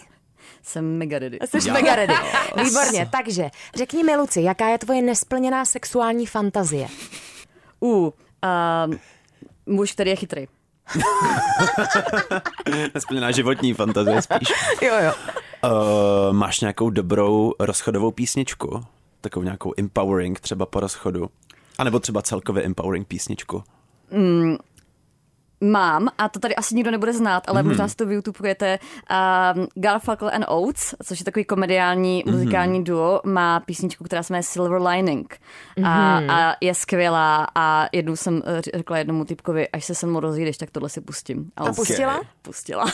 Jsem 0.62 0.98
mega 0.98 1.18
ready. 1.18 1.38
Jsi 1.46 1.70
mega 1.70 1.96
ready. 1.96 2.14
Výborně, 2.64 3.08
takže 3.12 3.50
řekni 3.74 4.04
mi, 4.04 4.16
Luci, 4.16 4.42
jaká 4.42 4.68
je 4.68 4.78
tvoje 4.78 5.02
nesplněná 5.02 5.64
sexuální 5.64 6.26
fantazie? 6.26 6.88
U, 7.82 7.88
uh, 7.88 8.12
muž, 9.66 9.92
který 9.92 10.10
je 10.10 10.16
chytrý. 10.16 10.46
Nesplněná 12.94 13.30
životní 13.30 13.74
fantazie 13.74 14.22
spíš. 14.22 14.48
jo, 14.82 14.94
jo. 15.04 15.12
Uh, 15.64 16.32
máš 16.32 16.60
nějakou 16.60 16.90
dobrou 16.90 17.52
rozchodovou 17.58 18.10
písničku? 18.10 18.84
Takovou 19.20 19.44
nějakou 19.44 19.72
empowering 19.78 20.40
třeba 20.40 20.66
po 20.66 20.80
rozchodu? 20.80 21.30
A 21.78 21.84
nebo 21.84 22.00
třeba 22.00 22.22
celkově 22.22 22.62
empowering 22.62 23.06
písničku? 23.06 23.64
Mm, 24.10 24.56
mám, 25.60 26.08
a 26.18 26.28
to 26.28 26.38
tady 26.40 26.56
asi 26.56 26.74
nikdo 26.74 26.90
nebude 26.90 27.12
znát, 27.12 27.42
ale 27.48 27.62
mm-hmm. 27.62 27.66
možná 27.66 27.88
si 27.88 27.96
to 27.96 28.06
vyyoutubujete, 28.06 28.78
um, 29.56 29.66
Garfunkel 29.74 30.30
and 30.34 30.44
Oates, 30.48 30.94
což 31.04 31.18
je 31.18 31.24
takový 31.24 31.44
komediální 31.44 32.24
mm-hmm. 32.26 32.32
muzikální 32.32 32.84
duo, 32.84 33.20
má 33.24 33.60
písničku, 33.60 34.04
která 34.04 34.22
se 34.22 34.32
jmenuje 34.32 34.42
Silver 34.42 34.82
Lining 34.82 35.38
mm-hmm. 35.78 35.86
a, 35.86 36.20
Mhm. 36.20 36.30
a 36.30 36.56
je 36.60 36.74
skvělá 36.74 37.46
a 37.54 37.88
jednou 37.92 38.16
jsem 38.16 38.42
eh, 38.46 38.60
řekla 38.76 38.98
jednomu 38.98 39.24
typkovi, 39.24 39.68
až 39.68 39.84
se 39.84 39.94
se 39.94 40.06
mnou 40.06 40.20
rozjídeš, 40.20 40.56
tak 40.56 40.70
tohle 40.70 40.88
si 40.88 41.00
pustím. 41.00 41.50
A, 41.56 41.64
a 41.64 41.72
pustila? 41.72 42.14
Okay. 42.14 42.28
Pustila. 42.42 42.84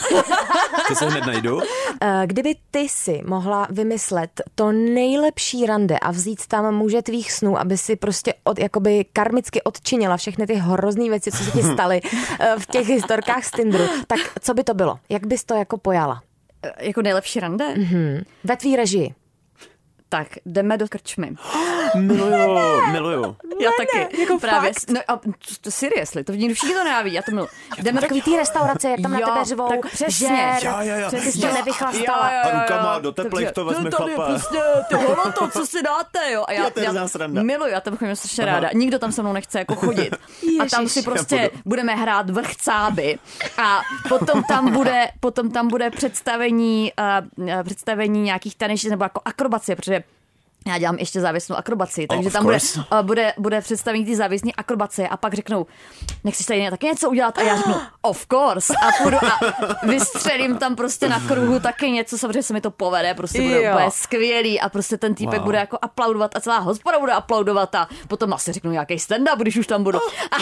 to 0.87 0.95
se 0.95 1.05
hned 1.05 1.25
najdu. 1.25 1.59
Eh, 2.01 2.23
kdyby 2.25 2.55
ty 2.71 2.89
si 2.89 3.21
mohla 3.27 3.67
vymyslet 3.69 4.41
to 4.55 4.71
nejlepší 4.71 5.65
rande 5.65 5.99
a 5.99 6.11
vzít 6.11 6.47
tam 6.47 6.75
muže 6.75 7.01
tvých 7.01 7.31
snů, 7.31 7.59
aby 7.59 7.77
si 7.77 7.95
prostě 7.95 8.33
od, 8.43 8.59
jakoby 8.59 9.05
karmicky 9.13 9.61
odčinila 9.61 10.17
všechny 10.17 10.47
ty 10.47 10.53
hrozný 10.53 11.09
věci, 11.09 11.31
co 11.31 11.43
se 11.43 11.51
ti 11.51 11.63
staly 11.73 12.01
eh, 12.39 12.55
v 12.59 12.65
těch 12.65 12.87
historkách 12.87 13.45
z 13.45 13.51
Tinderu, 13.51 13.83
tak 14.07 14.19
co 14.41 14.53
by 14.53 14.63
to 14.63 14.73
bylo? 14.73 14.99
Jak 15.09 15.27
bys 15.27 15.43
to 15.43 15.55
jako 15.55 15.77
pojala? 15.77 16.21
jako 16.79 17.01
nejlepší 17.01 17.39
rande? 17.39 17.65
Mm-hmm. 17.75 18.23
Ve 18.43 18.57
tvý 18.57 18.75
režii. 18.75 19.13
Tak, 20.09 20.27
jdeme 20.45 20.77
do 20.77 20.87
krčmy. 20.87 21.31
miluju, 21.95 22.85
miluju. 22.91 23.35
Já 23.61 23.69
taky. 23.77 24.21
jako 24.21 24.39
Právě. 24.39 24.73
fakt? 24.73 24.89
No 24.89 24.99
a 25.07 25.19
to 25.61 25.71
seriously, 25.71 26.23
to 26.23 26.31
nikdo 26.31 26.55
všichni 26.55 26.75
to 26.75 26.83
nenávidí, 26.83 27.15
já 27.15 27.21
to 27.21 27.31
miluji. 27.31 27.49
Jdeme 27.81 28.01
takový 28.01 28.21
ty 28.21 28.37
restaurace, 28.37 28.89
jak 28.89 29.01
tam 29.01 29.11
na 29.11 29.19
Jo, 29.19 29.25
tebe 29.27 29.45
řvou, 29.45 29.67
tak 29.67 29.91
přesně. 29.91 30.27
žer, 30.27 30.65
Jo, 30.65 30.71
jo, 30.79 30.95
jo. 30.95 31.09
ty 31.09 31.19
jsi 31.19 31.39
to 31.41 31.47
Jo, 31.47 31.53
nevychlastala. 31.53 32.27
A 32.41 32.61
rukama 32.61 32.99
do 32.99 33.11
teplejch 33.11 33.51
to 33.51 33.65
vezme 33.65 33.91
tady 33.91 34.13
chlapa. 34.13 34.31
Prostě, 34.31 34.57
ty 34.89 34.95
ono 34.95 35.31
to, 35.31 35.47
co 35.47 35.65
si 35.65 35.83
dáte, 35.83 36.31
jo. 36.31 36.43
A 36.47 36.51
já, 36.53 36.69
já 36.81 37.07
sranda. 37.07 37.43
miluju, 37.43 37.71
já 37.71 37.81
tam 37.81 37.97
chodím 37.97 38.15
strašně 38.15 38.45
ráda. 38.45 38.69
Nikdo 38.73 38.99
tam 38.99 39.11
se 39.11 39.21
mnou 39.21 39.33
nechce 39.33 39.59
jako 39.59 39.75
chodit. 39.75 40.15
a 40.61 40.65
tam 40.71 40.87
si 40.89 41.01
prostě 41.01 41.49
budeme 41.65 41.95
hrát 41.95 42.29
vrchcáby 42.29 43.19
a 43.57 43.81
potom 44.09 44.43
tam 44.43 44.73
bude, 44.73 45.07
potom 45.19 45.51
tam 45.51 45.67
bude 45.67 45.89
představení, 45.89 46.91
uh, 47.37 47.63
představení 47.63 48.21
nějakých 48.21 48.55
tanečních 48.55 48.91
nebo 48.91 49.03
jako 49.05 49.21
akrobacie, 49.25 49.75
protože 49.75 49.96
já 50.67 50.77
dělám 50.77 50.95
ještě 50.99 51.21
závěsnou 51.21 51.55
akrobaci, 51.55 52.07
takže 52.07 52.27
of 52.27 52.33
tam 52.33 52.43
bude, 52.43 52.57
uh, 52.77 53.01
bude, 53.01 53.33
bude 53.37 53.61
představení 53.61 54.05
ty 54.05 54.15
závěsní 54.15 54.55
akrobacie 54.55 55.07
a 55.07 55.17
pak 55.17 55.33
řeknou, 55.33 55.65
nechceš 56.23 56.45
tady 56.45 56.69
taky 56.69 56.85
něco 56.85 57.09
udělat? 57.09 57.37
A 57.37 57.41
já 57.41 57.57
řeknu, 57.57 57.75
of 58.01 58.25
course. 58.31 58.73
A 58.73 59.03
půjdu 59.03 59.17
a 59.17 59.39
vystřelím 59.87 60.57
tam 60.57 60.75
prostě 60.75 61.09
na 61.09 61.19
kruhu 61.19 61.59
taky 61.59 61.91
něco, 61.91 62.17
samozřejmě 62.17 62.43
se 62.43 62.53
mi 62.53 62.61
to 62.61 62.71
povede, 62.71 63.13
prostě 63.13 63.41
bude 63.41 63.63
Jo. 63.63 63.71
úplně 63.73 63.91
skvělý 63.91 64.59
a 64.61 64.69
prostě 64.69 64.97
ten 64.97 65.15
týpek 65.15 65.37
Wow. 65.39 65.45
bude 65.45 65.57
jako 65.57 65.77
aplaudovat 65.81 66.35
a 66.35 66.39
celá 66.39 66.57
hospoda 66.57 66.99
bude 66.99 67.11
aplaudovat 67.11 67.75
a 67.75 67.87
potom 68.07 68.33
asi 68.33 68.51
řeknu 68.53 68.71
nějaký 68.71 68.95
stand-up, 68.95 69.37
když 69.37 69.57
už 69.57 69.67
tam 69.67 69.83
budu. 69.83 69.99
A, 70.31 70.37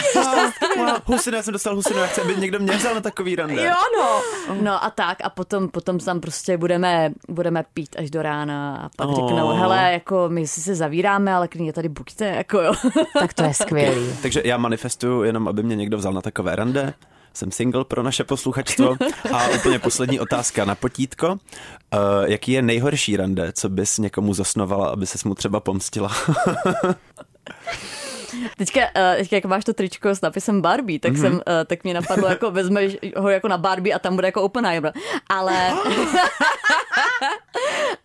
Wow, 0.78 0.90
husinu, 1.06 1.38
já 1.38 1.44
jsem 1.44 1.54
dostal 1.54 1.76
husinu, 1.76 2.00
já 2.00 2.08
chci, 2.08 2.22
aby 2.22 2.36
někdo 2.36 2.60
mě 2.60 2.78
vzal 2.78 2.96
na 2.96 3.02
takový 3.02 3.36
rande. 3.36 3.64
jo, 3.66 3.74
no. 3.98 4.22
No 4.62 4.84
a 4.84 4.90
tak 4.90 5.18
a 5.24 5.30
potom, 5.30 5.70
potom 5.70 6.00
tam 6.00 6.20
prostě 6.20 6.58
budeme, 6.58 7.12
budeme 7.30 7.64
pít 7.74 7.96
až 8.00 8.10
do 8.10 8.22
rána 8.22 8.78
a 8.78 8.90
pak 8.98 9.08
Oh. 9.08 9.16
řeknou, 9.16 9.48
hele, 9.48 9.92
jako 9.94 10.15
my 10.28 10.48
si 10.48 10.62
se 10.62 10.76
zavíráme, 10.76 11.34
ale 11.34 11.48
klidně 11.48 11.74
tady 11.74 11.90
buďte, 11.90 12.26
jako 12.26 12.62
jo. 12.62 12.74
Tak 13.20 13.34
to 13.34 13.44
je 13.44 13.54
skvělý. 13.54 14.08
Takže 14.22 14.42
já 14.46 14.58
manifestuju 14.58 15.24
jenom, 15.24 15.48
aby 15.48 15.64
mě 15.64 15.76
někdo 15.76 15.98
vzal 15.98 16.14
na 16.14 16.22
takové 16.22 16.56
rande. 16.56 16.94
Jsem 17.34 17.52
single 17.52 17.86
pro 17.86 18.04
naše 18.04 18.24
posluchačstvo. 18.24 18.98
A 19.34 19.48
úplně 19.56 19.80
poslední 19.80 20.20
otázka 20.20 20.66
na 20.66 20.76
potítko. 20.76 21.28
Uh, 21.28 21.38
jaký 22.26 22.52
je 22.52 22.62
nejhorší 22.62 23.18
rande, 23.18 23.54
co 23.54 23.70
bys 23.70 23.98
někomu 23.98 24.34
zasnovala, 24.34 24.88
aby 24.88 25.08
se 25.08 25.28
mu 25.28 25.36
třeba 25.36 25.60
pomstila? 25.60 26.12
Teďka, 28.58 28.80
uh, 28.82 29.18
teďka, 29.18 29.36
jak 29.36 29.46
máš 29.46 29.64
to 29.66 29.74
tričko 29.74 30.10
s 30.10 30.22
napisem 30.22 30.62
Barbie, 30.62 31.00
tak, 31.00 31.14
mm-hmm. 31.14 31.22
jsem, 31.22 31.34
uh, 31.34 31.42
tak 31.66 31.84
mě 31.84 31.94
napadlo, 31.94 32.28
jako 32.28 32.52
vezmeš 32.52 32.98
ho 33.18 33.30
jako 33.30 33.48
na 33.48 33.58
Barbie 33.58 33.96
a 33.96 34.00
tam 34.00 34.16
bude 34.16 34.28
jako 34.28 34.42
Oppenheimer. 34.42 34.94
Ale, 35.30 35.72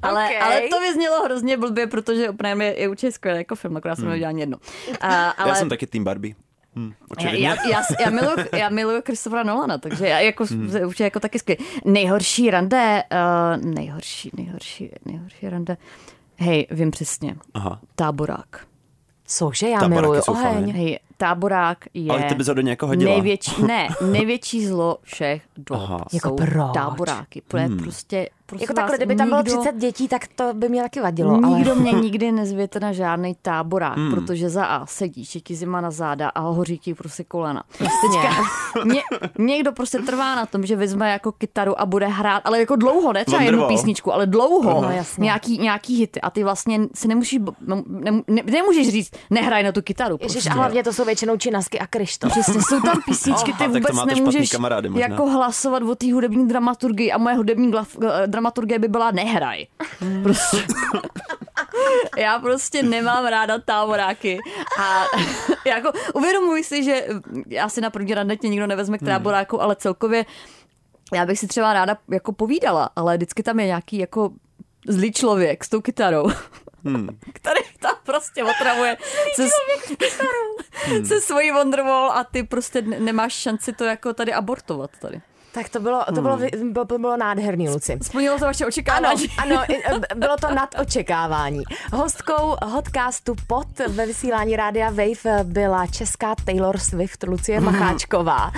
ale, 0.02 0.24
Okay. 0.24 0.38
ale 0.40 0.60
to 0.60 0.80
by 0.80 0.94
znělo 0.94 1.24
hrozně 1.24 1.56
blbě, 1.56 1.86
protože 1.86 2.30
Oppenheimer 2.30 2.66
je, 2.66 2.80
je 2.80 2.88
určitě 2.88 3.12
skvělý 3.12 3.38
jako 3.38 3.54
film, 3.54 3.76
akorát 3.76 3.96
jsem 3.96 4.04
neviděla 4.04 4.28
ani 4.28 4.40
jedno. 4.40 4.56
Uh, 4.88 4.94
ale 5.38 5.48
Já 5.48 5.54
jsem 5.54 5.68
taky 5.68 5.86
tým 5.86 6.04
Barbie. 6.04 6.34
Hm, 6.76 6.92
já, 7.00 7.06
očividně. 7.10 7.48
já, 7.48 7.54
já, 7.70 7.82
já, 8.00 8.10
miluju, 8.10 8.36
já 8.56 8.68
miluju 8.68 9.02
Christophera 9.06 9.42
Nolana, 9.42 9.78
takže 9.78 10.08
já 10.08 10.20
jako, 10.20 10.44
hmm. 10.44 10.70
určitě 10.84 11.04
jako 11.04 11.20
taky 11.20 11.38
skvělý. 11.38 11.64
Nejhorší 11.84 12.50
rande, 12.50 13.02
uh, 13.12 13.64
nejhorší, 13.74 14.30
nejhorší, 14.36 14.90
nejhorší 15.04 15.48
rande, 15.48 15.76
hej, 16.36 16.66
vím 16.70 16.90
přesně, 16.90 17.36
Aha. 17.54 17.80
táborák. 17.94 18.69
Cože, 19.32 19.68
já 19.68 19.80
Tabaráky 19.80 20.02
miluju 20.02 20.22
oheň. 20.28 20.72
Hej, 20.72 20.98
táborák 21.16 21.78
je 21.94 22.10
Ale 22.12 22.22
ty 22.22 22.34
bys 22.34 22.48
ho 22.48 22.54
do 22.54 22.60
někoho 22.62 22.88
hodila. 22.90 23.12
největší, 23.12 23.62
ne, 23.62 23.88
největší 24.10 24.66
zlo 24.66 24.98
všech 25.02 25.42
dob 25.56 25.78
Aha. 25.80 26.04
Jako 26.12 26.30
proč? 26.32 26.48
táboráky. 26.74 27.42
Hmm. 27.54 27.64
Hmm. 27.68 27.78
Prostě, 27.78 28.26
prosím 28.50 28.62
Jako 28.64 28.72
vás, 28.72 28.76
takhle, 28.82 28.96
kdyby 28.96 29.16
tam 29.16 29.28
bylo 29.28 29.40
nikdo- 29.42 29.56
30 29.60 29.76
dětí, 29.76 30.08
tak 30.08 30.26
to 30.34 30.54
by 30.54 30.68
mě 30.68 30.82
taky 30.82 31.00
vadilo. 31.00 31.40
Ale... 31.44 31.56
Nikdo 31.58 31.74
mě 31.74 31.92
nikdy 32.02 32.32
nezvěte 32.32 32.80
na 32.80 32.92
žádný 32.92 33.36
táborák, 33.42 33.96
Hmm. 33.96 34.10
protože 34.14 34.48
za 34.50 34.64
A 34.64 34.86
sedíš, 34.86 35.34
je 35.34 35.40
ti 35.40 35.54
zima 35.54 35.80
na 35.80 35.90
záda 35.90 36.28
a 36.28 36.40
hoří 36.40 36.78
ti 36.78 36.94
prostě 36.94 37.24
kolena. 37.24 37.62
Teďka 37.78 38.36
ně, 38.84 39.02
někdo 39.38 39.72
prostě 39.72 39.98
trvá 39.98 40.34
na 40.36 40.46
tom, 40.46 40.66
že 40.66 40.76
vezme 40.76 41.10
jako 41.10 41.32
kytaru 41.32 41.80
a 41.80 41.86
bude 41.86 42.06
hrát, 42.06 42.42
ale 42.44 42.60
jako 42.60 42.76
dlouho, 42.76 43.12
ne 43.12 43.24
třeba 43.24 43.42
jednu 43.42 43.68
písničku, 43.68 44.12
ale 44.12 44.26
dlouho. 44.26 44.82
No, 44.82 44.90
jasně. 44.90 45.22
nějaký, 45.24 45.58
nějaký 45.58 45.96
hity 45.96 46.20
a 46.20 46.30
ty 46.30 46.44
vlastně 46.44 46.80
si 46.94 47.08
nemůžeš, 47.08 47.38
bo- 47.38 47.52
ne, 47.66 47.82
ne, 48.28 48.42
nemůžeš 48.44 48.88
říct, 48.88 49.10
nehraj 49.30 49.62
na 49.62 49.72
tu 49.72 49.82
kytaru. 49.82 50.16
Ježiš, 50.20 50.32
Prostě. 50.34 50.50
a 50.50 50.52
hlavně 50.52 50.82
to 50.84 50.92
jsou 50.92 51.04
většinou 51.04 51.36
činasky 51.36 51.78
a 51.78 51.86
Krištof. 51.86 52.30
Přesně, 52.32 52.62
jsou 52.62 52.80
tam 52.80 53.02
písničky, 53.06 53.52
ty 53.52 53.64
Aha, 53.64 53.72
vůbec 53.74 54.04
nemůžeš 54.14 54.50
kamarády 54.50 54.88
možná. 54.88 55.06
jako 55.08 55.26
hlasovat 55.26 55.82
o 55.82 55.94
té 55.94 56.12
hudební 56.12 56.48
dramaturgii 56.48 57.12
a 57.12 57.18
moje 57.18 57.34
hudební 57.36 57.72
glaf- 57.72 58.06
eh, 58.22 58.26
dramaturgie 58.40 58.78
by 58.78 58.88
byla 58.88 59.10
nehraj. 59.10 59.66
Prostě. 60.22 60.56
Já 62.18 62.38
prostě 62.38 62.82
nemám 62.82 63.26
ráda 63.26 63.58
táboráky 63.58 64.38
a 64.78 65.04
jako 65.68 65.92
uvědomuji 66.14 66.64
si, 66.64 66.84
že 66.84 67.06
já 67.46 67.68
si 67.68 67.80
na 67.80 67.90
první 67.90 68.14
randetě 68.14 68.48
nikdo 68.48 68.66
nevezme 68.66 68.98
k 68.98 69.02
táboráku, 69.02 69.62
ale 69.62 69.76
celkově 69.76 70.24
já 71.14 71.26
bych 71.26 71.38
si 71.38 71.46
třeba 71.46 71.72
ráda 71.72 71.96
jako 72.10 72.32
povídala, 72.32 72.90
ale 72.96 73.16
vždycky 73.16 73.42
tam 73.42 73.60
je 73.60 73.66
nějaký 73.66 73.98
jako 73.98 74.30
zlý 74.88 75.12
člověk 75.12 75.64
s 75.64 75.68
tou 75.68 75.80
kytarou. 75.80 76.30
Hmm. 76.84 77.08
který 77.32 77.60
tam 77.80 77.94
prostě 78.04 78.44
otravuje 78.44 78.96
se, 79.34 79.48
se 81.04 81.20
svojí 81.20 81.50
Wonderwall 81.50 82.10
a 82.10 82.24
ty 82.24 82.42
prostě 82.42 82.82
ne- 82.82 83.00
nemáš 83.00 83.32
šanci 83.32 83.72
to 83.72 83.84
jako 83.84 84.14
tady 84.14 84.32
abortovat 84.32 84.90
tady. 85.00 85.20
Tak 85.52 85.68
to 85.68 85.80
bylo, 85.80 86.04
to 86.14 86.22
bylo, 86.22 86.38
bylo, 86.72 86.84
to 86.84 86.98
bylo 86.98 87.16
nádherný, 87.16 87.68
Luci. 87.68 87.98
Splnilo 88.02 88.38
to 88.38 88.44
vaše 88.44 88.64
Ano, 88.64 88.68
očekávání. 88.68 89.26
ano, 89.38 89.62
i- 89.68 89.76
e, 89.76 90.14
bylo 90.14 90.36
to 90.40 90.54
nad 90.54 90.68
očekávání. 90.80 91.62
Hostkou 91.92 92.56
hodcastu 92.66 93.34
pod 93.46 93.66
ve 93.88 94.06
vysílání 94.06 94.56
Rádia 94.56 94.90
Wave 94.90 95.44
byla 95.44 95.86
česká 95.86 96.34
Taylor 96.44 96.78
Swift 96.78 97.22
Lucie 97.22 97.60
Macháčková. 97.60 98.52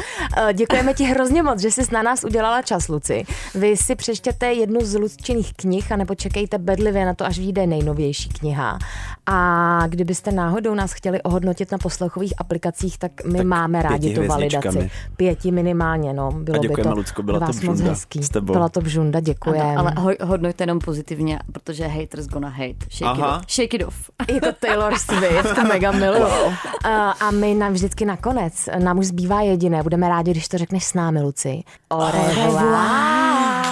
E, 0.48 0.52
Děkujeme 0.54 0.94
ti 0.94 1.04
hrozně 1.04 1.42
moc, 1.42 1.60
že 1.60 1.70
jsi 1.70 1.82
na 1.92 2.02
nás 2.02 2.24
udělala 2.24 2.62
čas, 2.62 2.88
Luci. 2.88 3.24
Vy 3.54 3.76
si 3.76 3.94
přečtěte 3.96 4.52
jednu 4.52 4.80
z 4.80 4.94
Luciných 4.98 5.54
knih 5.54 5.92
a 5.92 5.96
nebo 5.96 6.14
čekejte 6.14 6.58
bedlivě 6.58 7.06
na 7.06 7.14
to, 7.14 7.24
až 7.26 7.38
vyjde 7.38 7.66
nejnovější 7.66 8.28
kniha. 8.28 8.78
A 9.26 9.80
kdybyste 9.88 10.32
náhodou 10.32 10.74
nás 10.74 10.92
chtěli 10.92 11.22
ohodnotit 11.22 11.72
na 11.72 11.78
poslechových 11.78 12.34
aplikacích, 12.38 12.98
tak 12.98 13.24
my 13.24 13.38
Tak 13.38 13.46
máme 13.46 13.82
rádi 13.82 14.14
tu 14.14 14.26
validaci. 14.26 14.90
Pěti 15.16 15.50
minimálně, 15.52 16.12
no. 16.12 16.32
Bylo 16.32 16.60
by 16.60 16.81
děkujeme, 16.82 16.94
to 16.94 17.00
Lucko, 17.00 17.22
byla 17.22 17.40
to 17.40 17.52
bžunda 17.52 17.84
hezký. 17.84 18.22
s 18.22 18.28
tebou. 18.28 18.52
Byla 18.52 18.68
to 18.68 18.80
bžunda, 18.80 19.20
děkujeme. 19.20 19.76
Ano, 19.76 19.78
ale 19.78 19.94
ho, 19.98 20.28
hodnoťte 20.28 20.62
jenom 20.62 20.78
pozitivně, 20.78 21.38
protože 21.52 21.86
haters 21.86 22.26
gonna 22.26 22.48
hate. 22.48 22.86
Shake, 22.90 23.18
it 23.18 23.22
Aha. 23.22 23.36
off. 23.36 23.44
Shake 23.50 23.74
it 23.74 23.84
off. 23.84 24.10
Je 24.34 24.40
to 24.40 24.52
Taylor 24.60 24.98
Swift, 24.98 25.58
mega 25.68 25.92
miluju. 25.92 26.52
A, 26.84 27.10
a 27.10 27.30
my 27.30 27.54
nám 27.54 27.72
vždycky 27.72 28.04
nakonec, 28.04 28.68
nám 28.78 28.98
už 28.98 29.06
zbývá 29.06 29.40
jediné, 29.40 29.82
budeme 29.82 30.08
rádi, 30.08 30.30
když 30.30 30.48
to 30.48 30.58
řekneš 30.58 30.84
s 30.84 30.94
námi, 30.94 31.22
Luci. 31.22 31.62
Revoir. 32.10 33.66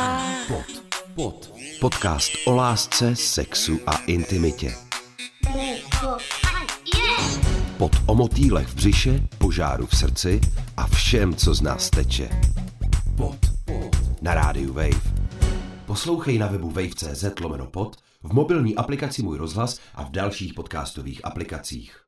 Pod, 0.49 0.83
pod. 1.15 1.51
Podcast 1.81 2.33
o 2.47 2.55
lásce, 2.55 3.17
sexu 3.17 3.79
a 3.87 3.97
intimitě. 4.07 4.73
Pod 7.79 7.93
o 8.07 8.15
motýlech 8.15 8.69
v 8.69 8.75
břiše, 8.75 9.21
požáru 9.39 9.87
v 9.87 9.97
srdci 9.97 10.41
a 10.77 10.87
všem, 10.87 11.35
co 11.35 11.55
z 11.55 11.61
nás 11.61 11.91
teče. 11.91 12.29
Pod, 13.17 13.39
pod. 13.65 13.97
Na 14.23 14.35
rádiu 14.35 14.73
Wave. 14.73 15.13
Poslouchej 15.87 16.39
na 16.39 16.47
webu 16.47 16.71
wave.cz 16.71 17.41
lomeno 17.41 17.67
pod, 17.67 17.97
v 18.23 18.33
mobilní 18.33 18.77
aplikaci 18.77 19.23
Můj 19.23 19.39
rozhlas 19.39 19.81
a 19.95 20.05
v 20.05 20.11
dalších 20.11 20.55
podcastových 20.55 21.25
aplikacích. 21.25 22.00